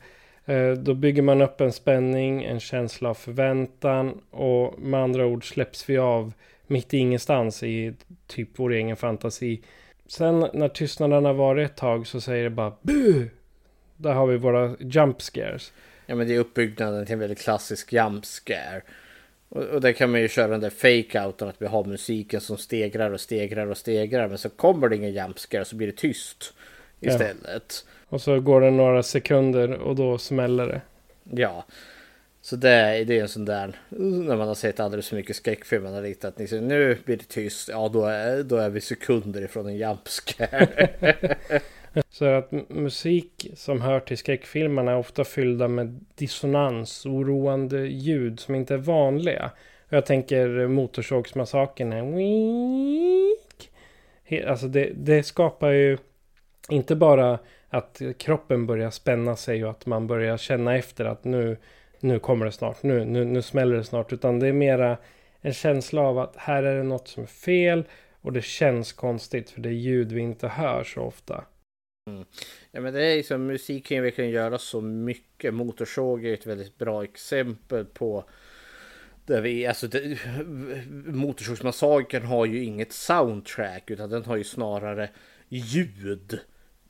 Eh, 0.47 0.73
då 0.73 0.95
bygger 0.95 1.23
man 1.23 1.43
upp 1.43 1.61
en 1.61 1.73
spänning, 1.73 2.45
en 2.45 2.61
känsla 2.61 3.11
av 3.11 3.15
förväntan 3.15 4.21
och 4.31 4.79
med 4.79 5.01
andra 5.01 5.27
ord 5.27 5.49
släpps 5.49 5.89
vi 5.89 5.99
av 5.99 6.33
mitt 6.67 6.95
i 6.95 6.99
ingenstans 6.99 7.63
i 7.63 7.95
typ 8.27 8.49
vår 8.57 8.73
egen 8.73 8.97
fantasi. 8.97 9.63
Sen 10.07 10.47
när 10.53 10.69
tystnaden 10.69 11.25
har 11.25 11.35
varit 11.35 11.71
ett 11.71 11.77
tag 11.77 12.07
så 12.07 12.21
säger 12.21 12.45
det 12.45 12.51
bara 12.51 12.73
bu. 12.83 13.29
Där 13.97 14.13
har 14.13 14.27
vi 14.27 14.37
våra 14.37 14.77
jump 14.81 15.23
scares. 15.23 15.73
Ja 16.07 16.15
men 16.15 16.29
det 16.29 16.35
är 16.35 16.39
uppbyggnaden 16.39 17.07
till 17.07 17.13
en 17.13 17.19
väldigt 17.19 17.41
klassisk 17.41 17.93
jump 17.93 18.25
scare. 18.25 18.83
Och, 19.49 19.63
och 19.63 19.81
där 19.81 19.93
kan 19.93 20.11
man 20.11 20.21
ju 20.21 20.29
köra 20.29 20.49
den 20.49 20.61
där 20.61 20.71
fake-outen 20.71 21.49
att 21.49 21.63
vi 21.63 21.67
har 21.67 21.85
musiken 21.85 22.41
som 22.41 22.59
stegrar 22.59 23.11
och 23.11 23.21
stegrar 23.21 23.67
och 23.67 23.77
stegrar. 23.77 24.29
Men 24.29 24.39
så 24.39 24.49
kommer 24.49 24.89
det 24.89 24.97
ingen 24.97 25.15
jump 25.15 25.39
scare 25.39 25.65
så 25.65 25.77
blir 25.77 25.87
det 25.87 25.97
tyst 25.97 26.55
istället. 27.01 27.85
Ja. 27.87 28.02
Och 28.13 28.21
så 28.21 28.41
går 28.41 28.61
det 28.61 28.71
några 28.71 29.03
sekunder 29.03 29.73
och 29.73 29.97
då 29.97 30.19
smäller 30.19 30.67
det. 30.67 30.81
Ja. 31.43 31.65
Så 32.41 32.57
det, 32.57 33.05
det 33.05 33.19
är 33.19 33.23
en 33.23 33.29
sån 33.29 33.45
där, 33.45 33.77
när 33.89 34.37
man 34.37 34.49
har 34.49 34.55
sett 34.55 34.81
alldeles 34.81 35.09
för 35.09 35.17
mycket 35.17 35.37
skräckfilm, 35.37 35.83
man 35.83 35.95
har 35.95 36.03
riktat 36.03 36.39
liksom, 36.39 36.69
nu 36.69 36.99
blir 37.05 37.17
det 37.17 37.29
tyst, 37.29 37.69
ja 37.69 37.89
då 37.89 38.05
är, 38.05 38.43
då 38.43 38.57
är 38.57 38.71
vi 38.71 38.81
sekunder 38.81 39.43
ifrån 39.43 39.67
en 39.67 39.77
jump 39.77 40.09
Så 42.11 42.25
att 42.25 42.53
musik 42.69 43.51
som 43.57 43.81
hör 43.81 44.01
till 44.01 44.19
skräckfilmerna 44.19 44.91
är 44.91 44.97
ofta 44.97 45.25
fyllda 45.25 45.69
med 45.69 46.05
dissonans, 46.15 47.07
oroande 47.07 47.87
ljud 47.87 48.41
som 48.41 48.55
inte 48.55 48.75
är 48.75 48.79
vanliga. 48.79 49.51
Jag 49.89 50.07
tänker 50.07 50.67
Motorsågsmassakern. 50.67 51.93
Alltså 54.47 54.69
det, 54.69 54.91
det 54.95 55.23
skapar 55.23 55.71
ju 55.71 55.99
inte 56.69 56.97
bara 56.97 57.39
att 57.73 58.03
kroppen 58.19 58.67
börjar 58.67 58.91
spänna 58.91 59.37
sig 59.37 59.65
och 59.65 59.71
att 59.71 59.87
man 59.87 60.07
börjar 60.07 60.37
känna 60.37 60.77
efter 60.77 61.05
att 61.05 61.25
nu, 61.25 61.57
nu 62.01 62.19
kommer 62.19 62.47
det 62.47 62.53
snart, 62.53 62.83
nu, 62.83 63.05
nu, 63.05 63.25
nu 63.25 63.43
smäller 63.43 63.77
det 63.77 63.85
snart. 63.85 64.13
Utan 64.13 64.39
det 64.39 64.49
är 64.49 64.53
mera 64.53 64.97
en 65.41 65.53
känsla 65.53 66.03
av 66.03 66.19
att 66.19 66.37
här 66.37 66.63
är 66.63 66.77
det 66.77 66.83
något 66.83 67.09
som 67.09 67.23
är 67.23 67.27
fel 67.27 67.85
och 68.21 68.33
det 68.33 68.43
känns 68.43 68.93
konstigt 68.93 69.51
för 69.51 69.61
det 69.61 69.69
är 69.69 69.73
ljud 69.73 70.13
vi 70.13 70.21
inte 70.21 70.49
hör 70.49 70.85
så 70.85 71.01
ofta. 71.01 71.45
Mm. 72.11 72.25
Ja, 72.71 72.81
men 72.81 72.95
det 72.95 73.07
är 73.07 73.17
liksom, 73.17 73.47
musik 73.47 73.87
kan 73.87 73.97
ju 73.97 74.03
verkligen 74.03 74.31
göra 74.31 74.59
så 74.59 74.81
mycket. 74.81 75.55
Motorsåg 75.55 76.25
är 76.25 76.35
ett 76.35 76.47
väldigt 76.47 76.79
bra 76.79 77.05
exempel 77.05 77.85
på 77.85 78.25
där 79.27 79.41
vi, 79.41 79.67
alltså, 79.67 79.89
Motorsågsmassakern 81.07 82.25
har 82.25 82.47
ju 82.47 82.65
inget 82.65 82.93
soundtrack 82.93 83.91
utan 83.91 84.11
den 84.11 84.25
har 84.25 84.37
ju 84.37 84.45
snarare 84.45 85.11
ljud 85.49 86.41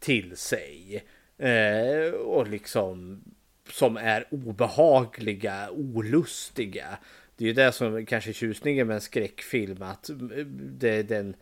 till 0.03 0.37
sig. 0.37 1.05
Eh, 1.39 2.13
och 2.13 2.49
liksom 2.49 3.23
som 3.71 3.97
är 3.97 4.27
obehagliga, 4.31 5.71
olustiga. 5.71 6.99
Det 7.37 7.45
är 7.45 7.49
ju 7.49 7.55
det 7.55 7.73
som 7.73 8.07
kanske 8.07 8.31
är 8.31 8.35
tjusningen 8.35 8.87
med 8.87 8.95
en 8.95 9.01
skräckfilm. 9.01 9.83
Att 9.83 10.11
eh, 10.11 10.17
det 10.57 10.91
är 10.91 11.03
den 11.03 11.35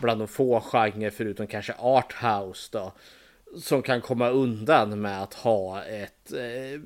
bland 0.00 0.20
de 0.20 0.28
få 0.28 0.60
genrer 0.60 1.10
förutom 1.10 1.46
kanske 1.46 1.74
arthouse 1.78 2.68
då. 2.72 2.92
Som 3.60 3.82
kan 3.82 4.00
komma 4.00 4.28
undan 4.28 5.00
med 5.00 5.22
att 5.22 5.34
ha 5.34 5.84
ett 5.84 6.32
eh, 6.32 6.80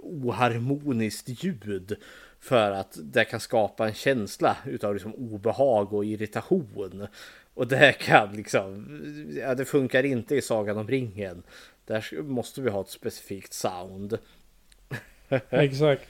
oharmoniskt 0.00 1.44
ljud. 1.44 1.96
För 2.40 2.70
att 2.70 2.98
det 3.02 3.24
kan 3.24 3.40
skapa 3.40 3.86
en 3.86 3.94
känsla 3.94 4.56
utav 4.66 4.94
liksom 4.94 5.14
obehag 5.14 5.92
och 5.92 6.04
irritation. 6.04 7.06
Och 7.56 7.68
det 7.68 7.92
kan 7.92 8.32
liksom, 8.32 8.86
ja 9.40 9.54
det 9.54 9.64
funkar 9.64 10.02
inte 10.02 10.34
i 10.36 10.42
Sagan 10.42 10.78
om 10.78 10.88
ringen. 10.88 11.42
Där 11.84 12.22
måste 12.22 12.60
vi 12.60 12.70
ha 12.70 12.80
ett 12.80 12.88
specifikt 12.88 13.52
sound. 13.52 14.18
Exakt. 15.50 16.08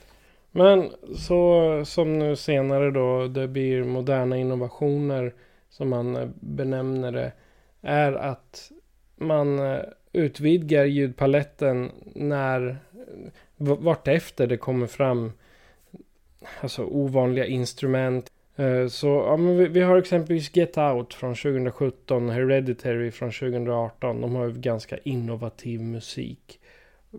Men 0.50 0.90
så 1.16 1.82
som 1.84 2.18
nu 2.18 2.36
senare 2.36 2.90
då 2.90 3.26
det 3.26 3.48
blir 3.48 3.84
moderna 3.84 4.36
innovationer 4.36 5.34
som 5.68 5.88
man 5.88 6.16
eh, 6.16 6.28
benämner 6.40 7.12
det. 7.12 7.32
Är 7.82 8.12
att 8.12 8.72
man 9.16 9.58
eh, 9.58 9.80
utvidgar 10.12 10.84
ljudpaletten 10.84 11.90
när 12.14 12.78
vartefter 13.56 14.46
det 14.46 14.56
kommer 14.56 14.86
fram 14.86 15.32
alltså 16.60 16.84
ovanliga 16.84 17.46
instrument. 17.46 18.32
Eh, 18.56 18.86
så 18.88 19.06
ja, 19.06 19.36
men 19.36 19.58
vi, 19.58 19.68
vi, 19.68 19.80
har 19.80 19.96
exempelvis 19.96 20.56
Get 20.56 20.78
Out 20.78 21.14
från 21.14 21.34
2017, 21.34 22.30
Hereditary 22.30 23.10
från 23.10 23.32
2018. 23.32 24.20
De 24.20 24.34
har 24.34 24.44
ju 24.44 24.52
ganska 24.52 24.98
innovativ 24.98 25.80
musik. 25.80 26.60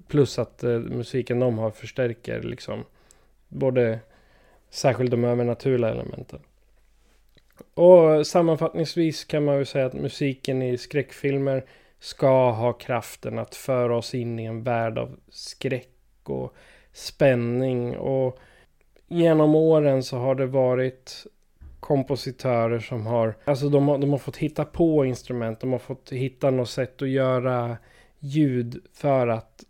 Plus 0.08 0.40
att 0.40 0.64
eh, 0.64 0.80
musiken 0.80 1.40
de 1.40 1.58
har 1.58 1.72
förstärker 1.72 2.42
liksom 2.42 2.84
både 3.48 4.00
särskilt 4.70 5.12
de 5.12 5.24
övernaturliga 5.24 5.92
elementen. 5.92 6.40
Och 7.74 8.28
sammanfattningsvis 8.28 9.26
kan 9.26 9.46
man 9.46 9.58
ju 9.58 9.66
säga 9.66 9.86
att 9.86 9.94
musiken 9.94 10.62
i 10.62 10.78
skräckfilmer 10.78 11.66
ska 12.00 12.52
ha 12.52 12.74
kraften 12.74 13.40
att 13.40 13.56
föra 13.56 13.98
oss 13.98 14.16
in 14.16 14.40
i 14.40 14.46
en 14.46 14.64
värld 14.64 14.98
av 14.98 15.20
skräck 15.30 15.90
och 16.24 16.56
spänning. 16.94 17.98
Och 17.98 18.40
genom 19.08 19.56
åren 19.56 20.04
så 20.04 20.18
har 20.18 20.36
det 20.36 20.46
varit 20.46 21.26
kompositörer 21.80 22.80
som 22.80 23.06
har, 23.06 23.36
alltså 23.46 23.70
de 23.70 23.88
har, 23.88 23.98
de 23.98 24.10
har 24.10 24.18
fått 24.18 24.38
hitta 24.38 24.66
på 24.66 25.06
instrument, 25.06 25.60
de 25.60 25.72
har 25.72 25.80
fått 25.80 26.12
hitta 26.12 26.52
något 26.52 26.70
sätt 26.70 27.02
att 27.02 27.10
göra 27.10 27.78
ljud 28.20 28.82
för 28.94 29.28
att 29.28 29.64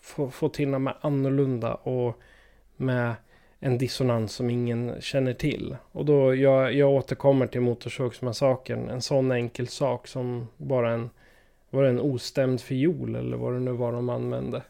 få, 0.00 0.30
få 0.30 0.48
till 0.48 0.68
något 0.68 0.96
annorlunda 1.00 1.74
och 1.74 2.20
med 2.76 3.14
en 3.60 3.78
dissonans 3.78 4.32
som 4.32 4.50
ingen 4.50 5.00
känner 5.00 5.34
till. 5.34 5.76
Och 5.92 6.04
då 6.04 6.34
jag, 6.34 6.72
jag 6.72 6.90
återkommer 6.90 7.46
till 7.46 7.60
Motorsågsmassakern. 7.60 8.88
En 8.88 9.02
sån 9.02 9.32
enkel 9.32 9.68
sak 9.68 10.06
som 10.06 10.48
bara 10.56 10.92
en, 10.92 11.10
var 11.70 11.82
det 11.82 11.88
en 11.88 12.00
ostämd 12.00 12.60
fiol 12.60 13.16
eller 13.16 13.36
vad 13.36 13.52
det 13.52 13.60
nu 13.60 13.72
var 13.72 13.92
de 13.92 14.08
använde. 14.08 14.62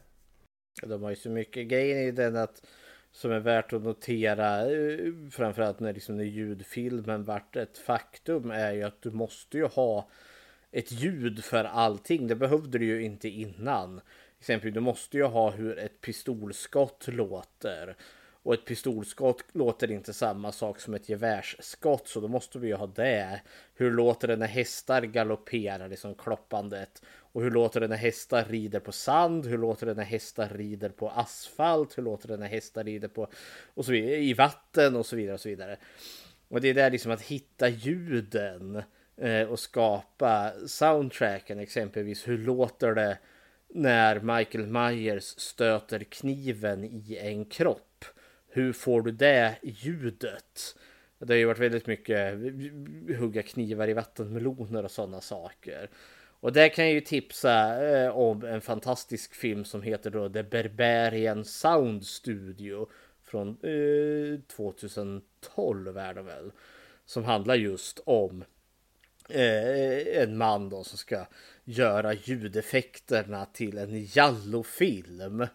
De 0.83 1.03
har 1.03 1.11
ju 1.11 1.17
så 1.17 1.31
mycket 1.31 1.69
grejer 1.69 1.97
i 1.97 2.11
den 2.11 2.37
att 2.37 2.63
som 3.17 3.33
är 3.33 3.41
värt 3.41 3.73
att 3.73 3.83
notera 3.83 4.71
eh, 4.71 5.13
framförallt 5.31 5.81
när, 5.81 5.93
liksom, 5.93 6.17
när 6.17 6.25
ljudfilmen 6.25 7.25
vart 7.25 7.57
ett 7.57 7.79
faktum 7.79 8.51
är 8.51 8.73
ju 8.73 8.83
att 8.83 9.03
du 9.03 9.11
måste 9.11 9.59
ju 9.59 9.65
ha 9.65 10.09
ett 10.73 10.93
ljud 10.93 11.45
för 11.45 11.65
allting. 11.65 12.27
Det 12.27 12.35
behövde 12.35 12.79
du 12.79 12.85
ju 12.85 13.03
inte 13.03 13.29
innan. 13.29 14.01
Exempelvis 14.39 14.75
du 14.75 14.81
måste 14.81 15.17
ju 15.17 15.25
ha 15.25 15.51
hur 15.51 15.79
ett 15.79 16.01
pistolskott 16.01 17.09
låter. 17.09 17.97
Och 18.43 18.55
ett 18.55 18.65
pistolskott 18.65 19.45
låter 19.53 19.91
inte 19.91 20.13
samma 20.13 20.53
sak 20.53 20.81
som 20.81 20.95
ett 20.95 21.09
gevärsskott 21.09 22.09
så 22.09 22.21
då 22.21 22.29
måste 22.29 22.59
vi 22.59 22.69
ju 22.69 22.75
ha 22.75 22.87
det. 22.87 23.41
Hur 23.75 23.91
låter 23.91 24.29
det 24.29 24.37
när 24.37 24.47
hästar 24.47 25.03
galopperar, 25.03 25.89
liksom 25.89 26.15
kloppandet? 26.15 27.03
Och 27.37 27.43
hur 27.43 27.51
låter 27.51 27.81
det 27.81 27.89
när 27.89 27.97
hästar 27.97 28.45
rider 28.45 28.81
på 28.81 28.93
sand? 28.93 29.47
Hur 29.47 29.59
låter 29.59 29.87
det 29.87 29.95
när 29.95 30.05
hästar 30.05 30.49
rider 30.49 30.89
på 30.89 31.11
asfalt? 31.11 31.99
Hur 31.99 32.03
låter 32.03 32.29
det 32.29 32.37
när 32.37 32.47
hästar 32.47 32.85
rider 32.85 33.09
på 33.09 33.29
och 33.75 33.85
så 33.85 33.93
vidare, 33.93 34.17
i 34.17 34.35
vatten 34.35 34.97
och 34.97 35.07
så 35.07 35.17
vidare 35.17 35.35
och 35.35 35.41
så 35.41 35.49
vidare. 35.49 35.77
Och 36.49 36.61
det 36.61 36.69
är 36.69 36.75
där 36.75 36.91
liksom 36.91 37.13
att 37.13 37.23
hitta 37.23 37.69
ljuden 37.69 38.83
eh, 39.17 39.43
och 39.43 39.59
skapa 39.59 40.53
soundtracken 40.67 41.59
exempelvis. 41.59 42.29
Hur 42.29 42.39
låter 42.39 42.95
det 42.95 43.19
när 43.69 44.21
Michael 44.21 44.67
Myers 44.67 45.25
stöter 45.25 46.01
kniven 46.01 46.85
i 46.85 47.19
en 47.21 47.45
kropp? 47.45 48.05
Hur 48.49 48.73
får 48.73 49.03
du 49.03 49.11
det 49.11 49.57
ljudet? 49.63 50.77
Det 51.19 51.33
har 51.33 51.39
ju 51.39 51.47
varit 51.47 51.59
väldigt 51.59 51.87
mycket 51.87 52.39
hugga 53.19 53.43
knivar 53.43 53.89
i 53.89 53.93
vattenmeloner 53.93 54.85
och 54.85 54.91
sådana 54.91 55.21
saker. 55.21 55.91
Och 56.47 56.53
där 56.53 56.69
kan 56.69 56.85
jag 56.85 56.95
ju 56.95 57.01
tipsa 57.01 57.87
eh, 57.87 58.17
om 58.17 58.45
en 58.45 58.61
fantastisk 58.61 59.35
film 59.35 59.65
som 59.65 59.83
heter 59.83 60.11
då 60.11 60.29
The 60.29 60.43
Berberian 60.43 61.45
Sound 61.45 62.07
Studio 62.07 62.89
från 63.23 63.49
eh, 63.49 64.41
2012 64.57 65.99
är 65.99 66.15
det 66.15 66.23
väl. 66.23 66.53
Som 67.05 67.25
handlar 67.25 67.55
just 67.55 68.01
om 68.05 68.45
eh, 69.29 70.23
en 70.23 70.37
man 70.37 70.69
då 70.69 70.85
som 70.85 70.99
ska 70.99 71.27
göra 71.65 72.13
ljudeffekterna 72.15 73.47
till 73.47 73.79
en 73.79 74.05
jallofilm. 74.05 75.47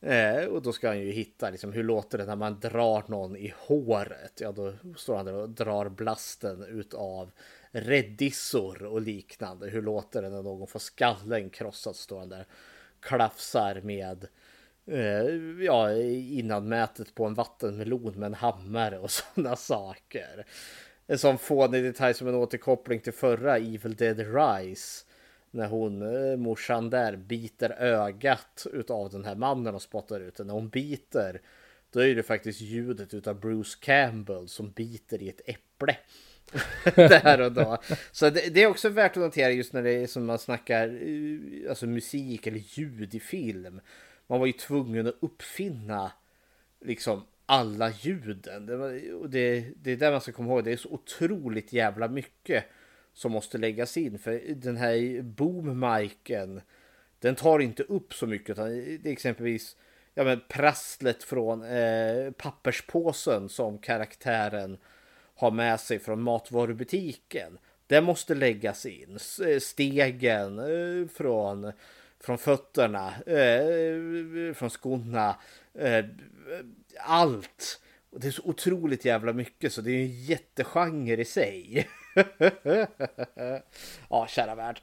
Eh, 0.00 0.44
och 0.44 0.62
då 0.62 0.72
ska 0.72 0.88
han 0.88 1.00
ju 1.00 1.12
hitta 1.12 1.50
liksom, 1.50 1.72
hur 1.72 1.84
låter 1.84 2.18
det 2.18 2.24
när 2.24 2.36
man 2.36 2.60
drar 2.60 3.04
någon 3.06 3.36
i 3.36 3.54
håret? 3.58 4.40
Ja, 4.40 4.52
då 4.52 4.72
står 4.96 5.16
han 5.16 5.26
där 5.26 5.34
och 5.34 5.50
drar 5.50 5.88
blasten 5.88 6.64
utav 6.64 7.30
räddissor 7.74 8.82
och 8.82 9.00
liknande. 9.00 9.70
Hur 9.70 9.82
låter 9.82 10.22
det 10.22 10.30
när 10.30 10.42
någon 10.42 10.66
får 10.66 10.78
skallen 10.78 11.50
krossad? 11.50 11.96
Står 11.96 12.18
han 12.18 12.28
där 12.28 12.46
klafsar 13.00 13.80
med 13.80 14.26
eh, 14.86 15.64
ja, 15.64 15.92
innanmätet 15.92 17.14
på 17.14 17.24
en 17.24 17.34
vattenmelon 17.34 18.14
med 18.14 18.26
en 18.26 18.34
hammare 18.34 18.98
och 18.98 19.10
sådana 19.34 19.56
saker. 19.56 20.46
En 21.06 21.18
sån 21.18 21.38
fånig 21.38 21.84
detalj 21.84 22.14
som 22.14 22.28
en 22.28 22.34
återkoppling 22.34 23.00
till 23.00 23.12
förra 23.12 23.56
Evil 23.56 23.96
Dead 23.96 24.18
Rise 24.18 25.04
när 25.50 25.68
hon, 25.68 26.02
eh, 26.02 26.36
morsan 26.36 26.90
där, 26.90 27.16
biter 27.16 27.70
ögat 27.70 28.66
utav 28.72 29.10
den 29.10 29.24
här 29.24 29.34
mannen 29.34 29.74
och 29.74 29.82
spottar 29.82 30.20
ut 30.20 30.36
den. 30.36 30.46
När 30.46 30.54
hon 30.54 30.68
biter, 30.68 31.40
då 31.90 32.00
är 32.00 32.14
det 32.14 32.22
faktiskt 32.22 32.60
ljudet 32.60 33.14
utav 33.14 33.40
Bruce 33.40 33.78
Campbell 33.80 34.48
som 34.48 34.70
biter 34.70 35.22
i 35.22 35.28
ett 35.28 35.40
äpple. 35.46 35.96
där 36.94 37.40
och 37.40 37.52
då. 37.52 37.78
Så 38.12 38.30
det, 38.30 38.54
det, 38.54 38.62
är 38.62 38.66
också 38.66 38.88
värt 38.88 39.16
att 39.16 39.22
notera 39.22 39.50
just 39.50 39.72
när 39.72 39.82
det 39.82 39.92
är 39.92 40.06
som 40.06 40.26
man 40.26 40.38
snackar 40.38 40.88
eh, 40.88 41.68
alltså 41.68 41.86
musik 41.86 42.46
eller 42.46 42.62
ljud 42.64 43.14
i 43.14 43.20
film. 43.20 43.80
Man 44.26 44.40
var 44.40 44.46
ju 44.46 44.52
tvungen 44.52 45.06
att 45.06 45.16
uppfinna 45.20 46.12
liksom 46.80 47.22
alla 47.46 47.90
ljuden. 47.90 48.66
Det, 48.66 48.76
var, 48.76 49.14
och 49.14 49.30
det, 49.30 49.64
det 49.82 49.92
är 49.92 49.96
där 49.96 50.10
man 50.10 50.20
ska 50.20 50.32
komma 50.32 50.48
ihåg. 50.52 50.64
Det 50.64 50.72
är 50.72 50.76
så 50.76 50.90
otroligt 50.90 51.72
jävla 51.72 52.08
mycket 52.08 52.64
som 53.12 53.32
måste 53.32 53.58
läggas 53.58 53.96
in. 53.96 54.18
För 54.18 54.40
den 54.54 54.76
här 54.76 55.22
boom-miken 55.22 56.60
den 57.18 57.34
tar 57.34 57.58
inte 57.58 57.82
upp 57.82 58.14
så 58.14 58.26
mycket. 58.26 58.50
Utan 58.50 58.68
det 58.68 59.08
är 59.08 59.12
exempelvis 59.12 59.76
ja, 60.14 60.24
men 60.24 60.40
prasslet 60.48 61.22
från 61.22 61.62
eh, 61.62 62.30
papperspåsen 62.30 63.48
som 63.48 63.78
karaktären 63.78 64.78
har 65.34 65.50
med 65.50 65.80
sig 65.80 65.98
från 65.98 66.22
matvarubutiken. 66.22 67.58
Det 67.86 68.00
måste 68.00 68.34
läggas 68.34 68.86
in. 68.86 69.18
Eh, 69.46 69.58
stegen 69.58 70.58
eh, 70.58 71.08
från, 71.08 71.72
från 72.20 72.38
fötterna, 72.38 73.12
eh, 73.26 74.54
från 74.54 74.70
skorna. 74.70 75.36
Allt. 76.98 77.80
Det 78.10 78.26
är 78.26 78.30
så 78.30 78.42
otroligt 78.44 79.04
jävla 79.04 79.32
mycket 79.32 79.72
så 79.72 79.80
det 79.80 79.90
är 79.90 80.00
en 80.00 80.24
jättegenre 80.24 81.20
i 81.20 81.24
sig. 81.24 81.88
ja, 84.10 84.26
kära 84.28 84.54
värld. 84.54 84.80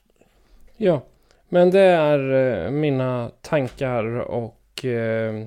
Ja, 0.77 1.05
men 1.49 1.71
det 1.71 1.79
är 1.79 2.69
mina 2.69 3.31
tankar 3.41 4.05
och 4.19 4.85
eh, 4.85 5.45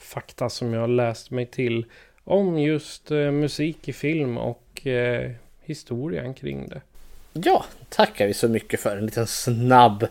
fakta 0.00 0.48
som 0.48 0.72
jag 0.72 0.80
har 0.80 0.88
läst 0.88 1.30
mig 1.30 1.46
till 1.46 1.86
om 2.28 2.58
just 2.58 3.10
eh, 3.10 3.30
musik 3.30 3.88
i 3.88 3.92
film 3.92 4.38
och 4.38 4.86
eh, 4.86 5.30
historien 5.60 6.34
kring 6.34 6.68
det. 6.68 6.80
Ja, 7.32 7.64
tackar 7.88 8.26
vi 8.26 8.34
så 8.34 8.48
mycket 8.48 8.80
för 8.80 8.96
en 8.96 9.06
liten 9.06 9.26
snabb 9.26 10.06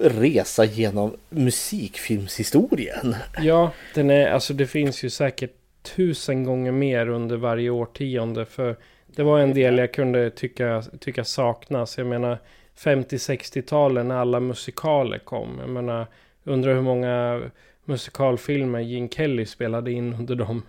resa 0.00 0.64
genom 0.64 1.16
musikfilmshistorien. 1.28 3.16
Ja, 3.38 3.72
den 3.94 4.10
är, 4.10 4.30
alltså 4.30 4.54
det 4.54 4.66
finns 4.66 5.04
ju 5.04 5.10
säkert 5.10 5.52
tusen 5.82 6.44
gånger 6.44 6.72
mer 6.72 7.08
under 7.08 7.36
varje 7.36 7.70
årtionde. 7.70 8.44
För 8.44 8.76
det 9.06 9.22
var 9.22 9.38
en 9.38 9.54
del 9.54 9.78
jag 9.78 9.92
kunde 9.92 10.30
tycka, 10.30 10.82
tycka 11.00 11.24
saknas. 11.24 11.98
Jag 11.98 12.06
menar 12.06 12.38
50-60-talen 12.78 14.08
när 14.08 14.16
alla 14.16 14.40
musikaler 14.40 15.18
kom. 15.18 15.58
Jag 15.60 15.68
menar, 15.68 16.06
undrar 16.44 16.74
hur 16.74 16.82
många 16.82 17.42
musikalfilmer 17.84 18.80
Gene 18.80 19.08
Kelly 19.08 19.46
spelade 19.46 19.92
in 19.92 20.14
under 20.14 20.34
dem. 20.34 20.62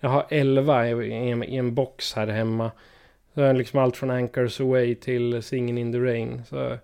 Jag 0.00 0.08
har 0.08 0.26
11 0.28 0.88
i, 0.88 1.30
en, 1.30 1.44
i 1.44 1.56
en 1.56 1.74
box 1.74 2.14
här 2.14 2.26
hemma. 2.26 2.70
Så 3.34 3.40
är 3.40 3.54
liksom 3.54 3.78
allt 3.78 3.96
från 3.96 4.10
Anchors 4.10 4.60
Away 4.60 4.94
till 4.94 5.42
Singing 5.42 5.78
in 5.78 5.92
the 5.92 5.98
Rain. 5.98 6.42
Så, 6.48 6.78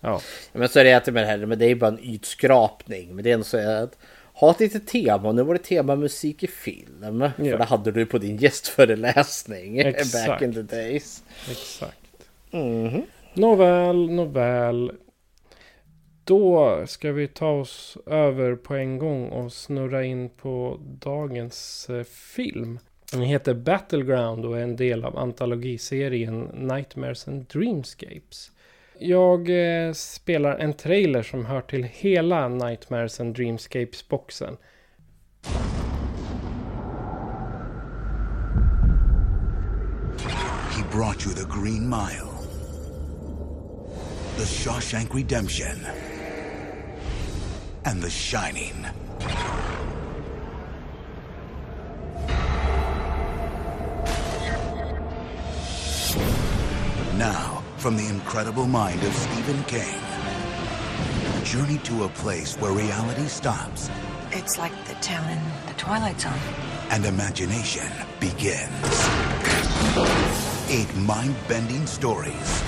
ja. 0.00 0.20
Men 0.52 0.68
så 0.68 0.78
är 0.78 0.84
det 0.84 0.92
alltid 0.92 1.14
med 1.14 1.22
det 1.22 1.26
här, 1.26 1.46
men 1.46 1.58
det 1.58 1.66
är 1.66 1.74
bara 1.74 1.90
en 1.90 2.04
ytskrapning. 2.04 3.14
Men 3.14 3.24
det 3.24 3.30
är 3.30 3.34
ändå 3.34 3.44
så 3.44 3.58
att 3.58 3.98
ha 4.34 4.50
ett 4.50 4.60
litet 4.60 4.86
tema. 4.86 5.32
Nu 5.32 5.42
var 5.42 5.54
det 5.54 5.62
tema 5.62 5.96
musik 5.96 6.42
i 6.42 6.46
film. 6.46 7.20
Ja. 7.20 7.30
För 7.36 7.58
det 7.58 7.64
hade 7.64 7.92
du 7.92 8.06
på 8.06 8.18
din 8.18 8.36
gästföreläsning. 8.36 9.78
Exakt. 9.78 10.26
Back 10.28 10.42
in 10.42 10.54
the 10.54 10.62
days. 10.62 11.22
Exakt. 11.50 11.98
Mm 12.50 12.88
-hmm. 12.88 13.02
Nåväl, 13.34 14.10
nåväl. 14.10 14.92
Då 16.24 16.82
ska 16.86 17.12
vi 17.12 17.28
ta 17.28 17.50
oss 17.50 17.98
över 18.06 18.56
på 18.56 18.74
en 18.74 18.98
gång 18.98 19.28
och 19.28 19.52
snurra 19.52 20.04
in 20.04 20.30
på 20.30 20.80
dagens 20.80 21.90
eh, 21.90 22.02
film. 22.04 22.78
Den 23.12 23.22
heter 23.22 23.54
Battleground 23.54 24.44
och 24.44 24.58
är 24.58 24.62
en 24.62 24.76
del 24.76 25.04
av 25.04 25.18
antologiserien 25.18 26.40
Nightmares 26.42 27.28
and 27.28 27.46
Dreamscapes. 27.46 28.50
Jag 28.98 29.50
eh, 29.50 29.92
spelar 29.92 30.58
en 30.58 30.72
trailer 30.72 31.22
som 31.22 31.46
hör 31.46 31.60
till 31.60 31.84
hela 31.84 32.48
Nightmares 32.48 33.20
and 33.20 33.36
Dreamscapes-boxen. 33.36 34.56
He 40.70 40.82
brought 40.92 41.26
you 41.26 41.34
the 41.34 41.60
Green 41.60 41.88
Mile. 41.88 42.34
The 44.36 44.46
Shawshank 44.46 45.14
Redemption. 45.14 46.13
And 47.86 48.02
The 48.02 48.08
Shining. 48.08 48.86
Now, 57.18 57.62
from 57.76 57.96
the 57.96 58.06
incredible 58.08 58.66
mind 58.66 59.02
of 59.02 59.12
Stephen 59.14 59.62
King, 59.64 60.00
journey 61.44 61.76
to 61.84 62.04
a 62.04 62.08
place 62.08 62.56
where 62.56 62.72
reality 62.72 63.26
stops. 63.26 63.90
It's 64.32 64.58
like 64.58 64.72
the 64.86 64.94
town 64.94 65.28
in 65.30 65.40
the 65.66 65.74
Twilight 65.74 66.18
Zone. 66.18 66.32
And 66.90 67.04
imagination 67.04 67.86
begins. 68.18 69.08
Eight 70.70 70.92
mind-bending 70.96 71.86
stories. 71.86 72.62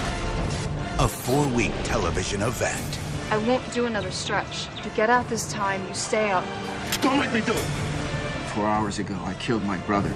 A 0.98 1.08
four-week 1.08 1.72
television 1.84 2.42
event. 2.42 3.05
I 3.30 3.38
won't 3.38 3.72
do 3.72 3.86
another 3.86 4.12
stretch. 4.12 4.68
To 4.82 4.88
get 4.90 5.10
out 5.10 5.28
this 5.28 5.50
time, 5.52 5.86
you 5.88 5.94
stay 5.94 6.30
up. 6.30 6.44
Don't 7.02 7.18
make 7.18 7.32
me 7.32 7.40
do 7.40 7.52
it! 7.52 7.64
Four 8.54 8.66
hours 8.66 8.98
ago, 9.00 9.18
I 9.24 9.34
killed 9.34 9.64
my 9.64 9.78
brother. 9.78 10.12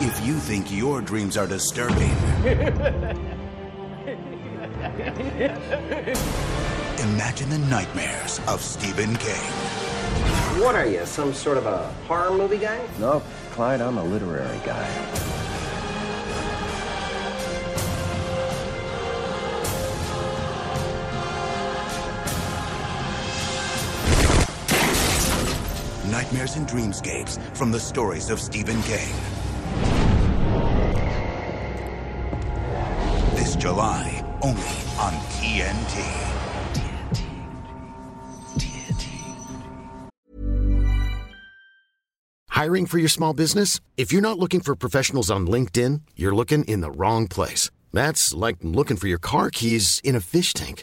If 0.00 0.24
you 0.24 0.34
think 0.34 0.70
your 0.70 1.00
dreams 1.00 1.36
are 1.36 1.46
disturbing, 1.46 2.12
imagine 7.00 7.50
the 7.50 7.58
nightmares 7.68 8.40
of 8.46 8.60
Stephen 8.60 9.16
King. 9.16 9.34
What 10.62 10.76
are 10.76 10.86
you, 10.86 11.04
some 11.04 11.34
sort 11.34 11.58
of 11.58 11.66
a 11.66 11.92
horror 12.06 12.30
movie 12.30 12.58
guy? 12.58 12.80
Nope, 13.00 13.24
Clyde, 13.50 13.80
I'm 13.80 13.98
a 13.98 14.04
literary 14.04 14.60
guy. 14.64 15.25
Nightmares 26.26 26.56
and 26.56 26.66
Dreamscapes 26.66 27.56
from 27.56 27.70
the 27.70 27.78
stories 27.78 28.30
of 28.30 28.40
Stephen 28.40 28.82
King. 28.82 29.14
This 33.36 33.54
July, 33.54 34.24
only 34.42 34.60
on 34.98 35.12
TNT. 35.38 36.02
Hiring 42.48 42.86
for 42.86 42.98
your 42.98 43.08
small 43.08 43.32
business? 43.32 43.78
If 43.96 44.12
you're 44.12 44.20
not 44.20 44.38
looking 44.38 44.60
for 44.60 44.74
professionals 44.74 45.30
on 45.30 45.46
LinkedIn, 45.46 46.00
you're 46.16 46.34
looking 46.34 46.64
in 46.64 46.80
the 46.80 46.90
wrong 46.90 47.28
place. 47.28 47.70
That's 47.92 48.34
like 48.34 48.56
looking 48.62 48.96
for 48.96 49.06
your 49.06 49.18
car 49.18 49.50
keys 49.50 50.00
in 50.02 50.16
a 50.16 50.20
fish 50.20 50.52
tank. 50.54 50.82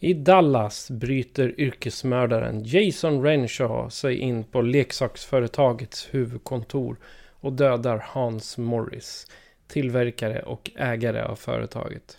I 0.00 0.14
Dallas 0.14 0.90
bryter 0.90 1.60
yrkesmördaren 1.60 2.62
Jason 2.64 3.22
Renshaw 3.22 3.90
sig 3.90 4.18
in 4.18 4.44
på 4.44 4.62
leksaksföretagets 4.62 6.08
huvudkontor 6.14 6.96
och 7.40 7.52
dödar 7.52 8.04
Hans 8.08 8.58
Morris, 8.58 9.26
tillverkare 9.66 10.42
och 10.42 10.70
ägare 10.76 11.22
av 11.22 11.36
företaget. 11.36 12.18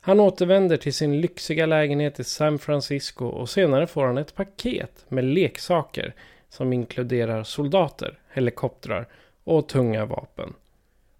Han 0.00 0.20
återvänder 0.20 0.76
till 0.76 0.94
sin 0.94 1.20
lyxiga 1.20 1.66
lägenhet 1.66 2.20
i 2.20 2.24
San 2.24 2.58
Francisco 2.58 3.26
och 3.26 3.50
senare 3.50 3.86
får 3.86 4.06
han 4.06 4.18
ett 4.18 4.34
paket 4.34 5.04
med 5.08 5.24
leksaker 5.24 6.14
som 6.48 6.72
inkluderar 6.72 7.42
soldater, 7.42 8.18
helikoptrar 8.32 9.08
och 9.44 9.68
tunga 9.68 10.04
vapen. 10.04 10.54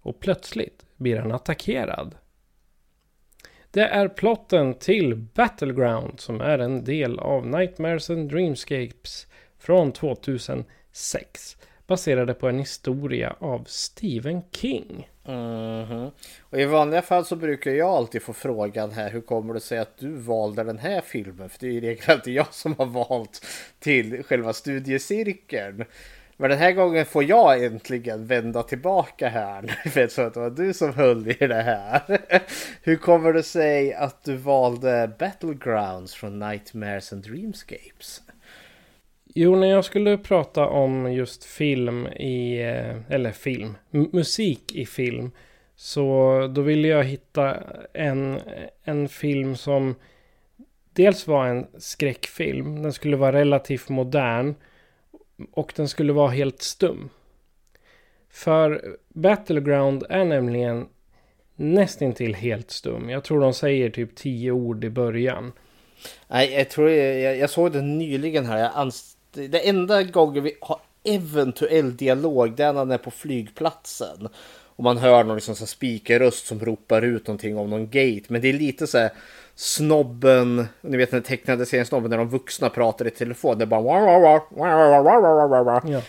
Och 0.01 0.19
plötsligt 0.19 0.85
blir 0.97 1.17
han 1.17 1.31
attackerad. 1.31 2.15
Det 3.73 3.81
är 3.87 4.07
plotten 4.07 4.73
till 4.73 5.15
Battleground 5.15 6.19
som 6.19 6.41
är 6.41 6.59
en 6.59 6.83
del 6.83 7.19
av 7.19 7.47
Nightmares 7.47 8.09
and 8.09 8.29
Dreamscapes 8.29 9.27
från 9.59 9.91
2006. 9.91 11.57
baserade 11.87 12.33
på 12.33 12.49
en 12.49 12.59
historia 12.59 13.35
av 13.39 13.63
Stephen 13.67 14.41
King. 14.51 15.09
Mhm. 15.25 16.11
Och 16.41 16.59
i 16.59 16.65
vanliga 16.65 17.01
fall 17.01 17.25
så 17.25 17.35
brukar 17.35 17.71
jag 17.71 17.89
alltid 17.89 18.21
få 18.21 18.33
frågan 18.33 18.91
här, 18.91 19.09
hur 19.09 19.21
kommer 19.21 19.53
det 19.53 19.59
sig 19.59 19.77
att 19.77 19.97
du 19.97 20.11
valde 20.11 20.63
den 20.63 20.77
här 20.77 21.01
filmen? 21.01 21.49
För 21.49 21.59
det 21.59 21.67
är 21.67 21.71
ju 21.71 21.81
regel 21.81 22.03
alltid 22.07 22.33
jag 22.33 22.53
som 22.53 22.75
har 22.77 22.85
valt 22.85 23.45
till 23.79 24.23
själva 24.23 24.53
studiecirkeln. 24.53 25.85
Men 26.41 26.49
den 26.49 26.59
här 26.59 26.71
gången 26.71 27.05
får 27.05 27.23
jag 27.23 27.63
äntligen 27.63 28.25
vända 28.25 28.63
tillbaka 28.63 29.29
här. 29.29 29.61
För 29.89 30.01
jag 30.01 30.09
tror 30.09 30.27
att 30.27 30.33
det 30.33 30.39
var 30.39 30.49
du 30.49 30.73
som 30.73 30.93
höll 30.93 31.27
i 31.27 31.47
det 31.47 31.61
här. 31.61 32.01
Hur 32.81 32.95
kommer 32.95 33.33
det 33.33 33.43
sig 33.43 33.93
att 33.93 34.23
du 34.23 34.35
valde 34.35 35.11
Battlegrounds 35.19 36.13
från 36.13 36.39
Nightmares 36.39 37.13
and 37.13 37.23
Dreamscapes? 37.23 38.21
Jo, 39.25 39.55
när 39.55 39.67
jag 39.67 39.85
skulle 39.85 40.17
prata 40.17 40.67
om 40.67 41.13
just 41.13 41.43
film 41.43 42.07
i, 42.07 42.61
eh, 42.61 43.13
eller 43.15 43.31
film, 43.31 43.77
musik 43.91 44.75
i 44.75 44.85
film. 44.85 45.31
Så 45.75 46.47
då 46.55 46.61
ville 46.61 46.87
jag 46.87 47.03
hitta 47.03 47.57
en, 47.93 48.39
en 48.83 49.09
film 49.09 49.55
som 49.55 49.95
dels 50.93 51.27
var 51.27 51.47
en 51.47 51.67
skräckfilm. 51.77 52.81
Den 52.81 52.93
skulle 52.93 53.17
vara 53.17 53.31
relativt 53.31 53.89
modern. 53.89 54.55
Och 55.51 55.73
den 55.75 55.87
skulle 55.89 56.13
vara 56.13 56.29
helt 56.29 56.61
stum. 56.61 57.09
För 58.29 58.97
Battleground 59.09 60.03
är 60.09 60.25
nämligen 60.25 60.87
nästintill 61.55 62.35
helt 62.35 62.71
stum. 62.71 63.09
Jag 63.09 63.23
tror 63.23 63.41
de 63.41 63.53
säger 63.53 63.89
typ 63.89 64.15
tio 64.15 64.51
ord 64.51 64.83
i 64.83 64.89
början. 64.89 65.51
Nej, 66.27 66.53
jag 66.53 66.69
tror 66.69 66.89
jag, 66.89 67.37
jag 67.37 67.49
såg 67.49 67.71
den 67.71 67.97
nyligen 67.97 68.45
här. 68.45 68.59
Jag 68.59 68.71
anst- 68.73 69.17
det 69.33 69.69
enda 69.69 70.03
gången 70.03 70.43
vi 70.43 70.57
har 70.61 70.79
eventuell 71.03 71.97
dialog 71.97 72.55
det 72.55 72.63
är 72.63 72.73
när 72.73 72.79
han 72.79 72.91
är 72.91 72.97
på 72.97 73.11
flygplatsen. 73.11 74.27
Och 74.75 74.83
man 74.83 74.97
hör 74.97 75.23
någon 75.23 75.35
liksom 75.35 75.55
speakerröst 75.55 76.45
som 76.45 76.59
ropar 76.59 77.01
ut 77.01 77.27
någonting 77.27 77.57
om 77.57 77.69
någon 77.69 77.85
gate. 77.85 78.21
Men 78.27 78.41
det 78.41 78.49
är 78.49 78.53
lite 78.53 78.87
så 78.87 78.97
här 78.97 79.11
snobben, 79.55 80.65
ni 80.81 80.97
vet 80.97 81.11
den 81.11 81.21
tecknade 81.21 81.65
serien 81.65 81.85
Snobben 81.85 82.09
när 82.09 82.17
de 82.17 82.29
vuxna 82.29 82.69
pratar 82.69 83.07
i 83.07 83.09
telefon. 83.09 83.57
Det 83.57 83.63
är 83.63 83.67
bara... 83.67 83.83
Ja. 85.87 86.01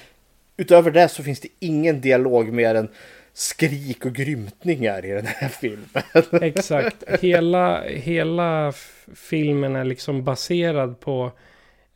Utöver 0.56 0.90
det 0.90 1.08
så 1.08 1.22
finns 1.22 1.40
det 1.40 1.48
ingen 1.58 2.00
dialog 2.00 2.52
mer 2.52 2.74
än 2.74 2.88
skrik 3.32 4.06
och 4.06 4.12
grymtningar 4.14 5.04
i 5.04 5.10
den 5.10 5.26
här 5.26 5.48
filmen. 5.48 6.02
Exakt. 6.42 7.04
Hela, 7.20 7.82
hela 7.82 8.72
filmen 9.14 9.76
är 9.76 9.84
liksom 9.84 10.24
baserad 10.24 11.00
på 11.00 11.32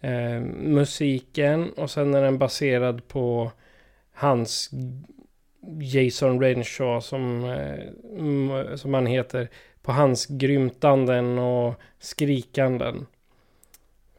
eh, 0.01 0.40
musiken 0.57 1.70
och 1.70 1.90
sen 1.90 2.14
är 2.14 2.22
den 2.22 2.38
baserad 2.38 3.09
på 3.09 3.53
hans 4.12 4.70
Jason 5.80 6.40
Renshaw 6.40 7.01
som, 7.01 7.44
eh, 7.44 8.76
som 8.76 8.94
han 8.94 9.07
heter. 9.07 9.49
På 9.87 9.93
hans 9.93 10.26
grymtanden 10.26 11.39
och 11.39 11.74
skrikanden. 11.99 13.07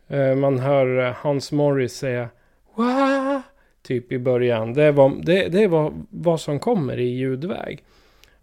Eh, 0.08 0.36
man 0.36 0.60
hör 0.60 1.08
eh, 1.08 1.14
Hans 1.14 1.52
Morris 1.52 1.94
säga 1.94 2.30
Wah! 2.76 3.40
Typ 3.82 4.12
i 4.12 4.20
början. 4.20 4.74
Det, 4.74 4.92
var, 4.92 5.22
det, 5.24 5.48
det 5.48 5.68
var 5.68 5.94
vad 6.10 6.42
som 6.42 6.60
kommer 6.60 6.98
i 6.98 7.08
ljudväg. 7.08 7.84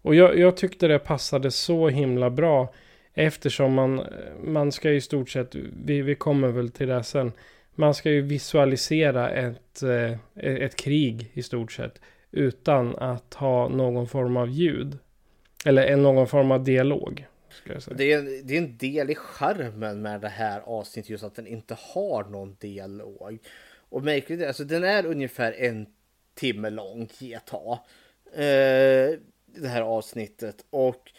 Och 0.01 0.15
jag, 0.15 0.37
jag 0.37 0.57
tyckte 0.57 0.87
det 0.87 0.99
passade 0.99 1.51
så 1.51 1.89
himla 1.89 2.29
bra 2.29 2.73
Eftersom 3.13 3.73
man, 3.73 3.99
eh, 3.99 4.05
man 4.43 4.71
ska 4.71 4.91
i 4.91 5.01
stort 5.01 5.29
sett, 5.29 5.55
vi, 5.85 6.01
vi 6.01 6.15
kommer 6.15 6.47
väl 6.47 6.71
till 6.71 6.87
det 6.87 7.03
sen. 7.03 7.31
Man 7.75 7.93
ska 7.93 8.11
ju 8.11 8.21
visualisera 8.21 9.29
ett, 9.29 9.83
ett 10.35 10.75
krig 10.75 11.31
i 11.33 11.43
stort 11.43 11.71
sett. 11.71 12.01
Utan 12.31 12.95
att 12.95 13.33
ha 13.33 13.69
någon 13.69 14.07
form 14.07 14.37
av 14.37 14.49
ljud. 14.49 14.97
Eller 15.65 15.95
någon 15.95 16.27
form 16.27 16.51
av 16.51 16.63
dialog. 16.63 17.27
Det 17.97 18.13
är, 18.13 18.43
det 18.43 18.53
är 18.53 18.57
en 18.57 18.77
del 18.77 19.09
i 19.09 19.15
charmen 19.15 20.01
med 20.01 20.21
det 20.21 20.29
här 20.29 20.59
avsnittet 20.59 21.09
just 21.09 21.23
att 21.23 21.35
den 21.35 21.47
inte 21.47 21.77
har 21.79 22.23
någon 22.23 22.55
dialog. 22.59 23.39
Och 23.89 24.03
märkligt 24.03 24.43
alltså 24.47 24.63
den 24.63 24.83
är 24.83 25.05
ungefär 25.05 25.51
en 25.51 25.87
timme 26.35 26.69
lång, 26.69 27.09
ge 27.17 27.39
ta. 27.39 27.85
Eh, 28.33 29.19
det 29.45 29.67
här 29.67 29.81
avsnittet. 29.81 30.65
Och 30.69 31.11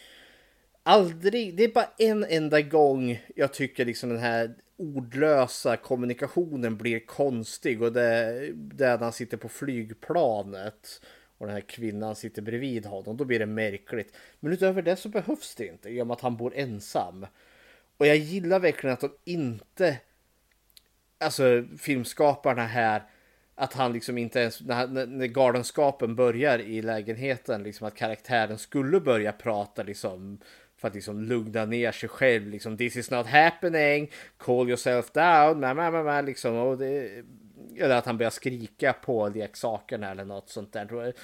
aldrig, 0.83 1.57
det 1.57 1.65
är 1.65 1.73
bara 1.73 1.91
en 1.99 2.25
enda 2.25 2.61
gång 2.61 3.23
jag 3.37 3.53
tycker 3.53 3.85
liksom 3.85 4.11
den 4.11 4.19
här 4.19 4.55
ordlösa 4.79 5.77
kommunikationen 5.77 6.77
blir 6.77 7.07
konstig 7.07 7.83
och 7.83 7.93
det, 7.93 8.51
det 8.55 8.87
är 8.87 8.99
när 8.99 9.05
han 9.05 9.13
sitter 9.13 9.37
på 9.37 9.49
flygplanet 9.49 11.01
och 11.39 11.47
den 11.47 11.55
här 11.55 11.61
kvinnan 11.61 12.17
sitter 12.17 12.43
bredvid 12.43 12.87
honom. 12.87 13.17
Då 13.17 13.25
blir 13.25 13.39
det 13.39 13.47
märkligt. 13.47 14.17
Men 14.41 14.53
utöver 14.53 14.83
det 14.83 14.97
så 14.97 15.09
behövs 15.09 15.55
det 15.55 15.67
inte 15.67 15.89
i 15.89 16.03
och 16.03 16.07
med 16.07 16.15
att 16.15 16.21
han 16.21 16.37
bor 16.37 16.53
ensam. 16.57 17.27
Och 17.97 18.07
jag 18.07 18.17
gillar 18.17 18.61
verkligen 18.61 18.95
att 18.95 19.01
de 19.01 19.11
inte, 19.25 20.01
alltså 21.19 21.65
filmskaparna 21.79 22.67
här, 22.67 23.03
att 23.55 23.73
han 23.73 23.93
liksom 23.93 24.19
inte 24.19 24.41
ens, 24.41 24.61
när, 24.61 25.07
när 25.07 25.27
galenskapen 25.27 26.17
börjar 26.17 26.59
i 26.59 26.83
lägenheten, 26.83 27.63
liksom 27.63 27.87
att 27.87 27.95
karaktären 27.95 28.59
skulle 28.59 29.01
börja 29.01 29.33
prata 29.33 29.83
liksom 29.83 30.39
för 30.77 30.89
att 30.89 30.95
liksom 30.95 31.23
lugna 31.23 31.65
ner 31.65 31.93
sig 31.93 32.09
själv. 32.09 32.49
Liksom, 32.49 32.77
This 32.77 32.97
is 32.97 33.11
not 33.11 33.27
happening, 33.27 34.11
call 34.37 34.69
yourself 34.69 35.13
down, 35.13 35.61
ma, 35.61 35.75
ma, 35.75 35.91
ma, 35.91 36.03
ma, 36.03 36.21
liksom. 36.21 36.57
Och 36.57 36.79
det, 36.79 37.25
eller 37.77 37.97
att 37.97 38.07
han 38.07 38.19
börjar 38.19 38.31
skrika 38.31 38.93
på 38.93 39.29
leksakerna 39.29 40.11
eller 40.11 40.25
något 40.25 40.49
sånt 40.49 40.73
där. 40.73 41.15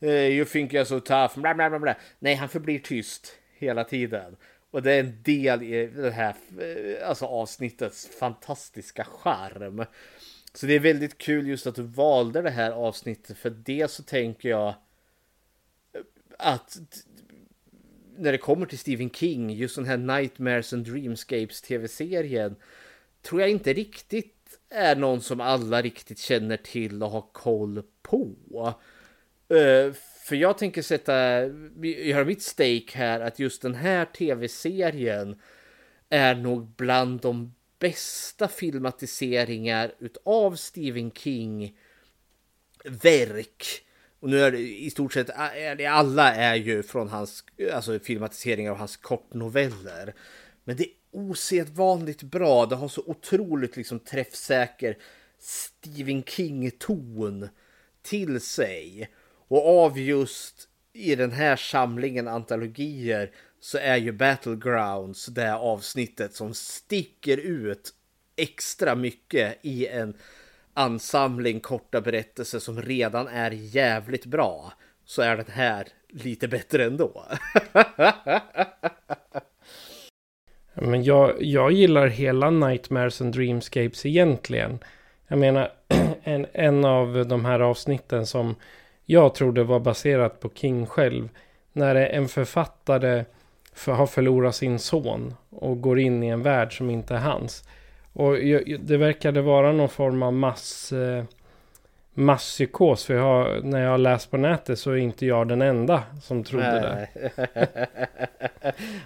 Eh, 0.00 0.10
you 0.10 0.44
think 0.44 0.72
you're 0.72 0.84
so 0.84 1.00
tough, 1.00 1.40
bla, 1.40 1.54
bla, 1.54 1.70
bla, 1.70 1.78
bla. 1.78 1.96
Nej, 2.18 2.34
han 2.34 2.48
förblir 2.48 2.78
tyst 2.78 3.38
hela 3.58 3.84
tiden. 3.84 4.36
Och 4.70 4.82
det 4.82 4.92
är 4.92 5.00
en 5.00 5.22
del 5.22 5.62
i 5.62 5.86
det 5.86 6.10
här 6.10 6.34
eh, 6.60 7.08
alltså 7.08 7.24
avsnittets 7.24 8.10
fantastiska 8.18 9.04
charm. 9.04 9.84
Så 10.54 10.66
det 10.66 10.74
är 10.74 10.80
väldigt 10.80 11.18
kul 11.18 11.46
just 11.46 11.66
att 11.66 11.74
du 11.74 11.82
valde 11.82 12.42
det 12.42 12.50
här 12.50 12.70
avsnittet. 12.70 13.38
För 13.38 13.50
det 13.50 13.90
så 13.90 14.02
tänker 14.02 14.48
jag 14.48 14.74
att 16.38 16.78
när 18.16 18.32
det 18.32 18.38
kommer 18.38 18.66
till 18.66 18.78
Stephen 18.78 19.10
King, 19.10 19.50
just 19.50 19.76
den 19.76 19.84
här 19.84 19.96
Nightmares 19.96 20.72
and 20.72 20.86
Dreamscapes 20.86 21.62
tv-serien, 21.62 22.56
tror 23.22 23.40
jag 23.40 23.50
inte 23.50 23.72
riktigt 23.72 24.58
är 24.70 24.96
någon 24.96 25.20
som 25.20 25.40
alla 25.40 25.82
riktigt 25.82 26.18
känner 26.18 26.56
till 26.56 27.02
och 27.02 27.10
har 27.10 27.24
koll 27.32 27.82
på. 28.02 28.34
Uh, 29.52 29.92
för 30.24 30.36
jag 30.36 30.58
tänker 30.58 30.82
sätta, 30.82 31.46
göra 31.82 32.24
mitt 32.24 32.42
stake 32.42 32.88
här 32.92 33.20
att 33.20 33.38
just 33.38 33.62
den 33.62 33.74
här 33.74 34.04
tv-serien 34.04 35.40
är 36.08 36.34
nog 36.34 36.66
bland 36.66 37.20
de 37.20 37.54
bästa 37.78 38.48
filmatiseringar 38.48 39.94
utav 39.98 40.56
Stephen 40.56 41.10
King 41.10 41.78
verk 42.84 43.64
och 44.22 44.30
nu 44.30 44.40
är 44.40 44.50
det 44.50 44.58
i 44.58 44.90
stort 44.90 45.12
sett 45.12 45.30
alla 45.88 46.34
är 46.34 46.54
ju 46.54 46.82
från 46.82 47.08
hans 47.08 47.44
alltså 47.72 47.98
filmatiseringar 47.98 48.70
av 48.70 48.76
hans 48.76 48.96
kortnoveller. 48.96 50.14
Men 50.64 50.76
det 50.76 50.82
är 50.82 50.90
osedvanligt 51.10 52.22
bra. 52.22 52.66
Det 52.66 52.76
har 52.76 52.88
så 52.88 53.02
otroligt 53.06 53.76
liksom 53.76 54.00
träffsäker 54.00 54.98
Stephen 55.38 56.22
King-ton 56.22 57.48
till 58.02 58.40
sig. 58.40 59.10
Och 59.48 59.84
av 59.84 59.98
just 59.98 60.68
i 60.92 61.14
den 61.14 61.32
här 61.32 61.56
samlingen 61.56 62.28
antologier 62.28 63.30
så 63.60 63.78
är 63.78 63.96
ju 63.96 64.12
Battlegrounds 64.12 65.26
det 65.26 65.54
avsnittet 65.54 66.34
som 66.34 66.54
sticker 66.54 67.36
ut 67.38 67.94
extra 68.36 68.94
mycket 68.94 69.58
i 69.62 69.86
en 69.86 70.16
ansamling 70.74 71.60
korta 71.60 72.00
berättelser 72.00 72.58
som 72.58 72.82
redan 72.82 73.28
är 73.28 73.50
jävligt 73.50 74.26
bra 74.26 74.72
så 75.04 75.22
är 75.22 75.36
den 75.36 75.50
här 75.50 75.88
lite 76.08 76.48
bättre 76.48 76.84
ändå. 76.84 77.24
Men 80.74 81.04
jag, 81.04 81.42
jag 81.42 81.72
gillar 81.72 82.06
hela 82.06 82.50
Nightmares 82.50 83.20
and 83.20 83.34
Dreamscapes 83.34 84.06
egentligen. 84.06 84.78
Jag 85.28 85.38
menar, 85.38 85.72
en, 86.22 86.46
en 86.52 86.84
av 86.84 87.26
de 87.26 87.44
här 87.44 87.60
avsnitten 87.60 88.26
som 88.26 88.54
jag 89.04 89.34
trodde 89.34 89.64
var 89.64 89.80
baserat 89.80 90.40
på 90.40 90.50
King 90.54 90.86
själv. 90.86 91.28
När 91.72 91.94
en 91.94 92.28
författare 92.28 93.24
för, 93.72 93.92
har 93.92 94.06
förlorat 94.06 94.54
sin 94.54 94.78
son 94.78 95.34
och 95.50 95.80
går 95.80 95.98
in 95.98 96.22
i 96.22 96.28
en 96.28 96.42
värld 96.42 96.76
som 96.76 96.90
inte 96.90 97.14
är 97.14 97.18
hans. 97.18 97.64
Och 98.12 98.36
det 98.80 98.96
verkade 98.96 99.42
vara 99.42 99.72
någon 99.72 99.88
form 99.88 100.22
av 100.22 100.32
mass... 100.32 100.92
Eh, 100.92 101.24
masspsykos. 102.14 103.04
För 103.04 103.14
jag 103.14 103.22
har, 103.22 103.60
när 103.62 103.82
jag 103.82 103.90
har 103.90 103.98
läst 103.98 104.30
på 104.30 104.36
nätet 104.36 104.78
så 104.78 104.90
är 104.90 104.96
inte 104.96 105.26
jag 105.26 105.48
den 105.48 105.62
enda 105.62 106.02
som 106.22 106.44
trodde 106.44 107.08
det. 107.10 107.30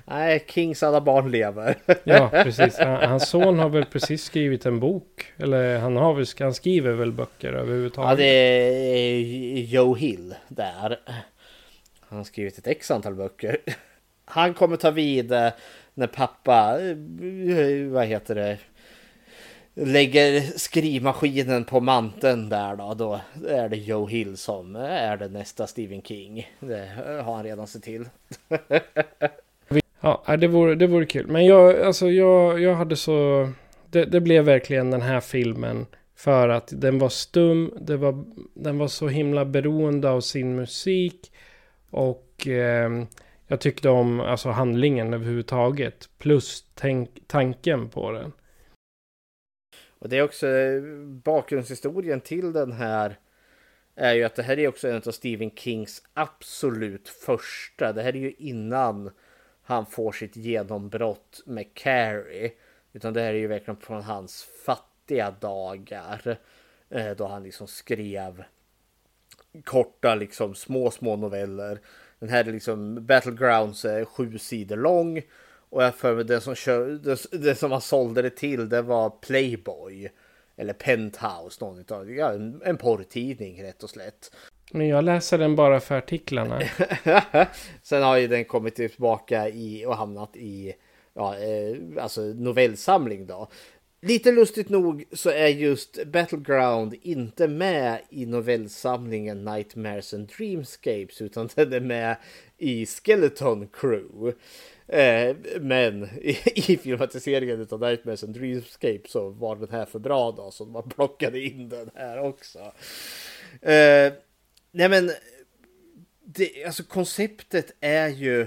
Nej, 0.05 0.45
Kings 0.49 0.83
alla 0.83 1.01
barn 1.01 1.31
lever. 1.31 1.77
ja, 2.05 2.29
precis. 2.33 2.79
Hans 2.79 3.29
son 3.29 3.59
har 3.59 3.69
väl 3.69 3.85
precis 3.85 4.25
skrivit 4.25 4.67
en 4.67 4.81
bok. 4.81 5.33
Eller 5.37 5.79
han, 5.79 5.97
har 5.97 6.15
väl, 6.15 6.27
han 6.39 6.55
skriver 6.55 6.93
väl 6.93 7.13
böcker 7.13 7.53
överhuvudtaget. 7.53 8.11
Ja, 8.11 8.17
det 8.17 8.29
är 8.29 9.21
Joe 9.61 9.95
Hill 9.95 10.35
där. 10.49 10.99
Han 12.09 12.19
har 12.19 12.25
skrivit 12.25 12.59
ett 12.59 12.67
x 12.67 12.91
antal 12.91 13.15
böcker. 13.15 13.57
Han 14.29 14.55
kommer 14.55 14.77
ta 14.77 14.91
vid 14.91 15.33
när 15.95 16.07
pappa, 16.07 16.81
eh, 16.81 17.87
vad 17.93 18.07
heter 18.07 18.35
det, 18.35 18.59
lägger 19.77 20.41
skrivmaskinen 20.41 21.65
på 21.65 21.81
manteln 21.81 22.49
där 22.49 22.77
då, 22.77 22.95
då 22.95 23.21
är 23.49 23.69
det 23.69 23.77
Joe 23.77 24.07
Hill 24.07 24.37
som 24.37 24.77
är 24.77 25.17
det 25.17 25.29
nästa 25.29 25.67
Stephen 25.67 26.03
King. 26.03 26.51
Det 26.61 26.91
har 27.25 27.35
han 27.35 27.45
redan 27.45 27.67
sett 27.67 27.83
till. 27.83 28.09
ja, 30.01 30.37
det 30.39 30.47
vore, 30.47 30.75
det 30.75 30.87
vore 30.87 31.07
kul. 31.07 31.27
Men 31.27 31.47
jag, 31.47 31.81
alltså 31.81 32.11
jag, 32.11 32.61
jag 32.61 32.75
hade 32.75 32.97
så... 32.97 33.49
Det, 33.91 34.05
det, 34.05 34.21
blev 34.21 34.45
verkligen 34.45 34.91
den 34.91 35.03
här 35.03 35.21
filmen 35.21 35.87
för 36.17 36.49
att 36.49 36.73
den 36.73 36.99
var 36.99 37.09
stum, 37.09 37.73
det 37.81 37.97
var, 37.97 38.25
den 38.55 38.79
var 38.79 38.89
så 38.89 39.09
himla 39.09 39.45
beroende 39.45 40.11
av 40.11 40.21
sin 40.21 40.57
musik 40.57 41.33
och 41.91 42.47
eh, 42.47 42.91
jag 43.47 43.61
tyckte 43.61 43.89
om 43.89 44.21
alltså, 44.21 44.51
handlingen 44.51 45.15
överhuvudtaget 45.15 46.09
plus 46.19 46.65
tänk, 46.75 47.11
tanken 47.27 47.89
på 47.89 48.13
den. 48.13 48.33
Och 50.07 50.11
det 50.11 50.19
är 50.19 50.23
också 50.23 50.49
eh, 50.49 50.83
bakgrundshistorien 51.07 52.21
till 52.21 52.53
den 52.53 52.73
här 52.73 53.19
är 53.95 54.15
ju 54.15 54.25
att 54.25 54.35
det 54.35 54.43
här 54.43 54.59
är 54.59 54.69
också 54.69 54.89
en 54.89 55.03
av 55.07 55.11
Stephen 55.11 55.51
Kings 55.51 56.03
absolut 56.15 57.09
första. 57.09 57.93
Det 57.93 58.03
här 58.03 58.17
är 58.17 58.21
ju 58.21 58.33
innan 58.39 59.11
han 59.63 59.87
får 59.87 60.13
sitt 60.13 60.37
genombrott 60.37 61.43
med 61.47 61.75
Carrie. 61.75 62.53
Utan 62.93 63.13
det 63.13 63.21
här 63.21 63.29
är 63.29 63.39
ju 63.39 63.47
verkligen 63.47 63.81
från 63.81 64.03
hans 64.03 64.49
fattiga 64.67 65.31
dagar. 65.31 66.39
Eh, 66.91 67.11
då 67.11 67.27
han 67.27 67.43
liksom 67.43 67.67
skrev 67.67 68.45
korta 69.65 70.15
liksom 70.15 70.55
små 70.55 70.91
små 70.91 71.17
noveller. 71.17 71.81
Den 72.19 72.29
här 72.29 72.45
är 72.45 72.53
liksom 72.53 73.07
Battlegrounds 73.07 73.85
är 73.85 74.05
sju 74.05 74.39
sidor 74.39 74.77
lång. 74.77 75.23
Och 75.77 75.83
jag 75.83 75.95
för 75.95 76.15
mig 76.15 76.25
det 76.25 76.41
som, 76.41 76.55
kör, 76.55 76.89
det, 76.89 77.39
det 77.39 77.55
som 77.55 77.71
man 77.71 77.81
sålde 77.81 78.23
det 78.23 78.31
till 78.31 78.69
det 78.69 78.83
var 78.83 79.11
Playboy. 79.11 80.09
Eller 80.57 80.73
Penthouse, 80.73 81.65
någon 81.65 81.79
utav, 81.79 82.11
ja, 82.11 82.33
en, 82.33 82.63
en 82.65 82.77
porrtidning 82.77 83.63
rätt 83.63 83.83
och 83.83 83.91
slätt. 83.91 84.31
Men 84.73 84.89
jag 84.89 85.05
läser 85.05 85.39
den 85.39 85.57
bara 85.57 85.81
för 85.81 85.95
artiklarna. 85.95 86.63
Sen 87.83 88.03
har 88.03 88.17
ju 88.17 88.29
den 88.29 88.45
kommit 88.45 88.75
tillbaka 88.75 89.49
i 89.49 89.87
och 89.87 89.97
hamnat 89.97 90.37
i 90.37 90.75
ja, 91.15 91.37
eh, 91.39 92.03
alltså 92.03 92.21
novellsamling 92.21 93.27
då. 93.27 93.49
Lite 94.03 94.33
lustigt 94.33 94.69
nog 94.69 95.05
så 95.13 95.31
är 95.31 95.49
just 95.49 96.05
Battleground 96.05 96.95
inte 97.03 97.49
med 97.49 98.01
i 98.11 98.27
novellsamlingen 98.27 99.45
Nightmares 99.45 100.15
and 100.15 100.29
Dreamscapes 100.39 101.21
utan 101.21 101.49
den 101.55 101.73
är 101.73 101.81
med 101.81 102.17
i 102.59 102.87
Skeleton 102.87 103.69
Crew. 103.69 104.33
Eh, 104.89 105.37
men 105.61 106.05
i, 106.05 106.39
i 106.73 106.77
filmatiseringen 106.77 107.67
av 107.71 107.81
Nightmares 107.81 108.25
and 108.25 108.35
Dreamscape 108.35 109.09
så 109.09 109.29
var 109.29 109.57
den 109.57 109.71
här 109.71 109.85
för 109.85 109.99
bra 109.99 110.33
då 110.33 110.51
så 110.51 110.65
man 110.65 110.89
plockade 110.89 111.41
in 111.41 111.69
den 111.69 111.91
här 111.95 112.19
också. 112.19 112.59
Eh, 113.63 114.13
nej 114.71 114.89
men 114.89 115.11
det, 116.25 116.65
alltså 116.65 116.83
konceptet 116.83 117.73
är 117.81 118.09
ju 118.09 118.47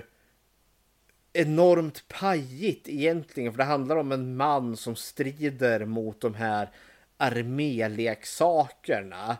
enormt 1.33 2.07
pajigt 2.07 2.89
egentligen 2.89 3.53
för 3.53 3.57
det 3.57 3.63
handlar 3.63 3.95
om 3.95 4.11
en 4.11 4.37
man 4.37 4.77
som 4.77 4.95
strider 4.95 5.85
mot 5.85 6.21
de 6.21 6.33
här 6.33 6.69
arméleksakerna. 7.17 9.37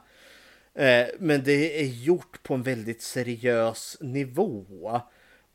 Eh, 0.73 1.07
men 1.19 1.43
det 1.43 1.81
är 1.81 1.85
gjort 1.85 2.43
på 2.43 2.53
en 2.53 2.63
väldigt 2.63 3.01
seriös 3.01 3.97
nivå. 4.01 5.01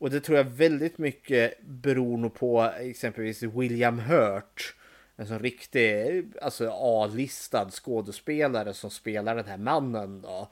Och 0.05 0.11
det 0.11 0.19
tror 0.19 0.37
jag 0.37 0.43
väldigt 0.43 0.97
mycket 0.97 1.61
beror 1.61 2.17
nog 2.17 2.33
på 2.33 2.71
exempelvis 2.79 3.43
William 3.43 3.99
Hurt. 3.99 4.75
En 5.15 5.27
sån 5.27 5.39
riktig 5.39 6.25
alltså 6.41 6.69
A-listad 6.71 7.69
skådespelare 7.71 8.73
som 8.73 8.89
spelar 8.89 9.35
den 9.35 9.45
här 9.45 9.57
mannen 9.57 10.21
då. 10.21 10.49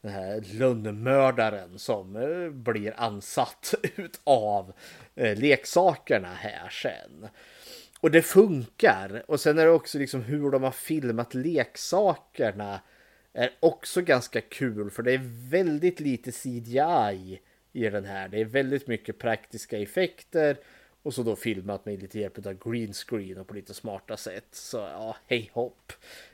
Den 0.00 0.12
här 0.12 0.40
lönnmördaren 0.40 1.78
som 1.78 2.16
eh, 2.16 2.50
blir 2.50 2.94
ansatt 2.96 3.74
av 4.24 4.72
eh, 5.14 5.38
leksakerna 5.38 6.34
här 6.34 6.68
sen. 6.68 7.28
Och 8.00 8.10
det 8.10 8.22
funkar. 8.22 9.22
Och 9.28 9.40
sen 9.40 9.58
är 9.58 9.64
det 9.64 9.72
också 9.72 9.98
liksom 9.98 10.22
hur 10.22 10.50
de 10.50 10.62
har 10.62 10.70
filmat 10.70 11.34
leksakerna 11.34 12.80
är 13.32 13.50
också 13.60 14.00
ganska 14.02 14.40
kul 14.40 14.90
för 14.90 15.02
det 15.02 15.12
är 15.12 15.50
väldigt 15.50 16.00
lite 16.00 16.32
CGI 16.32 17.40
i 17.72 17.88
den 17.88 18.04
här. 18.04 18.28
Det 18.28 18.40
är 18.40 18.44
väldigt 18.44 18.86
mycket 18.86 19.18
praktiska 19.18 19.78
effekter 19.78 20.56
och 21.02 21.14
så 21.14 21.22
då 21.22 21.36
filmat 21.36 21.86
med 21.86 22.02
lite 22.02 22.18
hjälp 22.18 22.46
av 22.46 22.70
green 22.70 22.92
screen 22.92 23.38
och 23.38 23.48
på 23.48 23.54
lite 23.54 23.74
smarta 23.74 24.16
sätt. 24.16 24.46
Så 24.52 24.76
ja, 24.76 25.16
hej 25.26 25.50
hopp. 25.52 25.92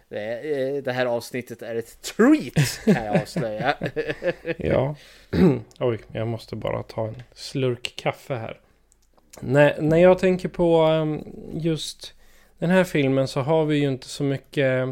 Det, 0.09 0.33
eh, 0.33 0.83
det 0.83 0.93
här 0.93 1.07
avsnittet 1.07 1.63
är 1.63 1.75
ett 1.75 2.03
treat 2.03 2.81
kan 2.85 3.05
jag 3.05 3.23
avslöja. 3.23 3.77
ja, 4.59 4.97
oj, 5.79 5.99
jag 6.13 6.29
måste 6.29 6.57
bara 6.57 6.83
ta 6.83 7.09
en 7.09 7.23
slurk 7.35 7.93
kaffe 7.97 8.35
här. 8.35 8.61
När, 9.41 9.81
när 9.81 9.97
jag 9.97 10.19
tänker 10.19 10.49
på 10.49 10.77
ehm, 10.77 11.25
just 11.53 12.15
den 12.59 12.71
här 12.71 12.85
filmen 12.85 13.29
så 13.29 13.41
har 13.41 13.65
vi 13.65 13.77
ju 13.77 13.89
inte 13.89 14.09
så 14.09 14.25
mycket 14.25 14.89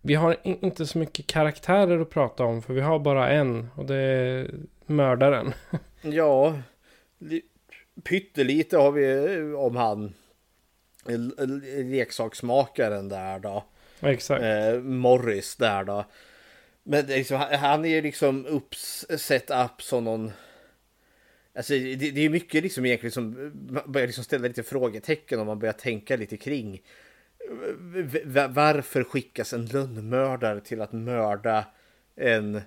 vi 0.00 0.14
har 0.14 0.36
inte 0.42 0.86
så 0.86 0.98
mycket 0.98 1.26
karaktärer 1.26 2.00
att 2.00 2.10
prata 2.10 2.44
om 2.44 2.62
för 2.62 2.74
vi 2.74 2.80
har 2.80 2.98
bara 2.98 3.30
en 3.30 3.68
och 3.74 3.86
det 3.86 3.96
är 3.96 4.50
mördaren. 4.88 5.52
Ja, 6.02 6.58
pyttelite 8.04 8.76
har 8.76 8.92
vi 8.92 9.38
om 9.52 9.76
han 9.76 10.14
leksaksmakaren 11.84 13.08
där 13.08 13.38
då. 13.38 13.64
Exakt. 14.00 14.42
Eh, 14.42 14.80
Morris 14.80 15.56
där 15.56 15.84
då. 15.84 16.04
Men 16.82 17.06
liksom, 17.06 17.36
han 17.36 17.84
är 17.84 17.88
ju 17.88 18.02
liksom 18.02 18.46
uppsett 18.46 19.50
upp 19.50 19.82
som 19.82 20.04
någon... 20.04 20.32
Alltså 21.54 21.72
det, 21.72 22.10
det 22.10 22.20
är 22.20 22.28
mycket 22.28 22.62
liksom 22.62 22.86
egentligen 22.86 23.12
som 23.12 23.52
börjar 23.86 24.06
liksom 24.06 24.24
ställa 24.24 24.48
lite 24.48 24.62
frågetecken 24.62 25.40
om 25.40 25.46
man 25.46 25.58
börjar 25.58 25.72
tänka 25.72 26.16
lite 26.16 26.36
kring 26.36 26.82
varför 28.48 29.04
skickas 29.04 29.52
en 29.52 29.66
lönnmördare 29.66 30.60
till 30.60 30.80
att 30.80 30.92
mörda 30.92 31.64
en, 32.16 32.54
eh, 32.54 32.62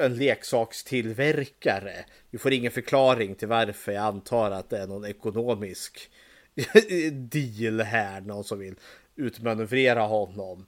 en 0.00 0.14
leksakstillverkare? 0.14 1.92
Vi 2.30 2.38
får 2.38 2.52
ingen 2.52 2.72
förklaring 2.72 3.34
till 3.34 3.48
varför. 3.48 3.92
Jag 3.92 4.04
antar 4.04 4.50
att 4.50 4.70
det 4.70 4.78
är 4.78 4.86
någon 4.86 5.04
ekonomisk 5.04 6.10
deal 7.12 7.80
här. 7.80 8.20
Någon 8.20 8.44
som 8.44 8.58
vill 8.58 8.74
utmanövrera 9.16 10.00
honom. 10.02 10.66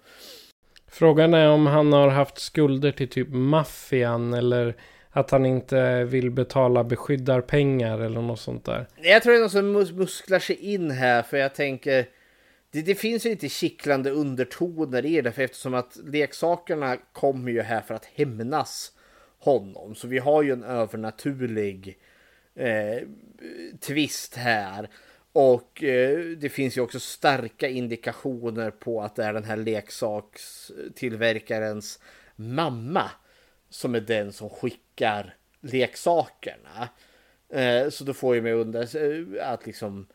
Frågan 0.88 1.34
är 1.34 1.48
om 1.48 1.66
han 1.66 1.92
har 1.92 2.08
haft 2.08 2.38
skulder 2.38 2.92
till 2.92 3.08
typ 3.08 3.28
maffian 3.30 4.34
eller 4.34 4.76
att 5.10 5.30
han 5.30 5.46
inte 5.46 6.04
vill 6.04 6.30
betala 6.30 6.84
beskyddarpengar 6.84 7.98
eller 7.98 8.20
något 8.20 8.40
sånt 8.40 8.64
där. 8.64 8.86
Jag 9.02 9.22
tror 9.22 9.32
det 9.32 9.38
är 9.38 9.40
någon 9.40 9.86
som 9.86 9.96
musklar 9.96 10.38
sig 10.38 10.56
in 10.56 10.90
här 10.90 11.22
för 11.22 11.36
jag 11.36 11.54
tänker 11.54 12.06
det, 12.72 12.82
det, 12.82 12.94
finns 12.94 13.26
ju 13.26 13.30
lite 13.30 13.48
kittlande 13.48 14.10
undertoner 14.10 15.06
i 15.06 15.20
det 15.20 15.32
för 15.32 15.42
eftersom 15.42 15.74
att 15.74 15.98
leksakerna 16.04 16.96
kommer 16.96 17.52
ju 17.52 17.62
här 17.62 17.80
för 17.80 17.94
att 17.94 18.04
hämnas 18.04 18.92
honom. 19.38 19.94
Så 19.94 20.08
vi 20.08 20.18
har 20.18 20.42
ju 20.42 20.52
en 20.52 20.64
övernaturlig 20.64 21.98
eh, 22.54 22.98
twist 23.80 24.36
här. 24.36 24.88
Och 25.32 25.84
eh, 25.84 26.18
det 26.18 26.48
finns 26.48 26.76
ju 26.76 26.80
också 26.80 27.00
starka 27.00 27.68
indikationer 27.68 28.70
på 28.70 29.02
att 29.02 29.16
det 29.16 29.24
är 29.24 29.32
den 29.32 29.44
här 29.44 29.56
leksakstillverkarens 29.56 32.00
mamma 32.36 33.10
som 33.70 33.94
är 33.94 34.00
den 34.00 34.32
som 34.32 34.50
skickar 34.50 35.34
leksakerna. 35.60 36.88
Eh, 37.48 37.88
så 37.88 38.04
då 38.04 38.14
får 38.14 38.34
ju 38.34 38.42
mig 38.42 38.52
undra 38.52 38.82
eh, 38.82 39.52
att 39.52 39.66
liksom 39.66 40.06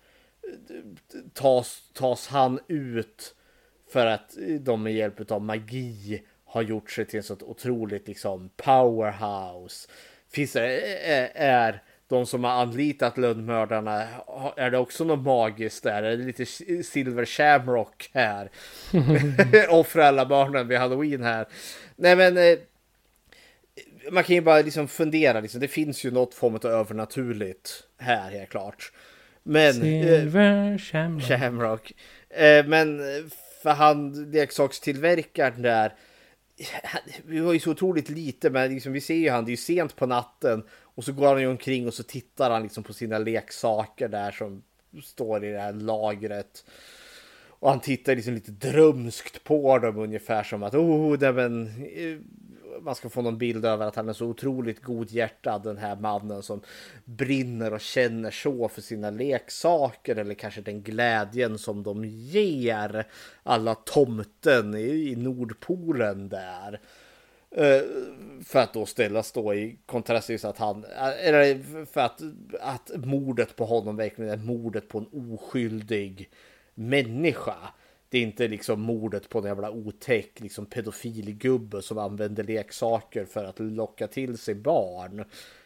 tas, 1.33 1.81
tas 1.93 2.27
han 2.27 2.59
ut 2.67 3.35
för 3.91 4.05
att 4.05 4.37
de 4.59 4.83
med 4.83 4.93
hjälp 4.93 5.31
av 5.31 5.41
magi 5.41 6.23
har 6.45 6.61
gjort 6.61 6.91
sig 6.91 7.05
till 7.05 7.17
en 7.17 7.23
så 7.23 7.37
otroligt 7.41 8.07
liksom 8.07 8.49
powerhouse. 8.55 9.89
Finns 10.31 10.53
det, 10.53 10.81
är 11.35 11.83
de 12.07 12.25
som 12.25 12.43
har 12.43 12.51
anlitat 12.51 13.17
lönnmördarna, 13.17 14.07
är 14.57 14.71
det 14.71 14.77
också 14.77 15.03
något 15.03 15.25
magiskt 15.25 15.83
där? 15.83 16.03
Är 16.03 16.17
det 16.17 16.23
lite 16.23 16.45
Silver 16.83 17.25
Shamrock 17.25 18.09
här? 18.13 18.49
Offra 19.69 20.07
alla 20.07 20.25
barnen 20.25 20.67
vid 20.67 20.77
halloween 20.77 21.23
här. 21.23 21.47
Nej 21.95 22.15
men 22.15 22.37
eh, 22.37 22.57
man 24.11 24.23
kan 24.23 24.35
ju 24.35 24.41
bara 24.41 24.61
liksom 24.61 24.87
fundera, 24.87 25.39
liksom. 25.39 25.61
det 25.61 25.67
finns 25.67 26.03
ju 26.03 26.11
något 26.11 26.33
form 26.33 26.55
av 26.55 26.65
övernaturligt 26.65 27.83
här 27.97 28.31
helt 28.31 28.49
klart. 28.49 28.91
Men... 29.47 29.73
Silver 29.73 30.71
eh, 30.71 30.77
Shamrock. 30.77 31.23
Shamrock. 31.23 31.93
Eh, 32.29 32.65
men 32.65 32.99
för 33.63 33.69
han 33.69 34.31
leksakstillverkaren 34.31 35.61
där 35.61 35.93
vi 37.25 37.39
var 37.39 37.53
ju 37.53 37.59
så 37.59 37.71
otroligt 37.71 38.09
lite, 38.09 38.49
men 38.49 38.73
liksom, 38.73 38.93
vi 38.93 39.01
ser 39.01 39.15
ju 39.15 39.29
han, 39.29 39.45
det 39.45 39.49
är 39.49 39.53
ju 39.53 39.57
sent 39.57 39.95
på 39.95 40.05
natten 40.05 40.63
och 40.81 41.03
så 41.03 41.13
går 41.13 41.27
han 41.27 41.41
ju 41.41 41.47
omkring 41.47 41.87
och 41.87 41.93
så 41.93 42.03
tittar 42.03 42.49
han 42.49 42.63
liksom 42.63 42.83
på 42.83 42.93
sina 42.93 43.17
leksaker 43.17 44.07
där 44.07 44.31
som 44.31 44.63
står 45.03 45.45
i 45.45 45.51
det 45.51 45.59
här 45.59 45.73
lagret. 45.73 46.65
Och 47.59 47.69
han 47.69 47.79
tittar 47.79 48.15
liksom 48.15 48.33
lite 48.33 48.51
drömskt 48.51 49.43
på 49.43 49.79
dem 49.79 49.97
ungefär 49.97 50.43
som 50.43 50.63
att 50.63 50.75
oh, 50.75 51.17
det 51.17 51.33
men, 51.33 51.67
eh, 51.67 52.17
man 52.81 52.95
ska 52.95 53.09
få 53.09 53.21
någon 53.21 53.37
bild 53.37 53.65
över 53.65 53.85
att 53.85 53.95
han 53.95 54.09
är 54.09 54.13
så 54.13 54.25
otroligt 54.25 54.81
godhjärtad 54.81 55.63
den 55.63 55.77
här 55.77 55.95
mannen 55.95 56.43
som 56.43 56.61
brinner 57.05 57.73
och 57.73 57.81
känner 57.81 58.31
så 58.31 58.67
för 58.67 58.81
sina 58.81 59.09
leksaker 59.09 60.15
eller 60.15 60.33
kanske 60.33 60.61
den 60.61 60.81
glädjen 60.81 61.57
som 61.57 61.83
de 61.83 62.05
ger 62.05 63.07
alla 63.43 63.75
tomten 63.75 64.75
i, 64.75 65.15
Nordpolen 65.15 66.29
där. 66.29 66.79
Eh, 67.51 67.81
för 68.43 68.59
att 68.59 68.73
då 68.73 68.85
ställas 68.85 69.31
då 69.31 69.53
i 69.53 69.77
kontrast 69.85 70.27
till 70.27 70.45
att 70.45 70.57
han, 70.57 70.83
eh, 70.83 71.27
eller 71.27 71.85
för 71.85 72.01
att, 72.01 72.21
att 72.59 72.91
mordet 72.95 73.55
på 73.55 73.65
honom 73.65 73.95
verkligen 73.95 74.31
är 74.31 74.37
mordet 74.37 74.87
på 74.87 74.97
en 74.97 75.31
oskyldig 75.31 76.29
människa. 76.73 77.57
Det 78.09 78.17
är 78.17 78.21
inte 78.21 78.47
liksom 78.47 78.81
mordet 78.81 79.29
på 79.29 79.39
en 79.39 79.45
jävla 79.45 79.71
otäck 79.71 80.39
liksom 80.39 80.65
pedofilgubbe 80.65 81.81
som 81.81 81.97
använder 81.97 82.43
leksaker 82.43 83.25
för 83.25 83.43
att 83.45 83.59
locka 83.59 84.07
till 84.07 84.37
sig 84.37 84.55
barn. 84.55 85.25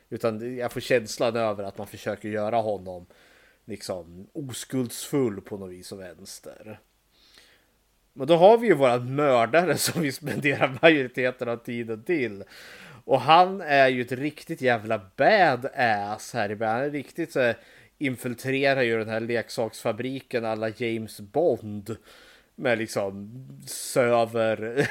Utan 0.09 0.57
jag 0.57 0.71
får 0.71 0.81
känslan 0.81 1.35
över 1.35 1.63
att 1.63 1.77
man 1.77 1.87
försöker 1.87 2.29
göra 2.29 2.57
honom 2.57 3.05
liksom 3.65 4.27
oskuldsfull 4.33 5.41
på 5.41 5.57
något 5.57 5.71
vis 5.71 5.91
och 5.91 5.99
vänster. 5.99 6.79
Men 8.13 8.27
då 8.27 8.35
har 8.35 8.57
vi 8.57 8.67
ju 8.67 8.73
våran 8.73 9.15
mördare 9.15 9.77
som 9.77 10.01
vi 10.01 10.11
spenderar 10.11 10.77
majoriteten 10.81 11.49
av 11.49 11.57
tiden 11.57 12.03
till. 12.03 12.43
Och 13.05 13.21
han 13.21 13.61
är 13.61 13.87
ju 13.87 14.01
ett 14.01 14.11
riktigt 14.11 14.61
jävla 14.61 15.01
badass 15.17 16.33
här 16.33 16.51
i 16.51 16.55
början. 16.55 16.75
Han 16.75 16.85
är 16.85 16.89
riktigt 16.89 17.31
så 17.31 17.53
infiltrerar 17.97 18.81
ju 18.81 18.97
den 18.97 19.09
här 19.09 19.19
leksaksfabriken 19.19 20.45
alla 20.45 20.69
James 20.69 21.19
Bond 21.19 21.95
med 22.61 22.77
liksom 22.77 23.31
söver, 23.65 24.87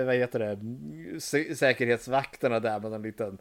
vad 0.04 0.14
heter 0.14 0.38
det, 0.38 1.20
säkerhetsvakterna 1.54 2.60
där 2.60 2.80
med 2.80 2.92
en 2.92 3.02
liten 3.02 3.38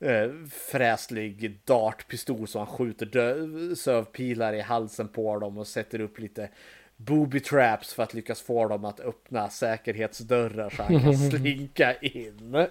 eh, 0.00 0.30
fräslig 0.50 1.60
dartpistol 1.64 2.48
som 2.48 2.58
han 2.58 2.76
skjuter 2.76 3.74
sövpilar 3.74 4.52
i 4.52 4.60
halsen 4.60 5.08
på 5.08 5.38
dem 5.38 5.58
och 5.58 5.66
sätter 5.66 6.00
upp 6.00 6.18
lite 6.18 6.48
booby 6.96 7.40
traps 7.40 7.94
för 7.94 8.02
att 8.02 8.14
lyckas 8.14 8.42
få 8.42 8.68
dem 8.68 8.84
att 8.84 9.00
öppna 9.00 9.48
säkerhetsdörrar 9.48 10.70
så 10.70 10.82
han 10.82 11.00
kan 11.00 11.14
slinka 11.30 11.94
in. 11.94 12.66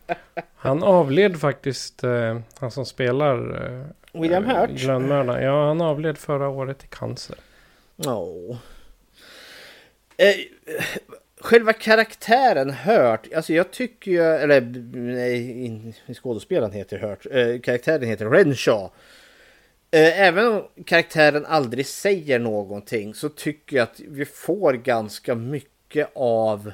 han 0.54 0.82
avled 0.82 1.40
faktiskt, 1.40 2.04
eh, 2.04 2.40
han 2.58 2.70
som 2.70 2.86
spelar 2.86 3.64
eh, 3.64 3.86
William 4.20 4.44
Hurt. 4.44 4.82
Ja, 5.42 5.66
han 5.66 5.80
avled 5.80 6.18
förra 6.18 6.48
året 6.48 6.84
i 6.84 6.86
cancer. 6.86 7.36
Ja. 7.96 8.16
Oh. 8.16 8.56
Eh, 10.16 10.34
själva 11.40 11.72
karaktären 11.72 12.70
Hurt, 12.70 13.28
alltså 13.36 13.52
jag 13.52 13.70
tycker 13.70 14.10
ju, 14.10 14.22
eller 14.22 14.60
nej, 14.96 15.94
skådespelaren 16.22 16.72
heter 16.72 16.98
Hurt, 16.98 17.26
eh, 17.30 17.60
karaktären 17.60 18.02
heter 18.02 18.26
Renshaw. 18.26 18.90
Eh, 19.90 20.20
även 20.20 20.46
om 20.46 20.62
karaktären 20.86 21.46
aldrig 21.46 21.86
säger 21.86 22.38
någonting 22.38 23.14
så 23.14 23.28
tycker 23.28 23.76
jag 23.76 23.82
att 23.82 24.00
vi 24.08 24.24
får 24.24 24.72
ganska 24.72 25.34
mycket 25.34 26.10
av 26.14 26.72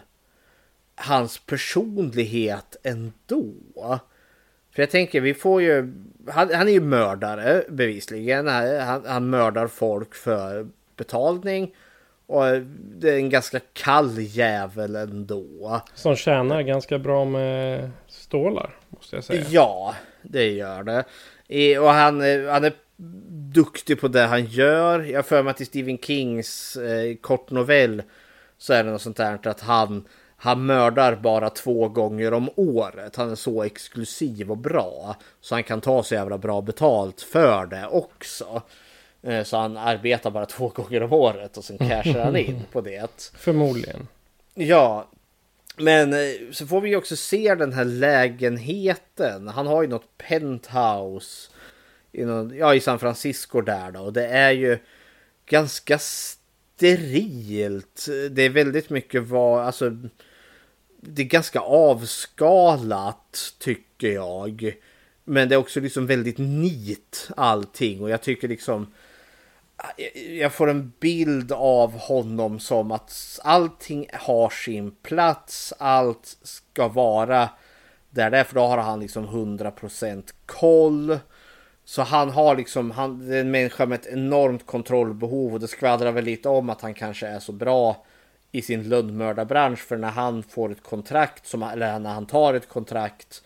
hans 0.94 1.38
personlighet 1.38 2.76
ändå. 2.82 3.52
För 4.74 4.82
jag 4.82 4.90
tänker, 4.90 5.20
vi 5.20 5.34
får 5.34 5.62
ju... 5.62 5.92
Han, 6.28 6.54
han 6.54 6.68
är 6.68 6.72
ju 6.72 6.80
mördare 6.80 7.64
bevisligen. 7.68 8.46
Han, 8.46 9.02
han 9.06 9.30
mördar 9.30 9.66
folk 9.66 10.14
för 10.14 10.68
betalning. 10.96 11.74
Och 12.28 12.44
det 12.72 13.10
är 13.10 13.16
en 13.16 13.30
ganska 13.30 13.60
kall 13.72 14.14
jävel 14.18 14.96
ändå. 14.96 15.80
Som 15.94 16.16
tjänar 16.16 16.62
ganska 16.62 16.98
bra 16.98 17.24
med 17.24 17.90
stålar, 18.06 18.76
måste 18.88 19.16
jag 19.16 19.24
säga. 19.24 19.44
Ja, 19.48 19.94
det 20.22 20.50
gör 20.50 20.82
det. 20.82 21.78
Och 21.78 21.88
han, 21.90 22.20
han 22.48 22.64
är 22.64 22.72
duktig 23.52 24.00
på 24.00 24.08
det 24.08 24.22
han 24.22 24.44
gör. 24.44 25.00
Jag 25.00 25.26
för 25.26 25.42
mig 25.42 25.50
att 25.50 25.60
i 25.60 25.64
Stephen 25.64 25.98
Kings 25.98 26.76
eh, 26.76 27.16
kortnovell 27.16 28.02
så 28.58 28.72
är 28.72 28.84
det 28.84 28.90
något 28.90 29.02
sånt 29.02 29.16
där 29.16 29.48
att 29.48 29.60
han, 29.60 30.04
han 30.36 30.66
mördar 30.66 31.16
bara 31.16 31.50
två 31.50 31.88
gånger 31.88 32.34
om 32.34 32.50
året. 32.56 33.16
Han 33.16 33.30
är 33.30 33.34
så 33.34 33.62
exklusiv 33.62 34.50
och 34.50 34.58
bra. 34.58 35.16
Så 35.40 35.54
han 35.54 35.64
kan 35.64 35.80
ta 35.80 36.02
så 36.02 36.14
jävla 36.14 36.38
bra 36.38 36.60
betalt 36.60 37.20
för 37.20 37.66
det 37.66 37.86
också. 37.86 38.62
Eh, 39.22 39.44
så 39.44 39.56
han 39.56 39.76
arbetar 39.76 40.30
bara 40.30 40.46
två 40.46 40.68
gånger 40.68 41.02
om 41.02 41.12
året 41.12 41.56
och 41.56 41.64
sen 41.64 41.78
cashar 41.78 42.24
han 42.24 42.36
in 42.36 42.62
på 42.72 42.80
det. 42.80 43.32
Förmodligen. 43.36 44.08
Ja, 44.54 45.08
men 45.76 46.12
eh, 46.12 46.18
så 46.52 46.66
får 46.66 46.80
vi 46.80 46.96
också 46.96 47.16
se 47.16 47.54
den 47.54 47.72
här 47.72 47.84
lägenheten. 47.84 49.48
Han 49.48 49.66
har 49.66 49.82
ju 49.82 49.88
något 49.88 50.18
penthouse 50.18 51.50
i, 52.12 52.24
någon, 52.24 52.56
ja, 52.56 52.74
i 52.74 52.80
San 52.80 52.98
Francisco 52.98 53.60
där 53.60 53.90
då. 53.90 54.00
Och 54.00 54.12
det 54.12 54.26
är 54.26 54.50
ju 54.50 54.78
ganska 55.46 55.98
sterilt. 55.98 58.06
Det 58.30 58.42
är 58.42 58.50
väldigt 58.50 58.90
mycket 58.90 59.22
vad, 59.22 59.66
alltså. 59.66 59.96
Det 61.00 61.22
är 61.22 61.26
ganska 61.26 61.60
avskalat 61.60 63.54
tycker 63.58 64.12
jag. 64.12 64.76
Men 65.24 65.48
det 65.48 65.54
är 65.54 65.56
också 65.56 65.80
liksom 65.80 66.06
väldigt 66.06 66.38
nit 66.38 67.28
allting 67.36 68.02
och 68.02 68.10
jag 68.10 68.22
tycker 68.22 68.48
liksom 68.48 68.86
jag 70.38 70.52
får 70.52 70.70
en 70.70 70.92
bild 71.00 71.52
av 71.52 71.98
honom 71.98 72.60
som 72.60 72.92
att 72.92 73.40
allting 73.44 74.06
har 74.12 74.50
sin 74.50 74.90
plats. 74.90 75.74
Allt 75.78 76.36
ska 76.42 76.88
vara 76.88 77.48
där 78.10 78.30
därför 78.30 78.54
då 78.54 78.60
har 78.60 78.78
han 78.78 79.00
liksom 79.00 79.26
100% 79.26 80.32
koll. 80.46 81.18
Så 81.84 82.02
han 82.02 82.30
har 82.30 82.56
liksom, 82.56 82.90
han 82.90 83.28
det 83.28 83.36
är 83.36 83.40
en 83.40 83.50
människa 83.50 83.86
med 83.86 84.00
ett 84.00 84.06
enormt 84.06 84.66
kontrollbehov 84.66 85.54
och 85.54 85.60
det 85.60 85.68
skvallrar 85.68 86.12
väl 86.12 86.24
lite 86.24 86.48
om 86.48 86.70
att 86.70 86.80
han 86.80 86.94
kanske 86.94 87.26
är 87.26 87.38
så 87.38 87.52
bra 87.52 88.04
i 88.52 88.62
sin 88.62 88.88
lönnmördarbransch 88.88 89.78
för 89.78 89.96
när 89.96 90.10
han 90.10 90.42
får 90.42 90.72
ett 90.72 90.82
kontrakt, 90.82 91.46
som, 91.46 91.62
eller 91.62 91.98
när 91.98 92.14
han 92.14 92.26
tar 92.26 92.54
ett 92.54 92.68
kontrakt, 92.68 93.42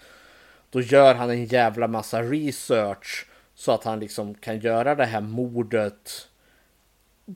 då 0.70 0.80
gör 0.80 1.14
han 1.14 1.30
en 1.30 1.44
jävla 1.44 1.88
massa 1.88 2.22
research 2.22 3.26
så 3.62 3.72
att 3.72 3.84
han 3.84 4.00
liksom 4.00 4.34
kan 4.34 4.60
göra 4.60 4.94
det 4.94 5.04
här 5.04 5.20
mordet 5.20 6.28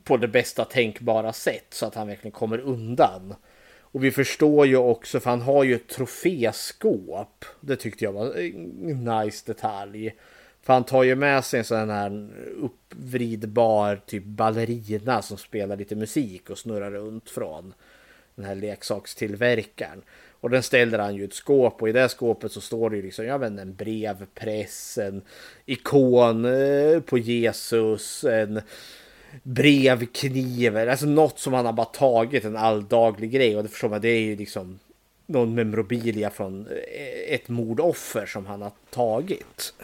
på 0.04 0.16
det 0.16 0.28
bästa 0.28 0.64
tänkbara 0.64 1.32
sätt 1.32 1.66
så 1.70 1.86
att 1.86 1.94
han 1.94 2.06
verkligen 2.06 2.32
kommer 2.32 2.58
undan. 2.58 3.34
Och 3.78 4.04
vi 4.04 4.10
förstår 4.10 4.66
ju 4.66 4.76
också, 4.76 5.20
för 5.20 5.30
han 5.30 5.40
har 5.40 5.64
ju 5.64 5.74
ett 5.74 5.88
troféskåp. 5.88 7.44
Det 7.60 7.76
tyckte 7.76 8.04
jag 8.04 8.12
var 8.12 8.36
en 8.36 9.04
nice 9.04 9.52
detalj. 9.52 10.14
För 10.62 10.72
han 10.72 10.84
tar 10.84 11.02
ju 11.02 11.14
med 11.14 11.44
sig 11.44 11.58
en 11.58 11.64
sån 11.64 11.90
här 11.90 12.28
uppvridbar 12.60 14.00
typ 14.06 14.24
ballerina 14.24 15.22
som 15.22 15.38
spelar 15.38 15.76
lite 15.76 15.96
musik 15.96 16.50
och 16.50 16.58
snurrar 16.58 16.90
runt 16.90 17.30
från 17.30 17.74
den 18.34 18.44
här 18.44 18.54
leksakstillverkaren. 18.54 20.02
Och 20.46 20.50
den 20.50 20.62
ställer 20.62 20.98
han 20.98 21.14
ju 21.14 21.24
ett 21.24 21.34
skåp 21.34 21.82
och 21.82 21.88
i 21.88 21.92
det 21.92 22.08
skåpet 22.08 22.52
så 22.52 22.60
står 22.60 22.90
det 22.90 22.96
ju 22.96 23.02
liksom, 23.02 23.24
jag 23.24 23.38
vet 23.38 23.50
inte, 23.50 23.62
en 23.62 23.74
brevpress, 23.74 24.98
en 24.98 25.22
ikon 25.64 26.44
eh, 26.44 27.00
på 27.00 27.18
Jesus, 27.18 28.24
en 28.24 28.60
brevkniv, 29.42 30.76
alltså 30.76 31.06
något 31.06 31.38
som 31.38 31.52
han 31.52 31.66
har 31.66 31.72
bara 31.72 31.86
tagit, 31.86 32.44
en 32.44 32.56
alldaglig 32.56 33.30
grej. 33.30 33.56
Och 33.56 33.62
det 33.62 33.68
förstår 33.68 33.88
man, 33.88 34.00
det 34.00 34.08
är 34.08 34.20
ju 34.20 34.36
liksom 34.36 34.78
någon 35.26 35.54
memorabilia 35.54 36.30
från 36.30 36.66
eh, 36.66 37.34
ett 37.34 37.48
mordoffer 37.48 38.26
som 38.26 38.46
han 38.46 38.62
har 38.62 38.72
tagit. 38.90 39.74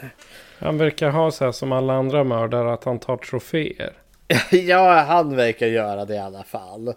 Han 0.59 0.79
verkar 0.79 1.11
ha 1.11 1.31
så 1.31 1.45
här 1.45 1.53
som 1.53 1.73
alla 1.73 1.93
andra 1.93 2.25
mördare 2.25 2.73
att 2.73 2.85
han 2.85 2.99
tar 2.99 3.17
troféer. 3.17 3.93
ja, 4.51 5.01
han 5.01 5.37
verkar 5.37 5.67
göra 5.67 6.05
det 6.05 6.15
i 6.15 6.19
alla 6.19 6.45
fall. 6.45 6.95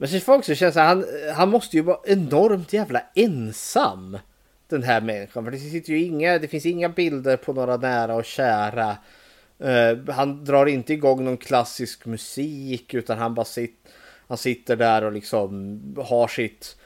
Men 0.00 0.08
så 0.08 0.20
får 0.20 0.34
också 0.34 0.54
känna 0.54 0.82
han, 0.82 1.04
han 1.34 1.50
måste 1.50 1.76
ju 1.76 1.82
vara 1.82 1.98
enormt 2.04 2.72
jävla 2.72 3.02
ensam 3.14 4.18
den 4.68 4.82
här 4.82 5.00
människan. 5.00 5.44
För 5.44 5.50
det, 5.50 5.58
sitter 5.58 5.92
ju 5.92 6.04
inga, 6.04 6.38
det 6.38 6.48
finns 6.48 6.66
inga 6.66 6.88
bilder 6.88 7.36
på 7.36 7.52
några 7.52 7.76
nära 7.76 8.14
och 8.14 8.24
kära. 8.24 8.96
Uh, 9.64 10.10
han 10.10 10.44
drar 10.44 10.66
inte 10.66 10.92
igång 10.92 11.24
någon 11.24 11.36
klassisk 11.36 12.06
musik 12.06 12.94
utan 12.94 13.18
han 13.18 13.34
bara 13.34 13.44
sitter, 13.44 13.90
han 14.28 14.38
sitter 14.38 14.76
där 14.76 15.04
och 15.04 15.12
liksom 15.12 15.80
har 16.08 16.28
sitt 16.28 16.76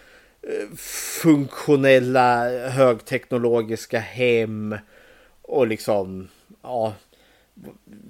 uh, 0.46 0.76
funktionella 1.22 2.48
högteknologiska 2.68 3.98
hem. 3.98 4.76
Och 5.42 5.66
liksom, 5.66 6.28
ja, 6.62 6.94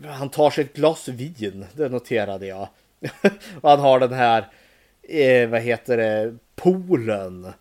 han 0.04 0.28
tar 0.28 0.50
sig 0.50 0.64
ett 0.64 0.76
glas 0.76 1.08
vin, 1.08 1.66
det 1.72 1.88
noterade 1.88 2.46
jag. 2.46 2.68
och 3.60 3.70
han 3.70 3.80
har 3.80 4.00
den 4.00 4.12
här, 4.12 4.48
eh, 5.08 5.48
vad 5.48 5.60
heter 5.60 5.96
det, 5.96 6.36
poolen 6.56 7.52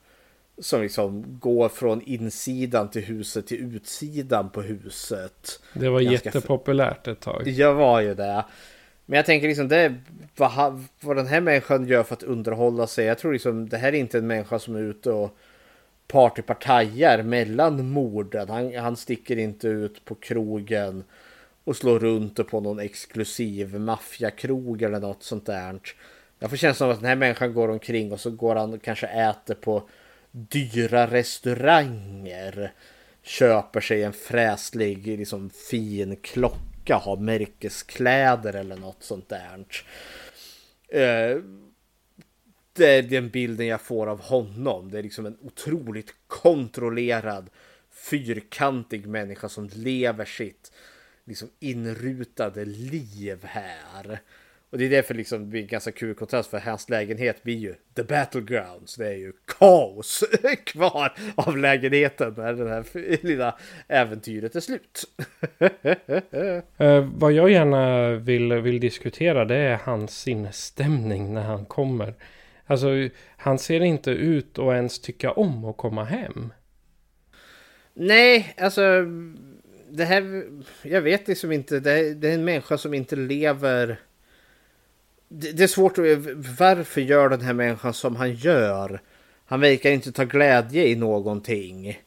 som 0.58 0.82
liksom 0.82 1.40
går 1.40 1.70
från 1.70 2.02
insidan 2.02 2.90
till 2.90 3.02
huset 3.02 3.48
till 3.48 3.76
utsidan 3.76 4.50
på 4.50 4.62
huset. 4.62 5.60
Det 5.74 5.90
var 5.90 6.02
Ganska 6.02 6.30
jättepopulärt 6.30 7.08
ett 7.08 7.20
tag. 7.20 7.48
Jag 7.48 7.74
var 7.74 8.02
ju 8.02 8.16
det. 8.16 8.46
Men 9.06 9.18
jag 9.18 9.26
tänker 9.26 9.48
liksom 9.48 9.68
det 9.68 9.96
vad, 10.36 10.84
vad 11.00 11.16
den 11.16 11.28
här 11.28 11.42
människan 11.42 11.88
gör 11.88 12.04
för 12.04 12.14
att 12.14 12.24
underhålla 12.24 12.88
sig. 12.88 13.06
Jag 13.06 13.18
tror 13.18 13.34
liksom 13.34 13.70
det 13.70 13.78
här 13.78 13.88
är 13.88 13.98
inte 13.98 14.18
en 14.18 14.28
människa 14.28 14.60
som 14.60 14.76
är 14.76 14.82
ute 14.82 15.12
och 15.12 15.38
partypartajar 16.08 17.24
mellan 17.24 17.90
morden. 17.90 18.50
Han, 18.50 18.76
han 18.76 18.96
sticker 18.96 19.38
inte 19.38 19.68
ut 19.68 20.06
på 20.06 20.16
krogen 20.16 21.04
och 21.64 21.76
slår 21.76 22.00
runt 22.00 22.48
på 22.48 22.60
någon 22.60 22.80
exklusiv 22.80 23.80
maffiakrog 23.80 24.82
eller 24.82 25.00
något 25.00 25.24
sånt 25.24 25.46
där. 25.46 25.80
Jag 26.44 26.50
får 26.50 26.58
känslan 26.58 26.90
av 26.90 26.94
att 26.94 27.00
den 27.00 27.10
här 27.10 27.16
människan 27.16 27.54
går 27.54 27.70
omkring 27.70 28.12
och 28.12 28.20
så 28.20 28.32
går 28.32 28.56
han 28.56 28.74
och 28.74 28.82
kanske 28.82 29.08
äter 29.08 29.56
på 29.56 29.90
dyra 30.32 31.08
restauranger. 31.08 32.74
Köper 33.22 33.82
sig 33.82 34.04
en 34.04 34.14
fräslig, 34.14 35.08
liksom 35.08 35.50
fin 35.50 36.16
klocka, 36.16 36.96
har 36.96 37.18
märkeskläder 37.18 38.54
eller 38.54 38.76
något 38.76 39.04
sånt 39.04 39.30
där. 39.30 39.66
Eh, 40.88 41.38
det 42.74 42.86
är 42.86 43.04
den 43.04 43.30
bilden 43.30 43.68
jag 43.68 43.82
får 43.82 44.08
av 44.08 44.22
honom. 44.22 44.92
Det 44.92 45.00
är 45.00 45.04
liksom 45.04 45.26
en 45.26 45.38
otroligt 45.42 46.16
kontrollerad, 46.28 47.50
fyrkantig 48.10 49.08
människa 49.08 49.50
som 49.50 49.70
lever 49.74 50.26
sitt 50.26 50.72
liksom 51.26 51.50
inrutade 51.60 52.66
liv 52.66 53.40
här. 53.44 54.20
Och 54.74 54.80
det 54.80 54.86
är 54.86 54.90
därför 54.90 55.14
liksom 55.14 55.40
det 55.40 55.46
blir 55.46 55.62
en 55.62 55.68
ganska 55.68 55.92
kul 55.92 56.16
kontrast 56.16 56.50
för 56.50 56.60
hans 56.60 56.90
lägenhet 56.90 57.44
blir 57.44 57.58
ju 57.58 57.76
the 57.96 58.04
battlegrounds. 58.04 58.96
Det 58.96 59.08
är 59.08 59.18
ju 59.18 59.34
kaos 59.60 60.24
kvar 60.66 61.14
av 61.36 61.58
lägenheten 61.58 62.34
när 62.38 62.54
det 62.54 62.70
här 62.70 62.86
lilla 63.26 63.58
äventyret 63.88 64.56
är 64.56 64.60
slut. 64.60 65.04
uh, 66.80 67.10
vad 67.16 67.32
jag 67.32 67.52
gärna 67.52 68.12
vill, 68.16 68.54
vill 68.54 68.80
diskutera 68.80 69.46
det 69.46 69.56
är 69.56 69.76
hans 69.76 70.20
sinnesstämning 70.20 71.34
när 71.34 71.44
han 71.44 71.66
kommer. 71.66 72.14
Alltså 72.66 72.88
han 73.38 73.60
ser 73.60 73.82
inte 73.82 74.12
ut 74.12 74.60
att 74.60 74.74
ens 74.74 75.02
tycka 75.02 75.32
om 75.32 75.66
att 75.66 75.78
komma 75.78 76.04
hem. 76.04 76.54
Nej, 77.94 78.56
alltså 78.58 78.82
det 79.90 80.06
här, 80.06 80.44
jag 80.84 81.02
vet 81.02 81.28
liksom 81.28 81.52
inte, 81.52 81.80
det 81.80 82.14
det 82.14 82.30
är 82.30 82.34
en 82.34 82.46
människa 82.46 82.78
som 82.78 82.94
inte 82.94 83.16
lever 83.16 84.00
det 85.34 85.64
är 85.64 85.68
svårt 85.68 85.98
att... 85.98 86.06
Varför 86.60 87.02
gör 87.02 87.30
den 87.30 87.42
här 87.42 87.54
människan 87.54 87.94
som 87.94 88.16
han 88.16 88.34
gör? 88.34 89.02
Han 89.46 89.60
verkar 89.60 89.92
inte 89.92 90.12
ta 90.12 90.24
glädje 90.24 90.88
i 90.88 90.96
någonting 90.96 92.00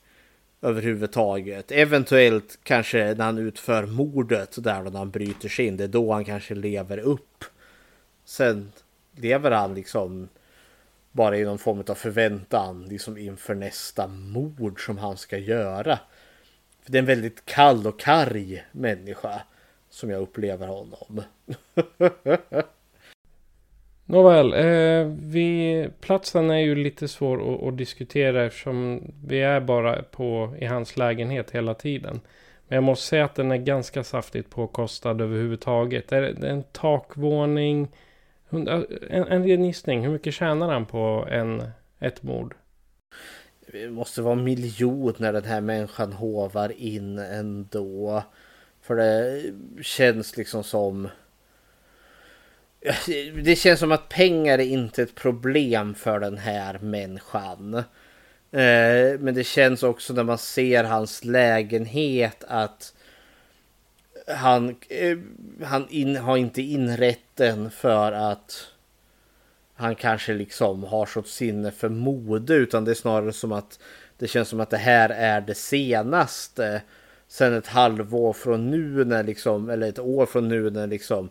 överhuvudtaget. 0.62 1.72
Eventuellt 1.72 2.58
kanske 2.62 3.14
när 3.14 3.24
han 3.24 3.38
utför 3.38 3.86
mordet 3.86 4.64
där 4.64 4.84
då 4.84 4.98
han 4.98 5.10
bryter 5.10 5.48
sig 5.48 5.66
in. 5.66 5.76
Det 5.76 5.84
är 5.84 5.88
då 5.88 6.12
han 6.12 6.24
kanske 6.24 6.54
lever 6.54 6.98
upp. 6.98 7.44
Sen 8.24 8.72
lever 9.16 9.50
han 9.50 9.74
liksom 9.74 10.28
bara 11.12 11.38
i 11.38 11.44
någon 11.44 11.58
form 11.58 11.84
av 11.88 11.94
förväntan 11.94 12.86
liksom 12.88 13.18
inför 13.18 13.54
nästa 13.54 14.06
mord 14.06 14.86
som 14.86 14.98
han 14.98 15.16
ska 15.16 15.38
göra. 15.38 15.98
För 16.82 16.92
det 16.92 16.98
är 16.98 17.02
en 17.02 17.06
väldigt 17.06 17.44
kall 17.44 17.86
och 17.86 18.00
karg 18.00 18.64
människa 18.72 19.42
som 19.90 20.10
jag 20.10 20.22
upplever 20.22 20.66
honom. 20.66 21.22
Nåväl, 24.08 24.52
eh, 24.52 25.12
vi, 25.20 25.88
platsen 26.00 26.50
är 26.50 26.58
ju 26.58 26.74
lite 26.74 27.08
svår 27.08 27.54
att, 27.54 27.62
att, 27.62 27.76
diskutera 27.76 28.44
eftersom 28.44 29.02
vi 29.26 29.40
är 29.40 29.60
bara 29.60 30.02
på, 30.02 30.56
i 30.60 30.64
hans 30.64 30.96
lägenhet 30.96 31.50
hela 31.50 31.74
tiden. 31.74 32.20
Men 32.68 32.76
jag 32.76 32.84
måste 32.84 33.06
säga 33.06 33.24
att 33.24 33.34
den 33.34 33.52
är 33.52 33.56
ganska 33.56 34.04
saftigt 34.04 34.50
påkostad 34.50 35.20
överhuvudtaget. 35.20 36.08
Det 36.08 36.16
är, 36.16 36.20
det 36.20 36.46
är 36.46 36.52
en 36.52 36.62
takvåning. 36.62 37.88
Eh, 38.50 38.58
en, 39.10 39.26
en 39.26 39.44
ren 39.44 39.64
gissning, 39.64 40.02
hur 40.02 40.12
mycket 40.12 40.34
tjänar 40.34 40.72
han 40.72 40.86
på 40.86 41.26
en, 41.30 41.62
ett 41.98 42.22
mord? 42.22 42.54
Det 43.72 43.90
måste 43.90 44.22
vara 44.22 44.34
miljon 44.34 45.14
när 45.18 45.32
den 45.32 45.44
här 45.44 45.60
människan 45.60 46.12
hovar 46.12 46.72
in 46.76 47.18
ändå. 47.18 48.22
För 48.80 48.96
det 48.96 49.42
känns 49.82 50.36
liksom 50.36 50.64
som 50.64 51.08
det 53.42 53.56
känns 53.56 53.80
som 53.80 53.92
att 53.92 54.08
pengar 54.08 54.58
är 54.58 54.64
inte 54.64 55.02
ett 55.02 55.14
problem 55.14 55.94
för 55.94 56.20
den 56.20 56.38
här 56.38 56.78
människan. 56.78 57.74
Eh, 58.50 59.18
men 59.18 59.34
det 59.34 59.44
känns 59.44 59.82
också 59.82 60.12
när 60.12 60.24
man 60.24 60.38
ser 60.38 60.84
hans 60.84 61.24
lägenhet 61.24 62.44
att 62.48 62.94
han, 64.26 64.76
eh, 64.88 65.18
han 65.64 65.86
in, 65.90 66.16
har 66.16 66.36
inte 66.36 66.62
inrett 66.62 67.20
den 67.34 67.70
för 67.70 68.12
att 68.12 68.68
han 69.74 69.94
kanske 69.94 70.34
liksom 70.34 70.84
har 70.84 71.06
sått 71.06 71.28
sinne 71.28 71.70
för 71.70 71.88
mode 71.88 72.54
utan 72.54 72.84
det 72.84 72.90
är 72.90 72.94
snarare 72.94 73.32
som 73.32 73.52
att 73.52 73.78
det 74.18 74.28
känns 74.28 74.48
som 74.48 74.60
att 74.60 74.70
det 74.70 74.76
här 74.76 75.08
är 75.08 75.40
det 75.40 75.54
senaste. 75.54 76.82
Sen 77.28 77.54
ett 77.54 77.66
halvår 77.66 78.32
från 78.32 78.70
nu 78.70 79.04
när 79.04 79.22
liksom, 79.24 79.70
eller 79.70 79.88
ett 79.88 79.98
år 79.98 80.26
från 80.26 80.48
nu 80.48 80.70
när 80.70 80.86
liksom 80.86 81.30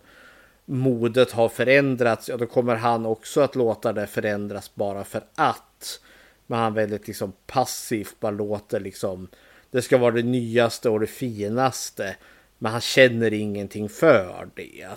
modet 0.65 1.31
har 1.31 1.49
förändrats, 1.49 2.29
ja 2.29 2.37
då 2.37 2.45
kommer 2.45 2.75
han 2.75 3.05
också 3.05 3.41
att 3.41 3.55
låta 3.55 3.93
det 3.93 4.07
förändras 4.07 4.75
bara 4.75 5.03
för 5.03 5.23
att. 5.35 5.99
Men 6.47 6.59
han 6.59 6.73
väldigt 6.73 7.07
liksom 7.07 7.33
passivt 7.47 8.15
bara 8.19 8.31
låter 8.31 8.79
liksom 8.79 9.27
det 9.71 9.81
ska 9.81 9.97
vara 9.97 10.11
det 10.11 10.23
nyaste 10.23 10.89
och 10.89 10.99
det 10.99 11.07
finaste. 11.07 12.15
Men 12.57 12.71
han 12.71 12.81
känner 12.81 13.33
ingenting 13.33 13.89
för 13.89 14.47
det. 14.55 14.87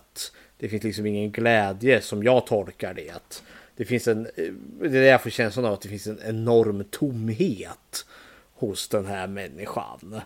Det 0.59 0.69
finns 0.69 0.83
liksom 0.83 1.07
ingen 1.07 1.33
glädje 1.33 2.01
som 2.01 2.23
jag 2.23 2.47
tolkar 2.47 2.95
det. 2.95 3.43
Det 3.77 3.85
finns 3.85 4.09
en, 4.09 4.27
eh, 4.27 4.53
det 4.81 4.87
är 4.87 4.91
det 4.91 5.07
jag 5.07 5.23
får 5.23 5.31
känslan 5.31 5.64
av 5.64 5.73
att 5.73 5.81
det 5.81 5.89
finns 5.89 6.07
en 6.07 6.21
enorm 6.25 6.85
tomhet 6.91 8.07
hos 8.55 8.89
den 8.89 9.07
här 9.07 9.27
människan. 9.27 10.21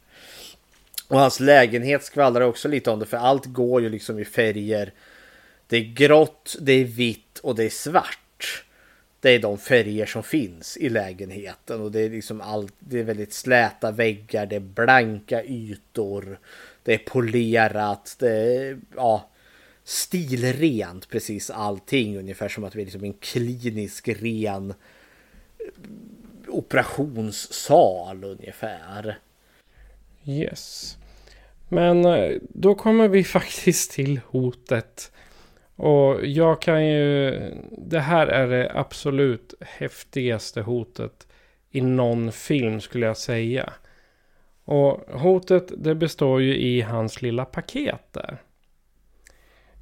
Och 1.10 1.18
hans 1.18 1.40
lägenhet 1.40 2.04
skvallrar 2.04 2.40
också 2.40 2.68
lite 2.68 2.90
om 2.90 2.98
det 2.98 3.06
för 3.06 3.16
allt 3.16 3.46
går 3.46 3.82
ju 3.82 3.88
liksom 3.88 4.18
i 4.18 4.24
färger. 4.24 4.92
Det 5.66 5.76
är 5.76 5.94
grått, 5.94 6.56
det 6.60 6.72
är 6.72 6.84
vitt 6.84 7.38
och 7.38 7.54
det 7.54 7.64
är 7.64 7.70
svart. 7.70 8.64
Det 9.20 9.30
är 9.30 9.38
de 9.38 9.58
färger 9.58 10.06
som 10.06 10.22
finns 10.22 10.76
i 10.76 10.88
lägenheten 10.88 11.80
och 11.80 11.92
det 11.92 12.00
är 12.00 12.10
liksom 12.10 12.40
allt. 12.40 12.74
Det 12.78 12.98
är 12.98 13.04
väldigt 13.04 13.32
släta 13.32 13.90
väggar, 13.90 14.46
det 14.46 14.56
är 14.56 14.60
blanka 14.60 15.44
ytor. 15.44 16.38
Det 16.82 16.94
är 16.94 16.98
polerat, 16.98 18.16
det 18.18 18.30
är 18.30 18.78
ja, 18.96 19.30
stilrent 19.84 21.08
precis 21.08 21.50
allting. 21.50 22.18
Ungefär 22.18 22.48
som 22.48 22.64
att 22.64 22.74
vi 22.74 22.80
är 22.80 22.86
liksom 22.86 23.04
en 23.04 23.12
klinisk 23.12 24.08
ren 24.08 24.70
eh, 24.70 24.74
operationssal 26.48 28.24
ungefär. 28.24 29.18
Yes. 30.24 30.96
Men 31.72 32.04
eh, 32.04 32.36
då 32.40 32.74
kommer 32.74 33.08
vi 33.08 33.24
faktiskt 33.38 33.90
till 33.90 34.20
hotet. 34.26 35.12
Och 35.76 36.26
jag 36.26 36.62
kan 36.62 36.86
ju... 36.86 37.40
Det 37.70 38.00
här 38.00 38.26
är 38.26 38.48
det 38.48 38.72
absolut 38.74 39.54
häftigaste 39.60 40.60
hotet 40.60 41.26
i 41.70 41.80
någon 41.80 42.32
film 42.32 42.80
skulle 42.80 43.06
jag 43.06 43.16
säga. 43.16 43.72
Och 44.64 45.20
hotet 45.20 45.72
det 45.76 45.94
består 45.94 46.42
ju 46.42 46.56
i 46.56 46.80
hans 46.80 47.22
lilla 47.22 47.44
paket 47.44 48.12
där. 48.12 48.38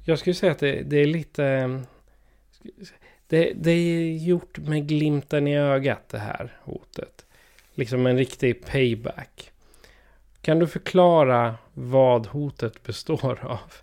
Jag 0.05 0.19
skulle 0.19 0.33
säga 0.33 0.51
att 0.51 0.59
det, 0.59 0.81
det 0.81 0.97
är 0.97 1.05
lite... 1.05 1.79
Det, 3.27 3.53
det, 3.55 3.71
är 3.71 4.17
gjort 4.17 4.57
med 4.57 4.87
glimten 4.87 5.47
i 5.47 5.57
ögat 5.57 6.09
det 6.09 6.17
här 6.17 6.57
hotet. 6.63 7.25
Liksom 7.75 8.05
en 8.05 8.17
riktig 8.17 8.65
payback. 8.65 9.51
Kan 10.41 10.59
du 10.59 10.67
förklara 10.67 11.55
vad 11.73 12.27
hotet 12.27 12.83
består 12.83 13.39
av? 13.43 13.73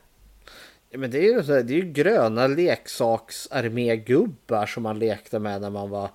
Ja, 0.90 0.98
men 0.98 1.10
det 1.10 1.18
är 1.18 1.32
ju 1.32 1.42
så 1.42 1.52
här, 1.52 1.62
det 1.62 1.72
är 1.72 1.82
ju 1.82 1.92
gröna 1.92 2.46
leksaksarmégubbar 2.46 4.66
som 4.66 4.82
man 4.82 4.98
lekte 4.98 5.38
med 5.38 5.60
när 5.60 5.70
man 5.70 5.90
var 5.90 6.10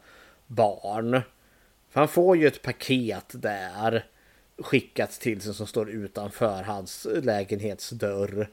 barn. 0.47 1.21
För 1.89 1.99
han 1.99 2.07
får 2.07 2.37
ju 2.37 2.47
ett 2.47 2.61
paket 2.61 3.31
där 3.33 4.05
skickats 4.57 5.19
till 5.19 5.41
sig 5.41 5.53
som 5.53 5.67
står 5.67 5.89
utanför 5.89 6.63
hans 6.63 7.07
lägenhetsdörr. 7.23 8.49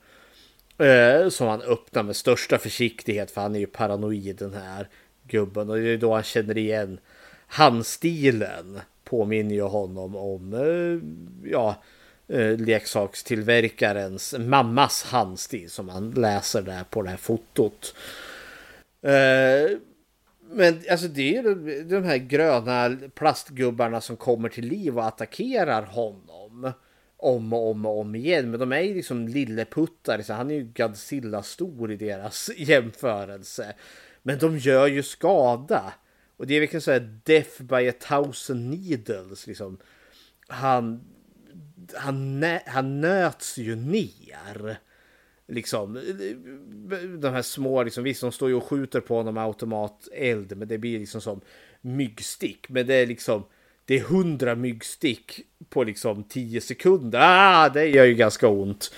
Eh, 0.78 1.28
som 1.28 1.48
han 1.48 1.62
öppnar 1.62 2.02
med 2.02 2.16
största 2.16 2.58
försiktighet 2.58 3.30
för 3.30 3.40
han 3.40 3.54
är 3.54 3.60
ju 3.60 3.66
paranoid 3.66 4.36
den 4.36 4.54
här 4.54 4.88
gubben. 5.22 5.70
Och 5.70 5.76
det 5.76 5.88
är 5.88 5.98
då 5.98 6.14
han 6.14 6.22
känner 6.22 6.58
igen 6.58 7.00
handstilen. 7.46 8.80
Påminner 9.08 9.54
ju 9.54 9.62
honom 9.62 10.16
om 10.16 10.54
eh, 10.54 11.50
ja, 11.50 11.82
eh, 12.28 12.58
leksakstillverkarens 12.58 14.34
mammas 14.38 15.02
handstil 15.02 15.70
som 15.70 15.86
man 15.86 16.10
läser 16.10 16.62
där 16.62 16.84
på 16.84 17.02
det 17.02 17.10
här 17.10 17.16
fotot. 17.16 17.94
Eh, 19.02 19.78
men 20.50 20.80
alltså 20.90 21.08
det 21.08 21.36
är 21.36 21.42
ju 21.42 21.84
de 21.84 22.04
här 22.04 22.16
gröna 22.16 22.96
plastgubbarna 23.14 24.00
som 24.00 24.16
kommer 24.16 24.48
till 24.48 24.64
liv 24.64 24.98
och 24.98 25.06
attackerar 25.06 25.82
honom. 25.82 26.72
Om 27.16 27.52
och 27.52 27.70
om 27.70 27.86
och 27.86 28.00
om 28.00 28.14
igen. 28.14 28.50
Men 28.50 28.60
de 28.60 28.72
är 28.72 28.80
ju 28.80 28.94
liksom 28.94 29.28
lilleputtar. 29.28 30.22
Så 30.22 30.32
han 30.32 30.50
är 30.50 30.54
ju 30.54 30.72
Godzilla 30.76 31.42
stor 31.42 31.92
i 31.92 31.96
deras 31.96 32.50
jämförelse. 32.56 33.74
Men 34.22 34.38
de 34.38 34.58
gör 34.58 34.86
ju 34.86 35.02
skada. 35.02 35.92
Och 36.38 36.46
det 36.46 36.54
är 36.54 36.60
verkligen 36.60 36.82
så 36.82 36.92
här 36.92 37.20
death 37.24 37.62
by 37.62 37.88
a 37.88 37.92
thousand 38.00 38.70
needles. 38.70 39.46
Liksom. 39.46 39.78
Han, 40.48 41.00
han, 41.94 42.44
han 42.66 43.00
nöts 43.00 43.58
ju 43.58 43.76
ner. 43.76 44.78
Liksom, 45.48 45.94
de 47.18 47.28
här 47.28 47.42
små, 47.42 47.82
liksom, 47.82 48.04
visst 48.04 48.20
de 48.20 48.32
står 48.32 48.48
ju 48.48 48.54
och 48.54 48.64
skjuter 48.64 49.00
på 49.00 49.16
honom 49.16 49.34
med 49.34 49.44
automateld, 49.44 50.56
men 50.56 50.68
det 50.68 50.78
blir 50.78 50.98
liksom 50.98 51.20
som 51.20 51.40
myggstick. 51.80 52.68
Men 52.68 52.86
det 52.86 52.94
är 52.94 53.06
liksom, 53.06 53.44
det 53.84 53.98
är 53.98 54.00
hundra 54.00 54.54
myggstick 54.54 55.40
på 55.68 55.84
liksom 55.84 56.24
tio 56.24 56.60
sekunder. 56.60 57.18
Ah, 57.22 57.68
det 57.68 57.86
gör 57.86 58.04
ju 58.04 58.14
ganska 58.14 58.48
ont. 58.48 58.92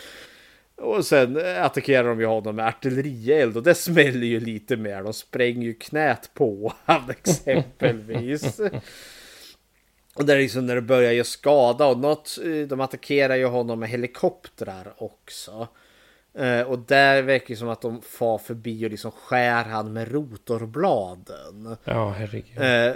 Och 0.80 1.06
sen 1.06 1.36
attackerar 1.56 2.08
de 2.08 2.20
ju 2.20 2.26
honom 2.26 2.56
med 2.56 2.66
artillerield 2.66 3.56
och 3.56 3.62
det 3.62 3.74
smäller 3.74 4.26
ju 4.26 4.40
lite 4.40 4.76
mer. 4.76 5.02
De 5.02 5.12
spränger 5.12 5.66
ju 5.66 5.74
knät 5.74 6.30
på 6.34 6.72
honom 6.84 7.10
exempelvis. 7.24 8.60
och 10.14 10.24
det 10.26 10.32
är 10.32 10.38
liksom 10.38 10.66
när 10.66 10.74
det 10.74 10.82
börjar 10.82 11.12
göra 11.12 11.24
skada 11.24 11.86
och 11.86 11.98
något, 11.98 12.38
de 12.68 12.80
attackerar 12.80 13.36
ju 13.36 13.46
honom 13.46 13.80
med 13.80 13.88
helikoptrar 13.88 14.94
också. 14.96 15.68
Eh, 16.34 16.60
och 16.60 16.78
där 16.78 17.22
verkar 17.22 17.46
det 17.48 17.56
som 17.56 17.68
att 17.68 17.82
de 17.82 18.02
far 18.02 18.38
förbi 18.38 18.86
och 18.86 18.90
liksom 18.90 19.10
skär 19.10 19.64
han 19.64 19.92
med 19.92 20.12
rotorbladen. 20.12 21.76
Ja, 21.84 22.10
herregud. 22.10 22.58
Eh, 22.58 22.94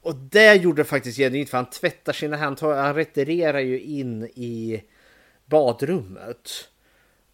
och 0.00 0.14
det 0.14 0.54
gjorde 0.54 0.84
faktiskt 0.84 1.18
genuint 1.18 1.50
för 1.50 1.56
han 1.56 1.70
tvättar 1.70 2.12
sina 2.12 2.36
händer. 2.36 2.82
Han 2.82 2.94
retirerar 2.94 3.60
ju 3.60 3.80
in 3.80 4.24
i 4.24 4.82
badrummet. 5.46 6.68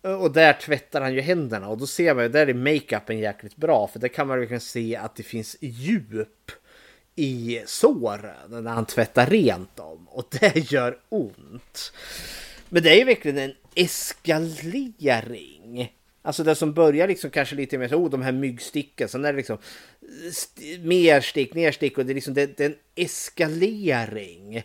Och 0.04 0.32
där 0.32 0.52
tvättar 0.52 1.00
han 1.00 1.14
ju 1.14 1.20
händerna. 1.20 1.68
Och 1.68 1.78
då 1.78 1.86
ser 1.86 2.14
man 2.14 2.24
ju 2.24 2.28
där 2.28 2.46
är 2.46 2.54
makeupen 2.54 3.18
jäkligt 3.18 3.56
bra. 3.56 3.86
För 3.92 3.98
där 3.98 4.08
kan 4.08 4.26
man 4.26 4.38
verkligen 4.38 4.60
se 4.60 4.96
att 4.96 5.16
det 5.16 5.22
finns 5.22 5.56
djup 5.60 6.50
i 7.16 7.62
såren 7.66 8.64
när 8.64 8.70
han 8.70 8.86
tvättar 8.86 9.26
rent 9.26 9.76
dem 9.76 10.08
och 10.08 10.28
det 10.30 10.56
gör 10.72 10.98
ont. 11.08 11.92
Men 12.68 12.82
det 12.82 12.90
är 12.90 12.96
ju 12.96 13.04
verkligen 13.04 13.38
en 13.38 13.54
eskalering. 13.74 15.12
Alltså 16.22 16.44
det 16.44 16.54
som 16.54 16.72
börjar 16.72 17.08
liksom 17.08 17.30
kanske 17.30 17.56
lite 17.56 17.78
mer 17.78 17.88
så, 17.88 17.96
oh, 17.96 18.10
de 18.10 18.22
här 18.22 18.32
myggsticken, 18.32 19.08
sen 19.08 19.24
är 19.24 19.32
det 19.32 19.36
liksom 19.36 19.58
mer 20.80 21.20
stick, 21.20 21.54
ner 21.54 21.72
stick. 21.72 21.98
Och 21.98 22.06
det 22.06 22.12
är 22.12 22.14
liksom 22.14 22.34
det, 22.34 22.56
det 22.56 22.64
är 22.64 22.68
en 22.68 22.76
eskalering 22.94 24.62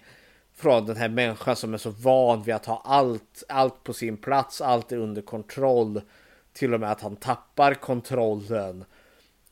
från 0.59 0.85
den 0.85 0.97
här 0.97 1.09
människan 1.09 1.55
som 1.55 1.73
är 1.73 1.77
så 1.77 1.89
van 1.89 2.43
vid 2.43 2.55
att 2.55 2.65
ha 2.65 2.81
allt, 2.85 3.43
allt 3.47 3.83
på 3.83 3.93
sin 3.93 4.17
plats, 4.17 4.61
allt 4.61 4.91
är 4.91 4.97
under 4.97 5.21
kontroll. 5.21 6.01
Till 6.53 6.73
och 6.73 6.79
med 6.79 6.91
att 6.91 7.01
han 7.01 7.15
tappar 7.15 7.73
kontrollen. 7.73 8.85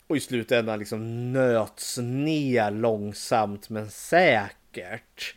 Och 0.08 0.18
i 0.18 0.20
slutändan 0.20 0.80
liksom 0.80 1.34
nöts 1.34 1.98
ner 1.98 2.72
långsamt 2.72 3.70
men 3.70 3.90
säkert. 3.90 5.36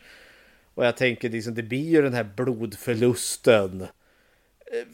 Och 0.73 0.85
jag 0.85 0.97
tänker 0.97 1.29
liksom, 1.29 1.53
det 1.53 1.63
blir 1.63 1.89
ju 1.89 2.01
den 2.01 2.13
här 2.13 2.23
blodförlusten. 2.23 3.81
Eh, 3.81 3.87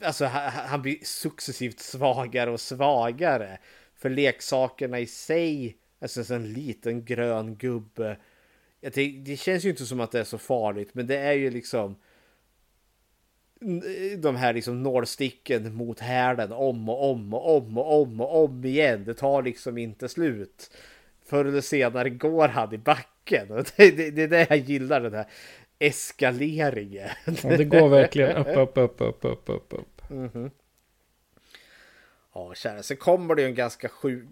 alltså 0.07 0.25
han 0.25 0.82
blir 0.82 0.97
successivt 1.03 1.80
svagare 1.80 2.51
och 2.51 2.61
svagare. 2.61 3.57
För 3.95 4.09
leksakerna 4.09 4.99
i 4.99 5.05
sig, 5.05 5.78
alltså 6.01 6.34
en 6.34 6.53
liten 6.53 7.05
grön 7.05 7.55
gubbe. 7.55 8.17
Jag 8.82 8.93
tänkte, 8.93 9.32
det 9.32 9.38
känns 9.38 9.65
ju 9.65 9.69
inte 9.69 9.86
som 9.86 9.99
att 9.99 10.11
det 10.11 10.19
är 10.19 10.23
så 10.23 10.38
farligt, 10.38 10.89
men 10.93 11.07
det 11.07 11.17
är 11.17 11.34
ju 11.34 11.49
liksom 11.49 11.95
de 14.17 14.36
här 14.36 14.53
liksom 14.53 14.84
nålsticken 14.84 15.75
mot 15.75 15.99
hälen 15.99 16.51
om 16.51 16.89
och 16.89 17.11
om 17.11 17.34
och 17.34 17.57
om 17.57 17.78
och 17.78 18.01
om 18.01 18.21
och 18.21 18.43
om 18.43 18.65
igen. 18.65 19.03
Det 19.03 19.13
tar 19.13 19.41
liksom 19.41 19.78
inte 19.78 20.09
slut. 20.09 20.71
Förr 21.25 21.45
eller 21.45 21.61
senare 21.61 22.09
går 22.09 22.47
han 22.47 22.73
i 22.73 22.78
backen. 22.78 23.51
Och 23.51 23.65
det, 23.78 23.91
det, 23.91 24.11
det 24.11 24.23
är 24.23 24.28
det 24.28 24.47
jag 24.49 24.57
gillar 24.57 25.01
den 25.01 25.13
här 25.13 25.28
eskaleringen. 25.80 27.09
Ja, 27.25 27.57
det 27.57 27.65
går 27.65 27.89
verkligen 27.89 28.38
upp, 28.38 28.47
upp, 28.57 28.78
upp, 28.78 29.01
upp, 29.01 29.25
upp, 29.25 29.49
upp, 29.49 29.73
upp. 29.73 30.11
Mm 30.11 30.30
-hmm. 30.30 30.51
Ja, 32.34 32.53
kära. 32.53 32.84
Sen 32.84 32.97
kommer 32.97 33.36
det 33.36 33.45
en 33.45 33.55
ganska 33.55 33.89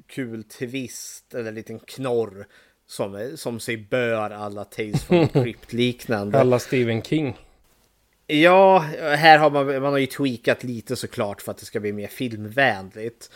kul 0.08 0.44
twist, 0.44 1.34
eller 1.34 1.50
en 1.50 1.56
liten 1.56 1.80
knorr. 1.80 2.48
Som, 2.88 3.32
som 3.36 3.60
sig 3.60 3.78
bör 3.78 4.30
alla 4.30 4.64
Tales 4.64 5.04
from 5.04 5.28
Crypt 5.34 5.74
liknande. 5.74 6.40
Alla 6.40 6.60
Stephen 6.60 7.02
King. 7.02 7.38
Ja, 8.28 8.80
här 9.18 9.38
har 9.38 9.52
man, 9.52 9.66
man 9.66 9.92
har 9.92 9.98
ju 9.98 10.06
tweakat 10.06 10.64
lite 10.64 10.96
såklart 10.96 11.42
för 11.42 11.52
att 11.52 11.58
det 11.58 11.66
ska 11.66 11.80
bli 11.80 11.94
mer 11.94 12.08
filmvänligt. 12.08 13.32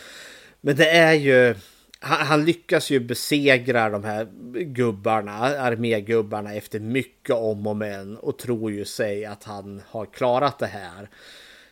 Men 0.61 0.75
det 0.75 0.89
är 0.89 1.13
ju 1.13 1.55
han, 1.99 2.27
han, 2.27 2.45
lyckas 2.45 2.89
ju 2.89 2.99
besegra 2.99 3.89
de 3.89 4.03
här 4.03 4.27
gubbarna, 4.63 5.31
armégubbarna 5.33 6.53
efter 6.53 6.79
mycket 6.79 7.35
om 7.35 7.67
och 7.67 7.75
men 7.75 8.17
och 8.17 8.37
tror 8.37 8.71
ju 8.71 8.85
sig 8.85 9.25
att 9.25 9.43
han 9.43 9.81
har 9.87 10.05
klarat 10.05 10.59
det 10.59 10.67
här. 10.67 11.09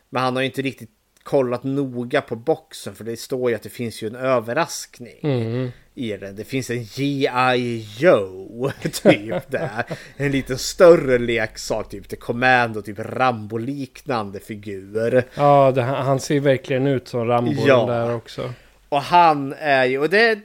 Men 0.09 0.23
han 0.23 0.35
har 0.35 0.41
ju 0.41 0.47
inte 0.47 0.61
riktigt 0.61 0.89
kollat 1.23 1.63
noga 1.63 2.21
på 2.21 2.35
boxen 2.35 2.95
för 2.95 3.03
det 3.03 3.17
står 3.17 3.49
ju 3.49 3.55
att 3.55 3.63
det 3.63 3.69
finns 3.69 4.01
ju 4.01 4.07
en 4.07 4.15
överraskning 4.15 5.19
mm. 5.23 5.71
I 5.97 6.17
den. 6.17 6.35
Det 6.35 6.43
finns 6.43 6.69
en 6.69 6.83
G.I. 6.83 7.87
Joe 7.97 8.71
typ 8.81 9.51
där. 9.51 9.83
En 10.17 10.31
lite 10.31 10.57
större 10.57 11.17
leksak 11.17 11.89
typ 11.89 12.09
till 12.09 12.19
Commando, 12.19 12.81
typ 12.81 12.99
Rambo-liknande 12.99 14.39
figur. 14.39 15.23
Ja, 15.35 15.71
det, 15.71 15.81
han 15.81 16.19
ser 16.19 16.39
verkligen 16.39 16.87
ut 16.87 17.07
som 17.07 17.27
Rambo 17.27 17.67
ja. 17.67 17.85
där 17.85 18.15
också. 18.15 18.53
Och 18.89 19.01
han 19.01 19.53
är 19.53 19.85
ju, 19.85 19.99
och 19.99 20.09
det 20.09 20.39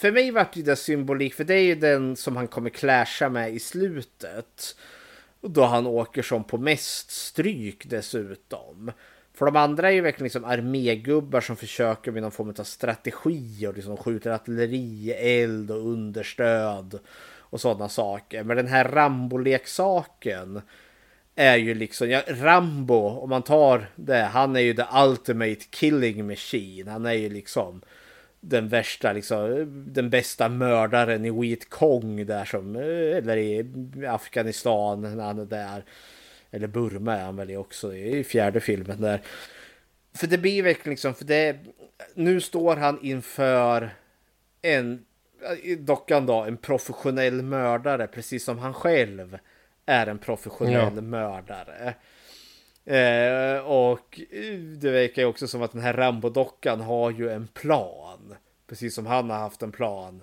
för 0.00 0.12
mig 0.12 0.30
vart 0.30 0.52
det 0.54 0.76
symbolik, 0.76 1.34
för 1.34 1.44
det 1.44 1.54
är 1.54 1.62
ju 1.62 1.74
den 1.74 2.16
som 2.16 2.36
han 2.36 2.48
kommer 2.48 2.70
clasha 2.70 3.28
med 3.28 3.54
i 3.54 3.58
slutet. 3.58 4.76
Då 5.40 5.64
han 5.64 5.86
åker 5.86 6.22
som 6.22 6.44
på 6.44 6.58
mest 6.58 7.10
stryk 7.10 7.90
dessutom. 7.90 8.92
För 9.34 9.46
de 9.46 9.56
andra 9.56 9.88
är 9.88 9.92
ju 9.92 10.00
verkligen 10.00 10.24
liksom 10.24 10.44
armégubbar 10.44 11.40
som 11.40 11.56
försöker 11.56 12.12
med 12.12 12.22
någon 12.22 12.30
form 12.30 12.54
av 12.58 12.64
strategi 12.64 13.66
och 13.66 13.74
liksom 13.74 13.96
skjuter 13.96 14.30
artilleri, 14.30 15.12
eld 15.12 15.70
och 15.70 15.88
understöd 15.88 16.98
och 17.38 17.60
sådana 17.60 17.88
saker. 17.88 18.44
Men 18.44 18.56
den 18.56 18.66
här 18.66 18.84
Rambo-leksaken 18.84 20.62
är 21.34 21.56
ju 21.56 21.74
liksom, 21.74 22.10
ja, 22.10 22.22
Rambo, 22.26 22.94
om 22.94 23.30
man 23.30 23.42
tar 23.42 23.90
det, 23.96 24.22
han 24.22 24.56
är 24.56 24.60
ju 24.60 24.74
the 24.74 24.86
ultimate 24.94 25.64
killing 25.70 26.26
machine. 26.26 26.88
Han 26.88 27.06
är 27.06 27.12
ju 27.12 27.28
liksom 27.28 27.82
den 28.40 28.68
värsta, 28.68 29.12
liksom, 29.12 29.66
den 29.92 30.10
bästa 30.10 30.48
mördaren 30.48 31.24
i 31.24 31.30
Wheat 31.30 31.68
Kong 31.68 32.26
där 32.26 32.44
som, 32.44 32.76
eh, 32.76 33.16
eller 33.16 33.36
i 33.36 33.66
Afghanistan 34.08 35.00
när 35.00 35.24
han 35.24 35.38
är 35.38 35.44
där. 35.44 35.84
Eller 36.54 36.66
Burma 36.66 37.16
är 37.16 37.24
han 37.24 37.36
väl 37.36 37.56
också 37.56 37.94
i 37.94 38.24
fjärde 38.24 38.60
filmen 38.60 39.00
där. 39.00 39.20
För 40.14 40.26
det 40.26 40.38
blir 40.38 40.62
verkligen 40.62 40.90
liksom, 40.90 41.14
för 41.14 41.24
det, 41.24 41.56
nu 42.14 42.40
står 42.40 42.76
han 42.76 42.98
inför 43.02 43.90
en, 44.62 45.04
dockan 45.78 46.26
då, 46.26 46.42
en 46.42 46.56
professionell 46.56 47.42
mördare, 47.42 48.06
precis 48.06 48.44
som 48.44 48.58
han 48.58 48.74
själv 48.74 49.38
är 49.86 50.06
en 50.06 50.18
professionell 50.18 50.92
ja. 50.94 51.00
mördare. 51.02 51.94
Eh, 52.84 53.58
och 53.58 54.20
det 54.76 54.90
verkar 54.90 55.22
ju 55.22 55.28
också 55.28 55.48
som 55.48 55.62
att 55.62 55.72
den 55.72 55.82
här 55.82 55.92
Rambo-dockan 55.92 56.80
har 56.80 57.10
ju 57.10 57.30
en 57.30 57.46
plan. 57.46 58.34
Precis 58.66 58.94
som 58.94 59.06
han 59.06 59.30
har 59.30 59.38
haft 59.38 59.62
en 59.62 59.72
plan 59.72 60.22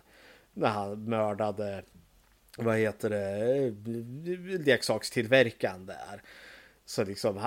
när 0.54 0.70
han 0.70 1.10
mördade, 1.10 1.84
vad 2.64 2.78
heter 2.78 3.09
det, 3.09 4.57
leksakstillverkaren 4.57 5.86
där. 5.86 6.22
Så 6.86 7.03
liksom, 7.03 7.38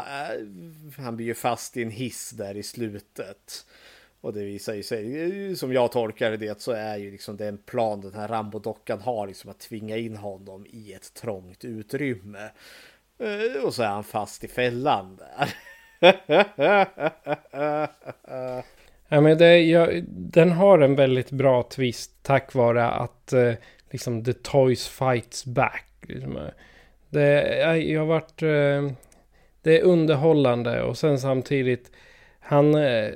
han, 0.96 1.16
blir 1.16 1.26
ju 1.26 1.34
fast 1.34 1.76
i 1.76 1.82
en 1.82 1.90
hiss 1.90 2.30
där 2.30 2.56
i 2.56 2.62
slutet. 2.62 3.66
Och 4.20 4.32
det 4.32 4.44
visar 4.44 4.74
ju 4.74 4.82
sig, 4.82 5.56
som 5.56 5.72
jag 5.72 5.92
tolkar 5.92 6.30
det, 6.30 6.60
så 6.60 6.72
är 6.72 6.96
ju 6.96 7.10
liksom 7.10 7.36
den 7.36 7.58
plan 7.58 8.00
den 8.00 8.14
här 8.14 8.28
Rambo-dockan 8.28 9.00
har, 9.00 9.26
liksom 9.26 9.50
att 9.50 9.58
tvinga 9.58 9.96
in 9.96 10.16
honom 10.16 10.66
i 10.70 10.92
ett 10.92 11.14
trångt 11.14 11.64
utrymme. 11.64 12.50
Eh, 13.18 13.64
och 13.64 13.74
så 13.74 13.82
är 13.82 13.88
han 13.88 14.04
fast 14.04 14.44
i 14.44 14.48
fällan 14.48 15.16
där. 15.16 15.54
ja, 19.08 19.20
men 19.20 19.38
det, 19.38 19.58
jag, 19.58 20.04
den 20.08 20.52
har 20.52 20.78
en 20.78 20.94
väldigt 20.94 21.30
bra 21.30 21.62
twist 21.62 22.12
tack 22.22 22.54
vare 22.54 22.90
att 22.90 23.32
eh, 23.32 23.52
liksom 23.94 24.24
the 24.24 24.32
toys 24.32 24.88
fights 24.88 25.44
back. 25.44 25.86
Liksom. 26.02 26.38
Det, 27.10 27.58
jag, 27.58 27.82
jag 27.82 28.00
har 28.00 28.06
varit... 28.06 28.42
Eh, 28.42 28.96
det 29.62 29.78
är 29.78 29.82
underhållande 29.82 30.82
och 30.82 30.98
sen 30.98 31.18
samtidigt 31.18 31.90
han 32.40 32.74
eh, 32.74 33.10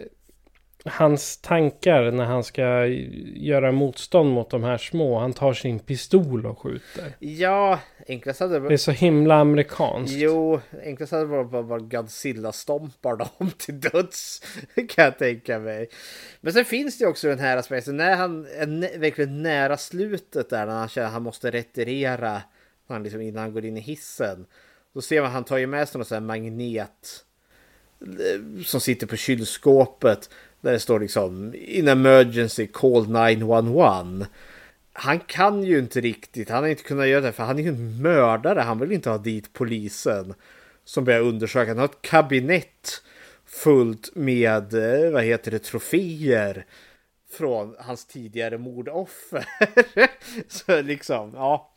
hans 0.84 1.36
tankar 1.36 2.10
när 2.10 2.24
han 2.24 2.44
ska 2.44 2.86
göra 3.34 3.72
motstånd 3.72 4.30
mot 4.30 4.50
de 4.50 4.64
här 4.64 4.78
små. 4.78 5.18
Han 5.18 5.32
tar 5.32 5.52
sin 5.52 5.78
pistol 5.78 6.46
och 6.46 6.58
skjuter. 6.58 7.16
Ja, 7.18 7.80
enklast 8.08 8.40
hade 8.40 8.60
det 8.60 8.74
är 8.74 8.76
så 8.76 8.90
himla 8.90 9.34
amerikanskt. 9.34 10.14
Jo, 10.16 10.60
enklast 10.84 11.12
hade 11.12 11.24
det 11.24 11.28
varit 11.28 11.50
bara, 11.50 11.62
bara 11.62 11.78
Godzilla 11.78 12.52
stompar 12.52 13.16
dem 13.16 13.50
till 13.58 13.80
döds. 13.80 14.42
Kan 14.88 15.04
jag 15.04 15.18
tänka 15.18 15.58
mig. 15.58 15.88
Men 16.40 16.52
sen 16.52 16.64
finns 16.64 16.98
det 16.98 17.06
också 17.06 17.28
den 17.28 17.38
här 17.38 17.56
aspekten. 17.56 17.96
När 17.96 18.16
han 18.16 18.46
är 18.46 18.98
verkligen 18.98 19.42
nära 19.42 19.76
slutet 19.76 20.50
där. 20.50 20.66
När 20.66 20.74
han 20.74 20.88
känner 20.88 21.06
att 21.06 21.12
han 21.12 21.22
måste 21.22 21.50
retirera. 21.50 22.42
Han 22.88 23.02
liksom, 23.02 23.20
innan 23.20 23.42
han 23.42 23.52
går 23.52 23.64
in 23.64 23.76
i 23.76 23.80
hissen. 23.80 24.46
Då 24.94 25.00
ser 25.00 25.20
man 25.20 25.26
att 25.26 25.34
han 25.34 25.44
tar 25.44 25.58
ju 25.58 25.66
med 25.66 25.88
sig 25.88 25.98
någon 25.98 26.04
sån 26.04 26.14
här 26.14 26.20
magnet. 26.20 27.24
Eh, 28.00 28.62
som 28.64 28.80
sitter 28.80 29.06
på 29.06 29.16
kylskåpet. 29.16 30.30
Där 30.60 30.72
det 30.72 30.80
står 30.80 31.00
liksom 31.00 31.54
in 31.58 31.88
emergency 31.88 32.66
call 32.66 33.06
911. 33.08 34.26
Han 34.92 35.20
kan 35.20 35.62
ju 35.62 35.78
inte 35.78 36.00
riktigt, 36.00 36.48
han 36.48 36.62
har 36.62 36.70
inte 36.70 36.82
kunnat 36.82 37.08
göra 37.08 37.20
det 37.20 37.32
för 37.32 37.44
han 37.44 37.58
är 37.58 37.62
ju 37.62 37.68
en 37.68 38.02
mördare. 38.02 38.60
Han 38.60 38.78
vill 38.78 38.92
inte 38.92 39.10
ha 39.10 39.18
dit 39.18 39.52
polisen 39.52 40.34
som 40.84 41.04
börjar 41.04 41.20
undersöka. 41.20 41.70
Han 41.70 41.78
har 41.78 41.84
ett 41.84 42.02
kabinett 42.02 43.02
fullt 43.46 44.10
med, 44.14 44.74
eh, 44.74 45.10
vad 45.10 45.24
heter 45.24 45.50
det, 45.50 45.58
troféer 45.58 46.66
från 47.30 47.74
hans 47.78 48.06
tidigare 48.06 48.58
mordoffer. 48.58 49.46
så 50.48 50.82
liksom, 50.82 51.32
ja. 51.34 51.74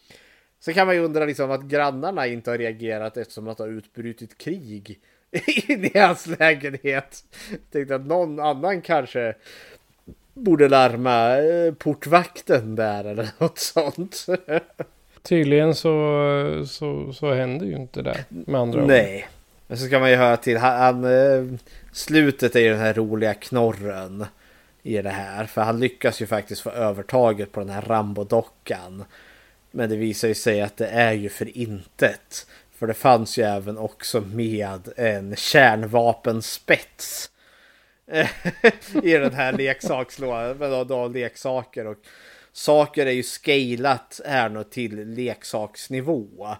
Så 0.59 0.73
kan 0.73 0.87
man 0.87 0.95
ju 0.95 1.01
undra 1.01 1.25
liksom 1.25 1.51
att 1.51 1.63
grannarna 1.63 2.27
inte 2.27 2.49
har 2.51 2.57
reagerat 2.57 3.17
eftersom 3.17 3.47
att 3.47 3.57
det 3.57 3.63
har 3.63 3.69
utbrutit 3.69 4.37
krig 4.37 4.99
in 5.67 5.85
i 5.85 5.99
hans 5.99 6.27
lägenhet. 6.27 7.23
Tänkte 7.71 7.95
att 7.95 8.05
någon 8.05 8.39
annan 8.39 8.81
kanske 8.81 9.35
borde 10.33 10.69
larma 10.69 11.37
eh, 11.37 11.73
portvakten 11.73 12.75
där 12.75 13.03
eller 13.03 13.29
något 13.37 13.59
sånt. 13.59 14.25
Tydligen 15.21 15.75
så, 15.75 16.65
så, 16.67 17.13
så 17.13 17.33
händer 17.33 17.65
ju 17.65 17.75
inte 17.75 18.01
det 18.01 18.25
med 18.29 18.61
andra 18.61 18.81
ord. 18.81 18.87
Nej. 18.87 19.27
Men 19.67 19.77
så 19.77 19.85
ska 19.85 19.99
man 19.99 20.09
ju 20.09 20.15
höra 20.15 20.37
till 20.37 20.57
han, 20.57 21.03
eh, 21.03 21.43
slutet 21.91 22.55
är 22.55 22.59
ju 22.59 22.69
den 22.69 22.79
här 22.79 22.93
roliga 22.93 23.33
knorren 23.33 24.25
i 24.83 25.01
det 25.01 25.09
här. 25.09 25.45
För 25.45 25.61
han 25.61 25.79
lyckas 25.79 26.21
ju 26.21 26.27
faktiskt 26.27 26.61
få 26.61 26.69
övertaget 26.69 27.51
på 27.51 27.59
den 27.59 27.69
här 27.69 27.81
Rambo-dockan. 27.81 29.03
Men 29.71 29.89
det 29.89 29.95
visar 29.95 30.27
ju 30.27 30.33
sig 30.33 30.61
att 30.61 30.77
det 30.77 30.87
är 30.87 31.11
ju 31.11 31.29
för 31.29 31.57
intet. 31.57 32.47
För 32.81 32.87
det 32.87 32.93
fanns 32.93 33.37
ju 33.37 33.43
även 33.43 33.77
också 33.77 34.21
med 34.21 34.89
en 34.97 35.35
kärnvapenspets. 35.35 37.31
I 39.03 39.11
den 39.11 39.33
här 39.33 39.53
leksakslådan. 39.53 40.57
med 40.57 40.87
då, 40.87 41.07
leksaker 41.07 41.87
och 41.87 41.97
saker 42.51 43.05
är 43.05 43.11
ju 43.11 43.23
scalat 43.23 44.21
här 44.25 44.49
nu 44.49 44.63
till 44.63 45.09
leksaksnivå. 45.09 46.55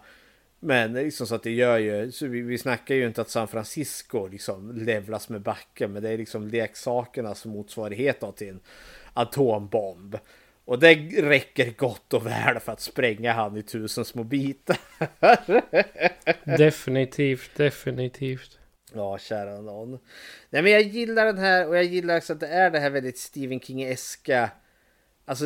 Men 0.60 0.94
liksom 0.94 1.28
så 1.28 1.36
att 1.36 1.44
det 1.44 1.52
gör 1.52 1.78
ju, 1.78 2.12
så 2.12 2.28
vi, 2.28 2.42
vi 2.42 2.58
snackar 2.58 2.96
ju 2.96 3.08
inte 3.08 3.22
att 3.22 3.30
San 3.30 3.48
Francisco 3.48 4.28
liksom 4.28 4.72
levlas 4.72 5.30
med 5.30 5.42
backen, 5.42 5.94
men 5.94 6.04
det 6.04 6.10
är 6.10 6.18
liksom 6.18 6.48
leksakernas 6.48 7.46
motsvarighet 7.46 8.20
då 8.20 8.32
till 8.32 8.50
en 8.50 8.60
atombomb. 9.14 10.18
Och 10.72 10.80
det 10.80 10.96
räcker 11.22 11.74
gott 11.78 12.14
och 12.14 12.26
väl 12.26 12.60
för 12.60 12.72
att 12.72 12.82
spränga 12.82 13.34
han 13.34 13.58
i 13.58 13.64
tusen 13.64 14.06
små 14.06 14.24
bitar. 14.24 14.78
definitivt, 16.58 17.52
definitivt. 17.56 18.60
Ja, 18.94 19.18
kära 19.18 19.62
någon. 19.62 20.00
Nej, 20.50 20.62
men 20.62 20.72
jag 20.72 20.82
gillar 20.82 21.26
den 21.26 21.38
här 21.38 21.68
och 21.68 21.78
jag 21.78 21.84
gillar 21.84 22.18
också 22.18 22.34
att 22.34 22.40
det 22.40 22.48
är 22.48 22.70
det 22.70 22.80
här 22.80 22.90
väldigt 22.90 23.18
Stephen 23.18 23.60
King-eska. 23.60 24.50
Alltså, 25.26 25.46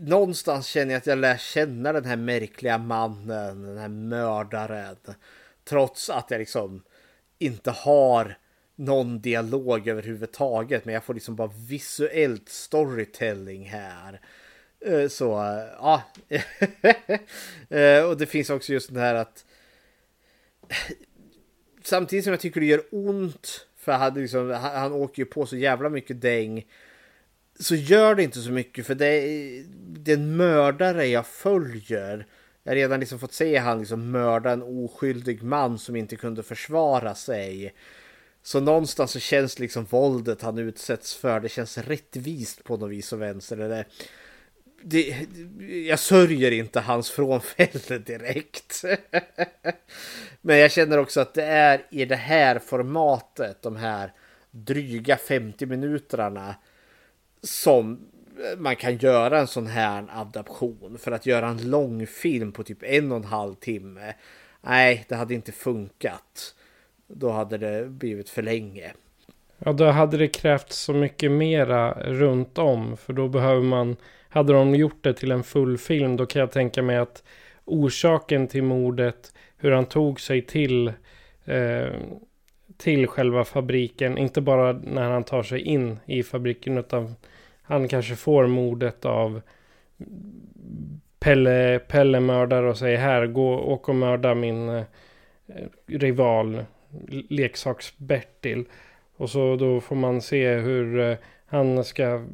någonstans 0.00 0.66
känner 0.66 0.92
jag 0.92 0.98
att 0.98 1.06
jag 1.06 1.18
lär 1.18 1.36
känna 1.36 1.92
den 1.92 2.04
här 2.04 2.16
märkliga 2.16 2.78
mannen, 2.78 3.62
den 3.62 3.78
här 3.78 3.88
mördaren. 3.88 4.96
Trots 5.64 6.10
att 6.10 6.30
jag 6.30 6.38
liksom 6.38 6.82
inte 7.38 7.70
har 7.70 8.38
någon 8.78 9.20
dialog 9.20 9.88
överhuvudtaget. 9.88 10.84
Men 10.84 10.94
jag 10.94 11.04
får 11.04 11.14
liksom 11.14 11.36
bara 11.36 11.50
visuellt 11.68 12.48
storytelling 12.48 13.68
här. 13.68 14.20
Eh, 14.80 15.08
så 15.08 15.24
ja. 15.78 16.02
Eh, 17.70 18.04
och 18.04 18.16
det 18.16 18.26
finns 18.26 18.50
också 18.50 18.72
just 18.72 18.94
det 18.94 19.00
här 19.00 19.14
att 19.14 19.44
samtidigt 21.82 22.24
som 22.24 22.30
jag 22.30 22.40
tycker 22.40 22.60
det 22.60 22.66
gör 22.66 22.82
ont 22.90 23.66
för 23.76 23.92
liksom, 24.20 24.40
han, 24.40 24.48
liksom, 24.48 24.50
han, 24.50 24.92
åker 24.92 25.22
ju 25.22 25.26
på 25.26 25.46
så 25.46 25.56
jävla 25.56 25.88
mycket 25.88 26.20
däng 26.20 26.66
så 27.58 27.74
gör 27.74 28.14
det 28.14 28.22
inte 28.22 28.40
så 28.40 28.50
mycket 28.50 28.86
för 28.86 28.94
det 28.94 29.06
är 29.06 30.14
en 30.14 30.36
mördare 30.36 31.06
jag 31.06 31.26
följer. 31.26 32.26
Jag 32.62 32.70
har 32.70 32.76
redan 32.76 33.00
liksom 33.00 33.18
fått 33.18 33.32
se 33.32 33.56
han 33.56 33.78
liksom 33.78 34.10
mörda 34.10 34.50
en 34.50 34.62
oskyldig 34.62 35.42
man 35.42 35.78
som 35.78 35.96
inte 35.96 36.16
kunde 36.16 36.42
försvara 36.42 37.14
sig. 37.14 37.74
Så 38.42 38.60
någonstans 38.60 39.10
så 39.10 39.18
känns 39.18 39.58
liksom 39.58 39.84
våldet 39.84 40.42
han 40.42 40.58
utsätts 40.58 41.14
för, 41.14 41.40
det 41.40 41.48
känns 41.48 41.78
rättvist 41.78 42.64
på 42.64 42.76
något 42.76 42.90
vis 42.90 43.12
och 43.12 43.22
vänster. 43.22 43.58
Eller 43.58 43.86
det, 44.82 45.26
jag 45.86 45.98
sörjer 45.98 46.50
inte 46.50 46.80
hans 46.80 47.10
frånfälle 47.10 47.98
direkt. 47.98 48.84
Men 50.40 50.58
jag 50.58 50.70
känner 50.70 50.98
också 50.98 51.20
att 51.20 51.34
det 51.34 51.44
är 51.44 51.86
i 51.90 52.04
det 52.04 52.16
här 52.16 52.58
formatet, 52.58 53.62
de 53.62 53.76
här 53.76 54.12
dryga 54.50 55.16
50 55.16 55.66
minuterna 55.66 56.54
som 57.42 57.98
man 58.58 58.76
kan 58.76 58.96
göra 58.96 59.40
en 59.40 59.46
sån 59.46 59.66
här 59.66 60.06
adaption. 60.12 60.98
För 60.98 61.12
att 61.12 61.26
göra 61.26 61.48
en 61.48 61.70
långfilm 61.70 62.52
på 62.52 62.62
typ 62.62 62.82
en 62.82 63.12
och 63.12 63.18
en 63.18 63.24
halv 63.24 63.54
timme. 63.54 64.14
Nej, 64.60 65.04
det 65.08 65.14
hade 65.14 65.34
inte 65.34 65.52
funkat. 65.52 66.54
Då 67.06 67.30
hade 67.30 67.58
det 67.58 67.88
blivit 67.88 68.30
för 68.30 68.42
länge. 68.42 68.92
Ja, 69.58 69.72
då 69.72 69.90
hade 69.90 70.16
det 70.16 70.28
krävt 70.28 70.72
så 70.72 70.92
mycket 70.92 71.30
mera 71.30 71.92
runt 71.92 72.58
om. 72.58 72.96
För 72.96 73.12
då 73.12 73.28
behöver 73.28 73.62
man, 73.62 73.96
hade 74.38 74.52
de 74.52 74.74
gjort 74.74 75.04
det 75.04 75.14
till 75.14 75.30
en 75.32 75.42
full 75.42 75.78
film, 75.78 76.16
då 76.16 76.26
kan 76.26 76.40
jag 76.40 76.52
tänka 76.52 76.82
mig 76.82 76.96
att 76.96 77.22
orsaken 77.64 78.48
till 78.48 78.62
mordet, 78.62 79.32
hur 79.56 79.70
han 79.70 79.86
tog 79.86 80.20
sig 80.20 80.42
till, 80.42 80.92
eh, 81.44 81.88
till 82.76 83.06
själva 83.06 83.44
fabriken, 83.44 84.18
inte 84.18 84.40
bara 84.40 84.72
när 84.72 85.10
han 85.10 85.24
tar 85.24 85.42
sig 85.42 85.60
in 85.60 85.98
i 86.06 86.22
fabriken, 86.22 86.78
utan 86.78 87.14
han 87.62 87.88
kanske 87.88 88.16
får 88.16 88.46
mordet 88.46 89.04
av 89.04 89.40
Pelle, 91.18 91.78
Pelle 91.78 92.20
mördar 92.20 92.62
och 92.62 92.78
säger 92.78 92.98
här, 92.98 93.26
gå, 93.26 93.58
åk 93.58 93.88
och 93.88 93.94
mörda 93.94 94.34
min 94.34 94.68
eh, 94.68 94.84
rival 95.86 96.64
leksaks-Bertil. 97.28 98.64
Och 99.16 99.30
så 99.30 99.56
då 99.56 99.80
får 99.80 99.96
man 99.96 100.20
se 100.20 100.54
hur 100.54 101.00
eh, 101.00 101.16
han 101.46 101.84
ska 101.84 102.24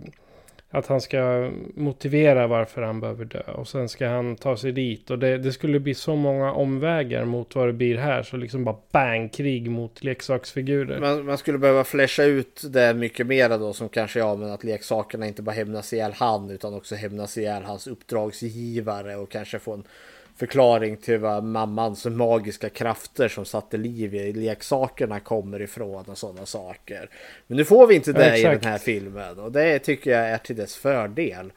att 0.74 0.86
han 0.86 1.00
ska 1.00 1.50
motivera 1.74 2.46
varför 2.46 2.82
han 2.82 3.00
behöver 3.00 3.24
dö. 3.24 3.40
Och 3.40 3.68
sen 3.68 3.88
ska 3.88 4.08
han 4.08 4.36
ta 4.36 4.56
sig 4.56 4.72
dit. 4.72 5.10
Och 5.10 5.18
det, 5.18 5.38
det, 5.38 5.52
skulle 5.52 5.80
bli 5.80 5.94
så 5.94 6.16
många 6.16 6.52
omvägar 6.52 7.24
mot 7.24 7.54
vad 7.54 7.66
det 7.66 7.72
blir 7.72 7.96
här. 7.96 8.22
Så 8.22 8.36
liksom 8.36 8.64
bara 8.64 8.76
bang, 8.92 9.32
krig 9.32 9.70
mot 9.70 10.04
leksaksfigurer. 10.04 11.00
Man, 11.00 11.24
man 11.26 11.38
skulle 11.38 11.58
behöva 11.58 11.84
flasha 11.84 12.22
ut 12.24 12.62
det 12.70 12.94
mycket 12.94 13.26
mera 13.26 13.58
då. 13.58 13.72
Som 13.72 13.88
kanske 13.88 14.18
ja, 14.18 14.36
men 14.36 14.50
att 14.50 14.64
leksakerna 14.64 15.26
inte 15.26 15.42
bara 15.42 15.52
hämnas 15.52 15.92
ihjäl 15.92 16.12
han. 16.12 16.50
Utan 16.50 16.74
också 16.74 16.94
hämnas 16.94 17.38
ihjäl 17.38 17.62
hans 17.62 17.86
uppdragsgivare. 17.86 19.16
Och 19.16 19.30
kanske 19.30 19.58
få 19.58 19.72
en 19.72 19.84
förklaring 20.36 20.96
till 20.96 21.18
vad 21.18 21.44
mammans 21.44 22.06
magiska 22.06 22.68
krafter 22.68 23.28
som 23.28 23.44
satte 23.44 23.76
liv 23.76 24.14
i 24.14 24.32
leksakerna 24.32 25.20
kommer 25.20 25.62
ifrån 25.62 26.04
och 26.04 26.18
sådana 26.18 26.46
saker. 26.46 27.08
Men 27.46 27.56
nu 27.56 27.64
får 27.64 27.86
vi 27.86 27.94
inte 27.94 28.12
det 28.12 28.38
ja, 28.38 28.52
i 28.52 28.54
den 28.54 28.70
här 28.70 28.78
filmen 28.78 29.38
och 29.38 29.52
det 29.52 29.78
tycker 29.78 30.10
jag 30.10 30.30
är 30.30 30.38
till 30.38 30.56
dess 30.56 30.76
fördel. 30.76 31.52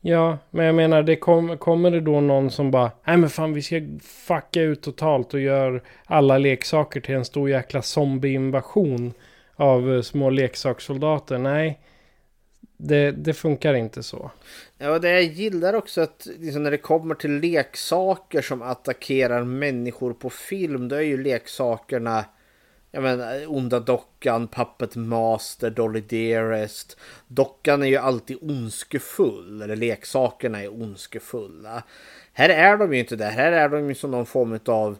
Ja, 0.00 0.38
men 0.50 0.66
jag 0.66 0.74
menar, 0.74 1.02
det 1.02 1.16
kom, 1.16 1.58
kommer 1.58 1.90
det 1.90 2.00
då 2.00 2.20
någon 2.20 2.50
som 2.50 2.70
bara, 2.70 2.90
nej 3.04 3.16
men 3.16 3.30
fan 3.30 3.52
vi 3.52 3.62
ska 3.62 3.80
fucka 4.02 4.62
ut 4.62 4.82
totalt 4.82 5.34
och 5.34 5.40
gör 5.40 5.82
alla 6.04 6.38
leksaker 6.38 7.00
till 7.00 7.14
en 7.14 7.24
stor 7.24 7.50
jäkla 7.50 7.82
zombieinvasion 7.82 9.12
av 9.56 10.02
små 10.02 10.30
leksakssoldater. 10.30 11.38
Nej, 11.38 11.80
det, 12.82 13.10
det 13.10 13.34
funkar 13.34 13.74
inte 13.74 14.02
så. 14.02 14.30
Ja, 14.78 14.98
det 14.98 15.10
jag 15.10 15.22
gillar 15.22 15.74
också 15.74 16.00
att 16.00 16.28
liksom 16.38 16.62
när 16.62 16.70
det 16.70 16.78
kommer 16.78 17.14
till 17.14 17.40
leksaker 17.40 18.42
som 18.42 18.62
attackerar 18.62 19.44
människor 19.44 20.12
på 20.12 20.30
film, 20.30 20.88
då 20.88 20.96
är 20.96 21.00
ju 21.00 21.22
leksakerna 21.22 22.24
jag 22.92 23.02
menar, 23.02 23.44
onda 23.46 23.80
dockan, 23.80 24.48
Puppet 24.48 24.96
Master, 24.96 25.70
Dolly 25.70 26.00
Dearest. 26.00 26.96
Dockan 27.26 27.82
är 27.82 27.86
ju 27.86 27.96
alltid 27.96 28.38
ondskefull, 28.40 29.62
eller 29.62 29.76
leksakerna 29.76 30.62
är 30.62 30.82
ondskefulla. 30.82 31.82
Här 32.32 32.48
är 32.48 32.76
de 32.76 32.92
ju 32.92 33.00
inte 33.00 33.16
det, 33.16 33.24
här 33.24 33.52
är 33.52 33.68
de 33.68 33.88
ju 33.88 33.94
som 33.94 34.10
någon 34.10 34.26
form 34.26 34.58
av 34.66 34.98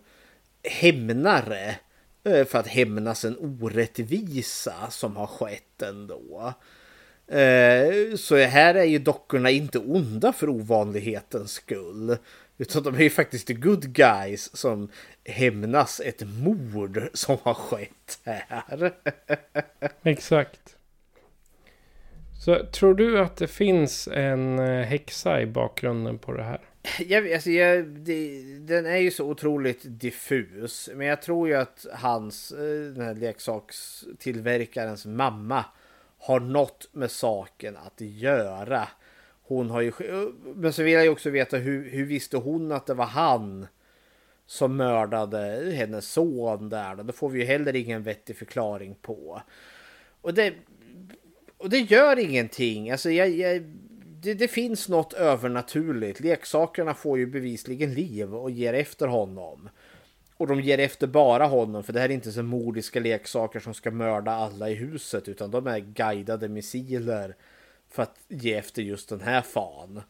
hämnare. 0.63 1.77
Eh, 2.25 2.45
för 2.45 2.59
att 2.59 2.67
hämnas 2.67 3.25
en 3.25 3.37
orättvisa 3.39 4.75
som 4.91 5.17
har 5.17 5.27
skett 5.27 5.83
ändå. 5.83 6.55
Eh, 7.31 8.17
så 8.17 8.37
här 8.37 8.75
är 8.75 8.85
ju 8.85 8.99
dockorna 8.99 9.51
inte 9.51 9.79
onda 9.79 10.33
för 10.33 10.49
ovanlighetens 10.49 11.53
skull. 11.53 12.17
Utan 12.59 12.83
de 12.83 12.95
är 12.95 13.03
ju 13.03 13.11
faktiskt 13.11 13.47
the 13.47 13.55
good 13.55 13.93
guys 13.93 14.57
som 14.57 14.89
hämnas 15.25 16.01
ett 16.05 16.23
mord 16.27 17.03
som 17.13 17.39
har 17.43 17.55
skett 17.55 18.21
här. 18.25 18.93
Exakt. 20.03 20.77
Så 22.45 22.65
tror 22.65 22.95
du 22.95 23.21
att 23.21 23.37
det 23.37 23.47
finns 23.47 24.09
en 24.09 24.59
eh, 24.59 24.85
häxa 24.85 25.43
i 25.43 25.47
bakgrunden 25.47 26.19
på 26.19 26.33
det 26.33 26.43
här? 26.43 26.61
Jag, 26.99 27.33
alltså, 27.33 27.51
jag, 27.51 27.87
det, 27.87 28.43
den 28.59 28.87
är 28.87 28.97
ju 28.97 29.11
så 29.11 29.25
otroligt 29.25 29.81
diffus. 29.85 30.91
Men 30.95 31.07
jag 31.07 31.23
tror 31.23 31.49
ju 31.49 31.55
att 31.55 31.87
hans, 31.93 32.53
eh, 32.53 32.93
den 32.95 33.05
här 33.05 33.15
leksakstillverkarens 33.15 35.07
mamma 35.07 35.65
har 36.21 36.41
något 36.41 36.89
med 36.93 37.11
saken 37.11 37.77
att 37.77 38.01
göra. 38.01 38.89
Hon 39.43 39.71
har 39.71 39.81
ju... 39.81 39.93
Men 40.55 40.73
så 40.73 40.83
vill 40.83 40.93
jag 40.93 41.05
ju 41.05 41.09
också 41.09 41.31
veta 41.31 41.57
hur, 41.57 41.91
hur 41.91 42.05
visste 42.05 42.37
hon 42.37 42.73
att 42.73 42.87
det 42.87 42.95
var 42.95 43.05
han 43.05 43.67
som 44.47 44.77
mördade 44.77 45.73
hennes 45.75 46.13
son 46.13 46.69
där. 46.69 46.97
Då 46.97 47.13
får 47.13 47.29
vi 47.29 47.39
ju 47.39 47.45
heller 47.45 47.77
ingen 47.77 48.03
vettig 48.03 48.37
förklaring 48.37 48.95
på. 49.03 49.43
Och 50.21 50.35
det, 50.35 50.55
och 51.57 51.71
det 51.71 51.79
gör 51.79 52.19
ingenting. 52.19 52.91
Alltså 52.91 53.11
jag, 53.11 53.29
jag, 53.31 53.63
det, 54.23 54.35
det, 54.35 54.49
finns 54.49 54.89
något 54.89 55.13
övernaturligt. 55.13 56.21
Leksakerna 56.21 56.95
får 56.95 57.19
ju 57.19 57.27
bevisligen 57.27 57.95
liv 57.95 58.35
och 58.35 58.51
ger 58.51 58.75
efter 58.75 59.07
honom. 59.07 59.69
Och 60.41 60.47
de 60.47 60.61
ger 60.61 60.79
efter 60.79 61.07
bara 61.07 61.47
honom 61.47 61.83
för 61.83 61.93
det 61.93 62.01
här 62.01 62.09
är 62.09 62.13
inte 62.13 62.33
så 62.33 62.43
mordiska 62.43 63.01
leksaker 63.01 63.61
som 63.61 63.75
ska 63.75 63.91
mörda 63.91 64.31
alla 64.31 64.71
i 64.71 64.75
huset 64.75 65.29
utan 65.29 65.51
de 65.51 65.67
är 65.67 65.79
guidade 65.79 66.49
missiler 66.49 67.35
för 67.91 68.03
att 68.03 68.15
ge 68.29 68.55
efter 68.55 68.83
just 68.83 69.09
den 69.09 69.21
här 69.21 69.43
fan. 69.43 70.03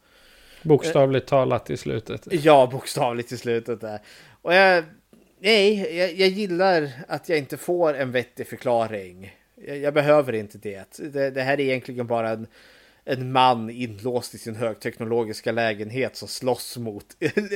Bokstavligt 0.63 1.27
talat 1.27 1.69
i 1.69 1.77
slutet. 1.77 2.27
Ja, 2.31 2.69
bokstavligt 2.71 3.31
i 3.31 3.37
slutet 3.37 3.81
där. 3.81 3.99
Och 4.41 4.53
jag, 4.53 4.83
nej, 5.39 5.97
jag, 5.97 6.13
jag 6.13 6.29
gillar 6.29 6.89
att 7.07 7.29
jag 7.29 7.37
inte 7.37 7.57
får 7.57 7.93
en 7.93 8.11
vettig 8.11 8.47
förklaring. 8.47 9.35
Jag, 9.55 9.77
jag 9.77 9.93
behöver 9.93 10.33
inte 10.33 10.57
det. 10.57 10.97
det. 10.97 11.29
det. 11.29 11.41
här 11.41 11.53
är 11.53 11.59
egentligen 11.59 12.07
bara 12.07 12.29
en, 12.29 12.47
en 13.03 13.31
man 13.31 13.69
inlåst 13.69 14.35
i 14.35 14.37
sin 14.37 14.55
högteknologiska 14.55 15.51
lägenhet 15.51 16.15
som 16.15 16.27
slåss 16.27 16.77
mot 16.77 17.05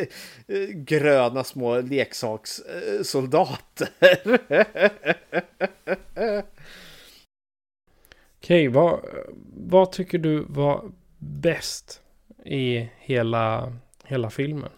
gröna 0.74 1.44
små 1.44 1.82
leksakssoldater. 1.82 3.90
Okej, 8.38 8.68
vad, 8.68 9.00
vad 9.54 9.92
tycker 9.92 10.18
du 10.18 10.46
var 10.50 10.92
bäst 11.18 12.02
i 12.46 12.90
hela, 13.00 13.74
hela 14.04 14.30
filmen? 14.30 14.70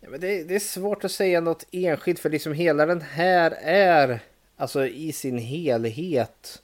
Ja, 0.00 0.10
men 0.10 0.20
det, 0.20 0.44
det, 0.44 0.54
är 0.54 0.60
svårt 0.60 1.04
att 1.04 1.12
säga 1.12 1.40
något 1.40 1.66
enskilt 1.72 2.18
för 2.18 2.30
liksom 2.30 2.52
hela 2.52 2.86
den 2.86 3.00
här 3.00 3.50
är 3.62 4.20
alltså 4.56 4.86
i 4.86 5.12
sin 5.12 5.38
helhet 5.38 6.62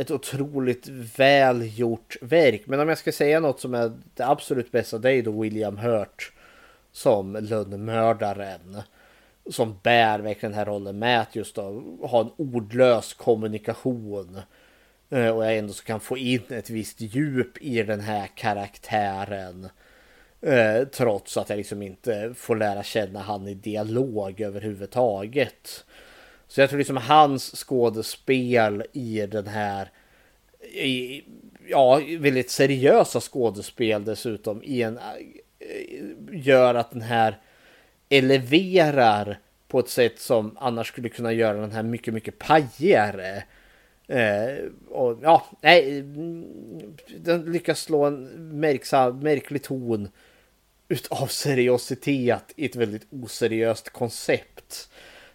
ett 0.00 0.10
otroligt 0.10 0.88
välgjort 1.16 2.16
verk. 2.20 2.62
Men 2.66 2.80
om 2.80 2.88
jag 2.88 2.98
ska 2.98 3.12
säga 3.12 3.40
något 3.40 3.60
som 3.60 3.74
är 3.74 3.92
det 4.14 4.26
absolut 4.26 4.72
bästa 4.72 4.98
det 4.98 5.12
är 5.12 5.22
då 5.22 5.40
William 5.40 5.78
Hurt 5.78 6.32
som 6.92 7.32
lönnmördaren. 7.40 8.76
Som 9.50 9.78
bär 9.82 10.18
verkligen 10.18 10.52
den 10.52 10.58
här 10.58 10.66
rollen 10.66 10.98
med 10.98 11.20
att 11.20 11.36
just 11.36 11.54
då 11.54 11.82
ha 12.02 12.20
en 12.20 12.30
ordlös 12.36 13.14
kommunikation. 13.14 14.40
Eh, 15.10 15.28
och 15.28 15.44
jag 15.44 15.56
ändå 15.56 15.72
så 15.72 15.84
kan 15.84 16.00
få 16.00 16.18
in 16.18 16.42
ett 16.48 16.70
visst 16.70 17.00
djup 17.00 17.58
i 17.58 17.82
den 17.82 18.00
här 18.00 18.26
karaktären. 18.34 19.68
Eh, 20.40 20.84
trots 20.92 21.36
att 21.36 21.50
jag 21.50 21.56
liksom 21.56 21.82
inte 21.82 22.34
får 22.36 22.56
lära 22.56 22.82
känna 22.82 23.20
han 23.20 23.48
i 23.48 23.54
dialog 23.54 24.40
överhuvudtaget. 24.40 25.84
Så 26.50 26.60
jag 26.60 26.70
tror 26.70 26.78
liksom 26.78 26.96
hans 26.96 27.64
skådespel 27.64 28.84
i 28.92 29.26
den 29.26 29.46
här 29.46 29.90
i, 30.72 31.24
ja, 31.68 32.00
väldigt 32.18 32.50
seriösa 32.50 33.20
skådespel 33.20 34.04
dessutom 34.04 34.62
i 34.62 34.82
en, 34.82 34.98
eh, 34.98 35.16
gör 36.32 36.74
att 36.74 36.90
den 36.90 37.02
här 37.02 37.38
eleverar 38.08 39.38
på 39.68 39.78
ett 39.78 39.88
sätt 39.88 40.18
som 40.18 40.56
annars 40.60 40.88
skulle 40.88 41.08
kunna 41.08 41.32
göra 41.32 41.60
den 41.60 41.72
här 41.72 41.82
mycket, 41.82 42.14
mycket 42.14 42.38
pajigare. 42.38 43.44
Eh, 44.06 44.64
och 44.88 45.18
ja, 45.22 45.46
nej, 45.60 45.98
mm, 45.98 46.46
den 47.18 47.52
lyckas 47.52 47.80
slå 47.80 48.04
en 48.04 48.24
märksa, 48.60 49.10
märklig 49.10 49.62
ton 49.62 50.08
utav 50.88 51.26
seriositet 51.26 52.52
i 52.56 52.66
ett 52.66 52.76
väldigt 52.76 53.06
oseriöst 53.10 53.90
koncept. 53.90 54.90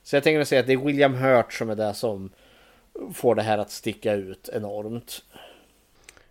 Så 0.06 0.16
jag 0.16 0.24
tänker 0.24 0.44
säga 0.44 0.62
att 0.62 0.68
det 0.68 0.74
är 0.74 0.78
William 0.78 1.14
Hurt 1.14 1.54
som 1.54 1.70
är 1.70 1.76
det 1.76 1.94
som 1.94 2.30
får 3.14 3.36
det 3.36 3.42
här 3.42 3.58
att 3.58 3.72
sticka 3.72 4.14
ut 4.14 4.50
enormt. 4.54 5.24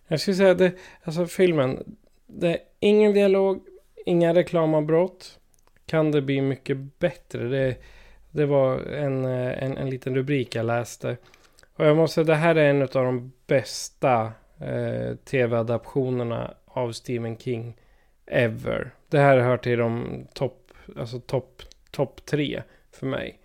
Jag 0.07 0.19
skulle 0.19 0.35
säga 0.35 0.51
att 0.51 0.73
alltså 1.03 1.25
filmen, 1.25 1.95
det 2.27 2.49
är 2.49 2.57
ingen 2.79 3.13
dialog, 3.13 3.61
inga 4.05 4.33
reklamavbrott. 4.33 5.39
Kan 5.85 6.11
det 6.11 6.21
bli 6.21 6.41
mycket 6.41 6.77
bättre? 6.99 7.47
Det, 7.47 7.75
det 8.31 8.45
var 8.45 8.79
en, 8.79 9.25
en, 9.25 9.77
en 9.77 9.89
liten 9.89 10.15
rubrik 10.15 10.55
jag 10.55 10.65
läste. 10.65 11.17
Och 11.75 11.85
jag 11.85 11.97
måste 11.97 12.13
säga, 12.13 12.25
det 12.25 12.35
här 12.35 12.55
är 12.55 12.69
en 12.69 12.81
av 12.81 12.87
de 12.87 13.31
bästa 13.47 14.31
eh, 14.59 15.15
tv-adaptionerna 15.15 16.53
av 16.65 16.91
Stephen 16.91 17.37
King 17.37 17.77
ever. 18.25 18.91
Det 19.09 19.19
här 19.19 19.37
hör 19.37 19.57
till 19.57 19.79
de 19.79 20.23
topp, 20.33 20.71
alltså 20.97 21.19
topp, 21.19 21.61
topp 21.91 22.25
tre 22.25 22.63
för 22.91 23.05
mig. 23.05 23.39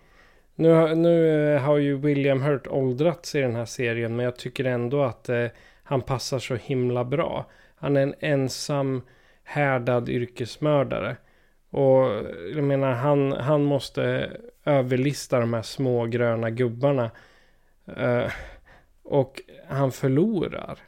Nu, 0.61 0.95
nu 0.95 1.55
eh, 1.55 1.61
har 1.61 1.77
ju 1.77 1.97
William 1.97 2.41
Hurt 2.41 2.67
åldrats 2.67 3.35
i 3.35 3.41
den 3.41 3.55
här 3.55 3.65
serien, 3.65 4.15
men 4.15 4.25
jag 4.25 4.35
tycker 4.35 4.65
ändå 4.65 5.03
att 5.03 5.29
eh, 5.29 5.47
han 5.83 6.01
passar 6.01 6.39
så 6.39 6.55
himla 6.55 7.03
bra. 7.03 7.45
Han 7.75 7.97
är 7.97 8.01
en 8.01 8.15
ensam 8.19 9.01
härdad 9.43 10.09
yrkesmördare. 10.09 11.17
Och 11.69 12.05
jag 12.55 12.63
menar, 12.63 12.91
han, 12.91 13.31
han 13.31 13.63
måste 13.63 14.31
överlista 14.65 15.39
de 15.39 15.53
här 15.53 15.61
små 15.61 16.05
gröna 16.05 16.49
gubbarna. 16.49 17.11
Eh, 17.97 18.31
och 19.03 19.41
han 19.67 19.91
förlorar. 19.91 20.79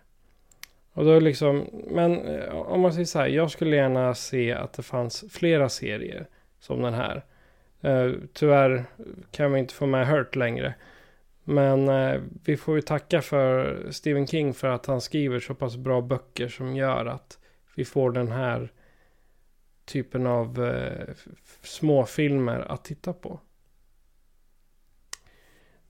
Och 0.94 1.06
då 1.06 1.20
liksom, 1.20 1.68
men 1.88 2.26
eh, 2.26 2.56
om 2.56 2.82
man 2.82 2.94
säger 2.94 3.06
så 3.06 3.20
här, 3.20 3.28
jag 3.28 3.52
skulle 3.52 3.76
gärna 3.76 4.16
se 4.16 4.54
att 4.54 4.74
det 4.74 4.84
fanns 4.84 5.26
flera 5.32 5.70
serier 5.70 6.28
som 6.60 6.82
den 6.82 6.94
här. 6.94 7.24
Uh, 7.86 8.16
tyvärr 8.34 8.86
kan 9.32 9.54
vi 9.54 9.60
inte 9.60 9.74
få 9.74 9.86
med 9.86 10.08
Hurt 10.08 10.36
längre. 10.36 10.74
Men 11.44 11.90
uh, 11.90 12.22
vi 12.46 12.58
får 12.58 12.76
ju 12.76 12.82
tacka 12.82 13.22
för 13.22 13.82
Stephen 13.92 14.28
King 14.28 14.54
för 14.54 14.68
att 14.68 14.86
han 14.86 15.02
skriver 15.02 15.40
så 15.40 15.56
pass 15.56 15.78
bra 15.78 16.02
böcker 16.02 16.48
som 16.48 16.76
gör 16.76 17.06
att 17.06 17.40
vi 17.76 17.86
får 17.86 18.12
den 18.12 18.32
här 18.32 18.72
typen 19.86 20.28
av 20.28 20.60
uh, 20.60 21.14
småfilmer 21.62 22.60
att 22.60 22.86
titta 22.86 23.14
på. 23.14 23.40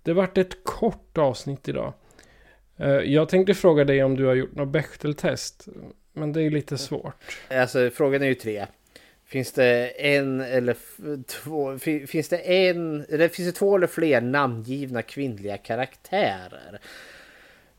Det 0.03 0.13
vart 0.13 0.37
ett 0.37 0.63
kort 0.63 1.17
avsnitt 1.17 1.67
idag. 1.67 1.93
Jag 3.03 3.29
tänkte 3.29 3.53
fråga 3.53 3.83
dig 3.83 4.03
om 4.03 4.15
du 4.15 4.25
har 4.25 4.33
gjort 4.33 4.55
något 4.55 4.67
Bechteltest. 4.67 5.67
Men 6.13 6.33
det 6.33 6.39
är 6.39 6.43
ju 6.43 6.49
lite 6.49 6.77
svårt. 6.77 7.39
Alltså 7.49 7.89
frågan 7.89 8.21
är 8.21 8.25
ju 8.25 8.35
tre. 8.35 8.67
Finns 9.25 9.51
det 9.51 9.87
en 9.87 10.41
eller 10.41 10.75
två, 11.23 11.77
finns 12.07 12.29
det 12.29 12.37
en, 12.37 13.05
eller 13.09 13.27
finns 13.27 13.47
det 13.47 13.59
två 13.59 13.75
eller 13.75 13.87
fler 13.87 14.21
namngivna 14.21 15.01
kvinnliga 15.01 15.57
karaktärer? 15.57 16.79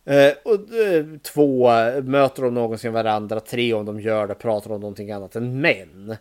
Eh, 0.04 0.32
och, 0.42 0.74
eh, 0.74 1.04
två, 1.22 1.70
möter 2.02 2.42
de 2.42 2.54
någonsin 2.54 2.92
varandra? 2.92 3.40
Tre, 3.40 3.74
om 3.74 3.86
de 3.86 4.00
gör 4.00 4.26
det, 4.26 4.34
pratar 4.34 4.70
om 4.70 4.80
någonting 4.80 5.10
annat 5.10 5.36
än 5.36 5.60
män. 5.60 6.16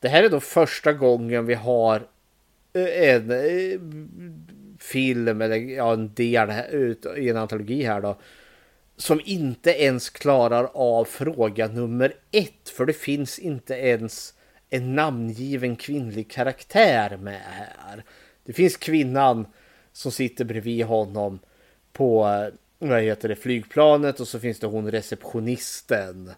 Det 0.00 0.08
här 0.08 0.22
är 0.22 0.28
då 0.28 0.40
första 0.40 0.92
gången 0.92 1.46
vi 1.46 1.54
har 1.54 2.02
eh, 2.72 3.14
en 3.14 3.30
eh, 3.30 3.80
film, 4.80 5.40
eller 5.42 5.56
ja, 5.56 5.92
en 5.92 6.14
del 6.14 6.50
i 7.16 7.28
en 7.28 7.36
antologi 7.36 7.82
här 7.82 8.00
då. 8.00 8.16
som 8.96 9.20
inte 9.24 9.70
ens 9.70 10.10
klarar 10.10 10.70
av 10.74 11.04
fråga 11.04 11.68
nummer 11.68 12.14
ett. 12.32 12.68
För 12.68 12.86
det 12.86 12.92
finns 12.92 13.38
inte 13.38 13.74
ens 13.74 14.34
en 14.70 14.94
namngiven 14.94 15.76
kvinnlig 15.76 16.30
karaktär 16.30 17.16
med 17.16 17.40
här. 17.40 18.04
Det 18.44 18.52
finns 18.52 18.76
kvinnan 18.76 19.46
som 19.92 20.12
sitter 20.12 20.44
bredvid 20.44 20.84
honom 20.84 21.38
på 21.92 22.28
vad 22.78 23.02
heter 23.02 23.28
det, 23.28 23.36
flygplanet 23.36 24.20
och 24.20 24.28
så 24.28 24.40
finns 24.40 24.60
det 24.60 24.66
hon 24.66 24.90
receptionisten 24.90 26.28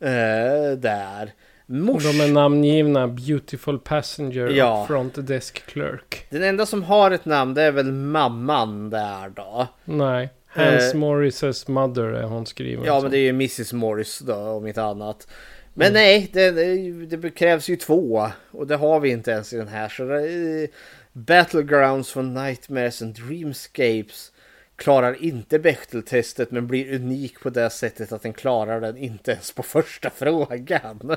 eh, 0.00 0.78
där. 0.78 1.32
Mors... 1.66 2.04
De 2.04 2.20
är 2.20 2.32
namngivna 2.32 3.08
Beautiful 3.08 3.78
Passenger 3.78 4.48
ja. 4.48 4.80
och 4.80 4.86
Front 4.86 5.26
Desk 5.26 5.66
Clerk. 5.66 6.26
Den 6.30 6.42
enda 6.42 6.66
som 6.66 6.82
har 6.82 7.10
ett 7.10 7.24
namn 7.24 7.54
det 7.54 7.62
är 7.62 7.72
väl 7.72 7.92
mamman 7.92 8.90
där 8.90 9.28
då. 9.28 9.66
Nej, 9.84 10.28
Hans 10.46 10.94
eh... 10.94 10.98
Morrises 10.98 11.68
mother 11.68 12.04
är 12.04 12.22
hon 12.22 12.46
skriven. 12.46 12.84
Ja, 12.84 12.94
som. 12.94 13.02
men 13.02 13.10
det 13.12 13.18
är 13.18 13.22
ju 13.22 13.28
Mrs 13.28 13.72
Morris 13.72 14.18
då 14.18 14.34
om 14.34 14.66
inte 14.66 14.82
annat. 14.82 15.28
Men 15.74 15.86
mm. 15.86 15.94
nej, 15.94 16.30
det, 16.32 16.50
det, 16.50 17.16
det, 17.16 17.30
krävs 17.30 17.68
ju 17.68 17.76
två 17.76 18.30
och 18.50 18.66
det 18.66 18.76
har 18.76 19.00
vi 19.00 19.10
inte 19.10 19.30
ens 19.30 19.52
i 19.52 19.56
den 19.56 19.68
här. 19.68 19.88
Så 19.88 20.04
det, 20.04 20.68
Battlegrounds 21.12 22.12
från 22.12 22.34
Nightmares 22.34 23.02
and 23.02 23.14
Dreamscapes 23.14 24.32
klarar 24.76 25.24
inte 25.24 25.58
Bechteltestet 25.58 26.50
men 26.50 26.66
blir 26.66 26.94
unik 26.94 27.40
på 27.40 27.50
det 27.50 27.70
sättet 27.70 28.12
att 28.12 28.22
den 28.22 28.32
klarar 28.32 28.80
den 28.80 28.96
inte 28.96 29.30
ens 29.30 29.52
på 29.52 29.62
första 29.62 30.10
frågan. 30.10 31.16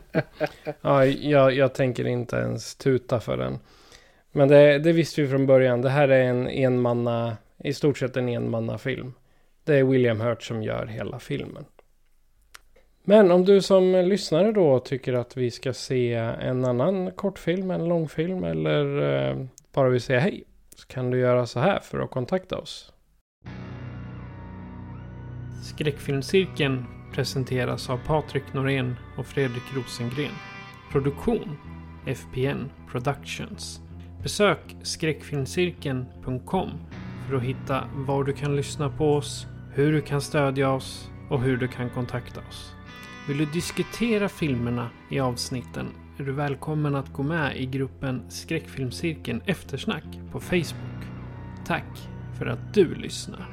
ja, 0.80 1.06
jag, 1.06 1.52
jag 1.52 1.72
tänker 1.72 2.06
inte 2.06 2.36
ens 2.36 2.74
tuta 2.74 3.20
för 3.20 3.36
den. 3.36 3.58
Men 4.32 4.48
det, 4.48 4.78
det 4.78 4.92
visste 4.92 5.22
vi 5.22 5.28
från 5.28 5.46
början. 5.46 5.82
Det 5.82 5.90
här 5.90 6.08
är 6.08 6.22
en 6.22 6.48
enmanna, 6.48 7.36
i 7.64 7.74
stort 7.74 7.98
sett 7.98 8.16
en 8.16 8.28
enmanna 8.28 8.78
film. 8.78 9.12
Det 9.64 9.74
är 9.74 9.84
William 9.84 10.20
Hurt 10.20 10.42
som 10.42 10.62
gör 10.62 10.86
hela 10.86 11.18
filmen. 11.18 11.64
Men 13.08 13.30
om 13.30 13.44
du 13.44 13.62
som 13.62 13.92
lyssnare 13.92 14.52
då 14.52 14.78
tycker 14.78 15.12
att 15.12 15.36
vi 15.36 15.50
ska 15.50 15.72
se 15.72 16.14
en 16.14 16.64
annan 16.64 17.10
kortfilm, 17.10 17.70
en 17.70 17.88
långfilm 17.88 18.44
eller 18.44 19.02
eh, 19.02 19.36
bara 19.74 19.88
vill 19.88 20.00
säga 20.00 20.20
hej 20.20 20.44
så 20.76 20.86
kan 20.86 21.10
du 21.10 21.18
göra 21.18 21.46
så 21.46 21.60
här 21.60 21.80
för 21.80 22.00
att 22.00 22.10
kontakta 22.10 22.58
oss. 22.58 22.92
Skräckfilmscirkeln 25.62 26.84
presenteras 27.14 27.90
av 27.90 28.00
Patrik 28.06 28.52
Norén 28.52 28.96
och 29.18 29.26
Fredrik 29.26 29.74
Rosengren. 29.76 30.34
Produktion 30.92 31.56
FPN 32.06 32.70
Productions. 32.90 33.80
Besök 34.22 34.76
skräckfilmscirkeln.com 34.82 36.70
för 37.28 37.36
att 37.36 37.42
hitta 37.42 37.84
var 37.94 38.24
du 38.24 38.32
kan 38.32 38.56
lyssna 38.56 38.90
på 38.90 39.14
oss, 39.14 39.46
hur 39.74 39.92
du 39.92 40.00
kan 40.00 40.20
stödja 40.20 40.70
oss 40.70 41.10
och 41.30 41.42
hur 41.42 41.56
du 41.56 41.68
kan 41.68 41.90
kontakta 41.90 42.40
oss. 42.48 42.77
Vill 43.28 43.38
du 43.38 43.44
diskutera 43.44 44.28
filmerna 44.28 44.90
i 45.10 45.20
avsnitten 45.20 45.86
är 46.18 46.24
du 46.24 46.32
välkommen 46.32 46.94
att 46.94 47.12
gå 47.12 47.22
med 47.22 47.56
i 47.56 47.66
gruppen 47.66 48.22
Skräckfilmscirkeln 48.28 49.42
Eftersnack 49.46 50.04
på 50.32 50.40
Facebook. 50.40 51.04
Tack 51.66 52.08
för 52.38 52.46
att 52.46 52.74
du 52.74 52.94
lyssnar. 52.94 53.48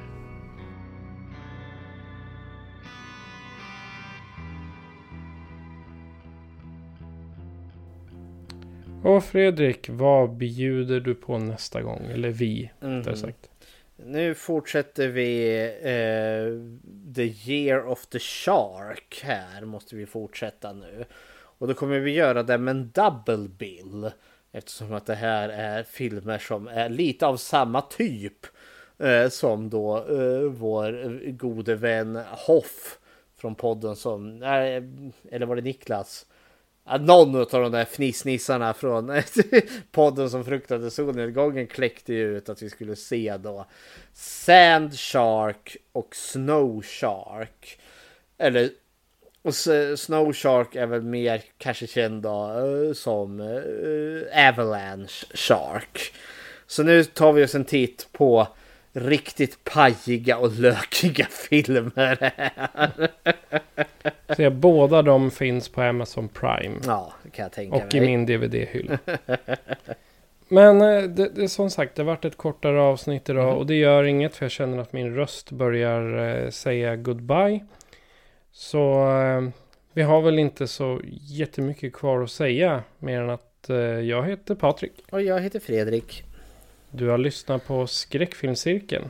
Och 9.04 9.24
Fredrik, 9.24 9.90
vad 9.90 10.38
bjuder 10.38 11.00
du 11.00 11.16
på 11.16 11.38
nästa 11.38 11.82
gång? 11.82 12.02
Eller 12.06 12.30
vi, 12.30 12.72
mm. 12.82 13.16
sagt. 13.16 13.50
Nu 13.98 14.36
fortsätter 14.36 15.08
vi 15.08 15.60
eh, 15.82 17.14
The 17.16 17.52
Year 17.52 17.86
of 17.86 18.06
the 18.06 18.20
Shark 18.20 19.22
här. 19.24 19.66
Måste 19.66 19.96
vi 19.96 20.06
fortsätta 20.06 20.74
nu. 20.74 21.06
Och 21.58 21.68
då 21.68 21.74
kommer 21.74 22.00
vi 22.00 22.12
göra 22.12 22.44
det 22.44 22.58
med 22.58 22.72
en 22.72 22.92
double 22.92 23.50
bill. 23.50 24.12
Eftersom 24.52 24.94
att 24.94 25.06
det 25.06 25.16
här 25.16 25.50
är 25.50 25.84
filmer 25.84 26.38
som 26.38 26.68
är 26.68 26.90
lite 26.90 27.28
av 27.28 27.38
samma 27.38 27.82
typ. 27.82 28.46
Eh, 28.98 29.30
som 29.30 29.70
då 29.70 29.98
eh, 29.98 30.50
vår 30.50 31.32
gode 31.32 31.76
vän 31.76 32.20
Hoff. 32.32 33.00
Från 33.38 33.56
podden 33.56 33.96
som, 33.96 34.44
eller 35.32 35.46
var 35.46 35.56
det 35.56 35.62
Niklas? 35.62 36.26
Någon 37.00 37.36
av 37.36 37.46
de 37.48 37.72
där 37.72 37.86
fnissnissarna 37.86 38.74
från 38.74 39.22
podden 39.92 40.30
som 40.30 40.46
fruktade 40.46 40.92
solnedgången 40.92 41.68
kläckte 41.68 42.14
ju 42.14 42.38
ut 42.38 42.50
att 42.50 42.62
vi 42.62 42.70
skulle 42.70 42.96
se 42.96 43.38
då 43.38 43.66
Sand 44.14 45.00
Shark 45.00 45.78
och 45.92 46.16
Snow 46.16 46.82
Shark. 46.82 47.80
Eller 48.38 48.70
och 49.42 49.56
Snow 50.00 50.34
Shark 50.34 50.76
är 50.76 50.86
väl 50.86 51.02
mer 51.02 51.42
kanske 51.58 51.88
känd 51.88 52.22
då, 52.22 52.52
eh, 52.52 52.94
som 52.94 53.40
uh, 53.40 54.50
Avalanche 54.50 55.26
Shark. 55.34 56.14
Så 56.68 56.84
nu 56.84 57.04
tar 57.04 57.34
vi 57.34 57.44
oss 57.44 57.56
en 57.56 57.66
titt 57.66 58.08
på 58.12 58.48
riktigt 58.96 59.64
pajiga 59.64 60.38
och 60.38 60.52
lökiga 60.52 61.26
filmer 61.26 61.92
här. 61.96 62.32
Så 64.36 64.50
båda 64.50 65.02
de 65.02 65.32
finns 65.32 65.70
på 65.70 65.82
Amazon 65.82 66.28
Prime. 66.28 66.76
Ja, 66.86 67.14
det 67.24 67.30
kan 67.30 67.44
jag 67.44 67.52
tänka 67.52 67.76
och 67.76 67.82
mig. 67.82 67.88
Och 67.88 67.96
i 67.96 68.02
min 68.02 68.26
DVD-hylla. 68.26 69.00
Men 70.48 70.82
eh, 70.82 71.04
det, 71.04 71.30
det 71.30 71.50
som 71.50 71.70
sagt, 71.70 71.96
det 71.96 72.02
har 72.02 72.08
varit 72.08 72.26
ett 72.26 72.38
kortare 72.38 72.82
avsnitt 72.82 73.30
idag 73.30 73.44
mm. 73.44 73.58
och 73.58 73.66
det 73.66 73.76
gör 73.76 74.04
inget 74.04 74.36
för 74.36 74.46
jag 74.46 74.52
känner 74.52 74.78
att 74.78 74.94
min 74.94 75.16
röst 75.16 75.52
börjar 75.52 76.28
eh, 76.44 76.50
säga 76.50 76.96
goodbye. 76.96 77.66
Så 78.52 79.12
eh, 79.22 79.50
vi 79.94 80.02
har 80.02 80.22
väl 80.22 80.40
inte 80.40 80.68
så 80.68 81.02
jättemycket 81.22 81.94
kvar 81.94 82.24
att 82.24 82.32
säga 82.32 82.84
mer 83.00 83.22
än 83.22 83.30
att 83.30 83.42
jag 84.04 84.28
heter 84.28 84.56
Patrik. 84.56 85.04
Och 85.12 85.22
jag 85.22 85.40
heter 85.40 85.60
Fredrik. 85.60 86.24
Du 86.98 87.10
har 87.10 87.18
lyssnat 87.18 87.68
på 87.68 87.88
Skräckfilmscirkeln. 87.88 89.10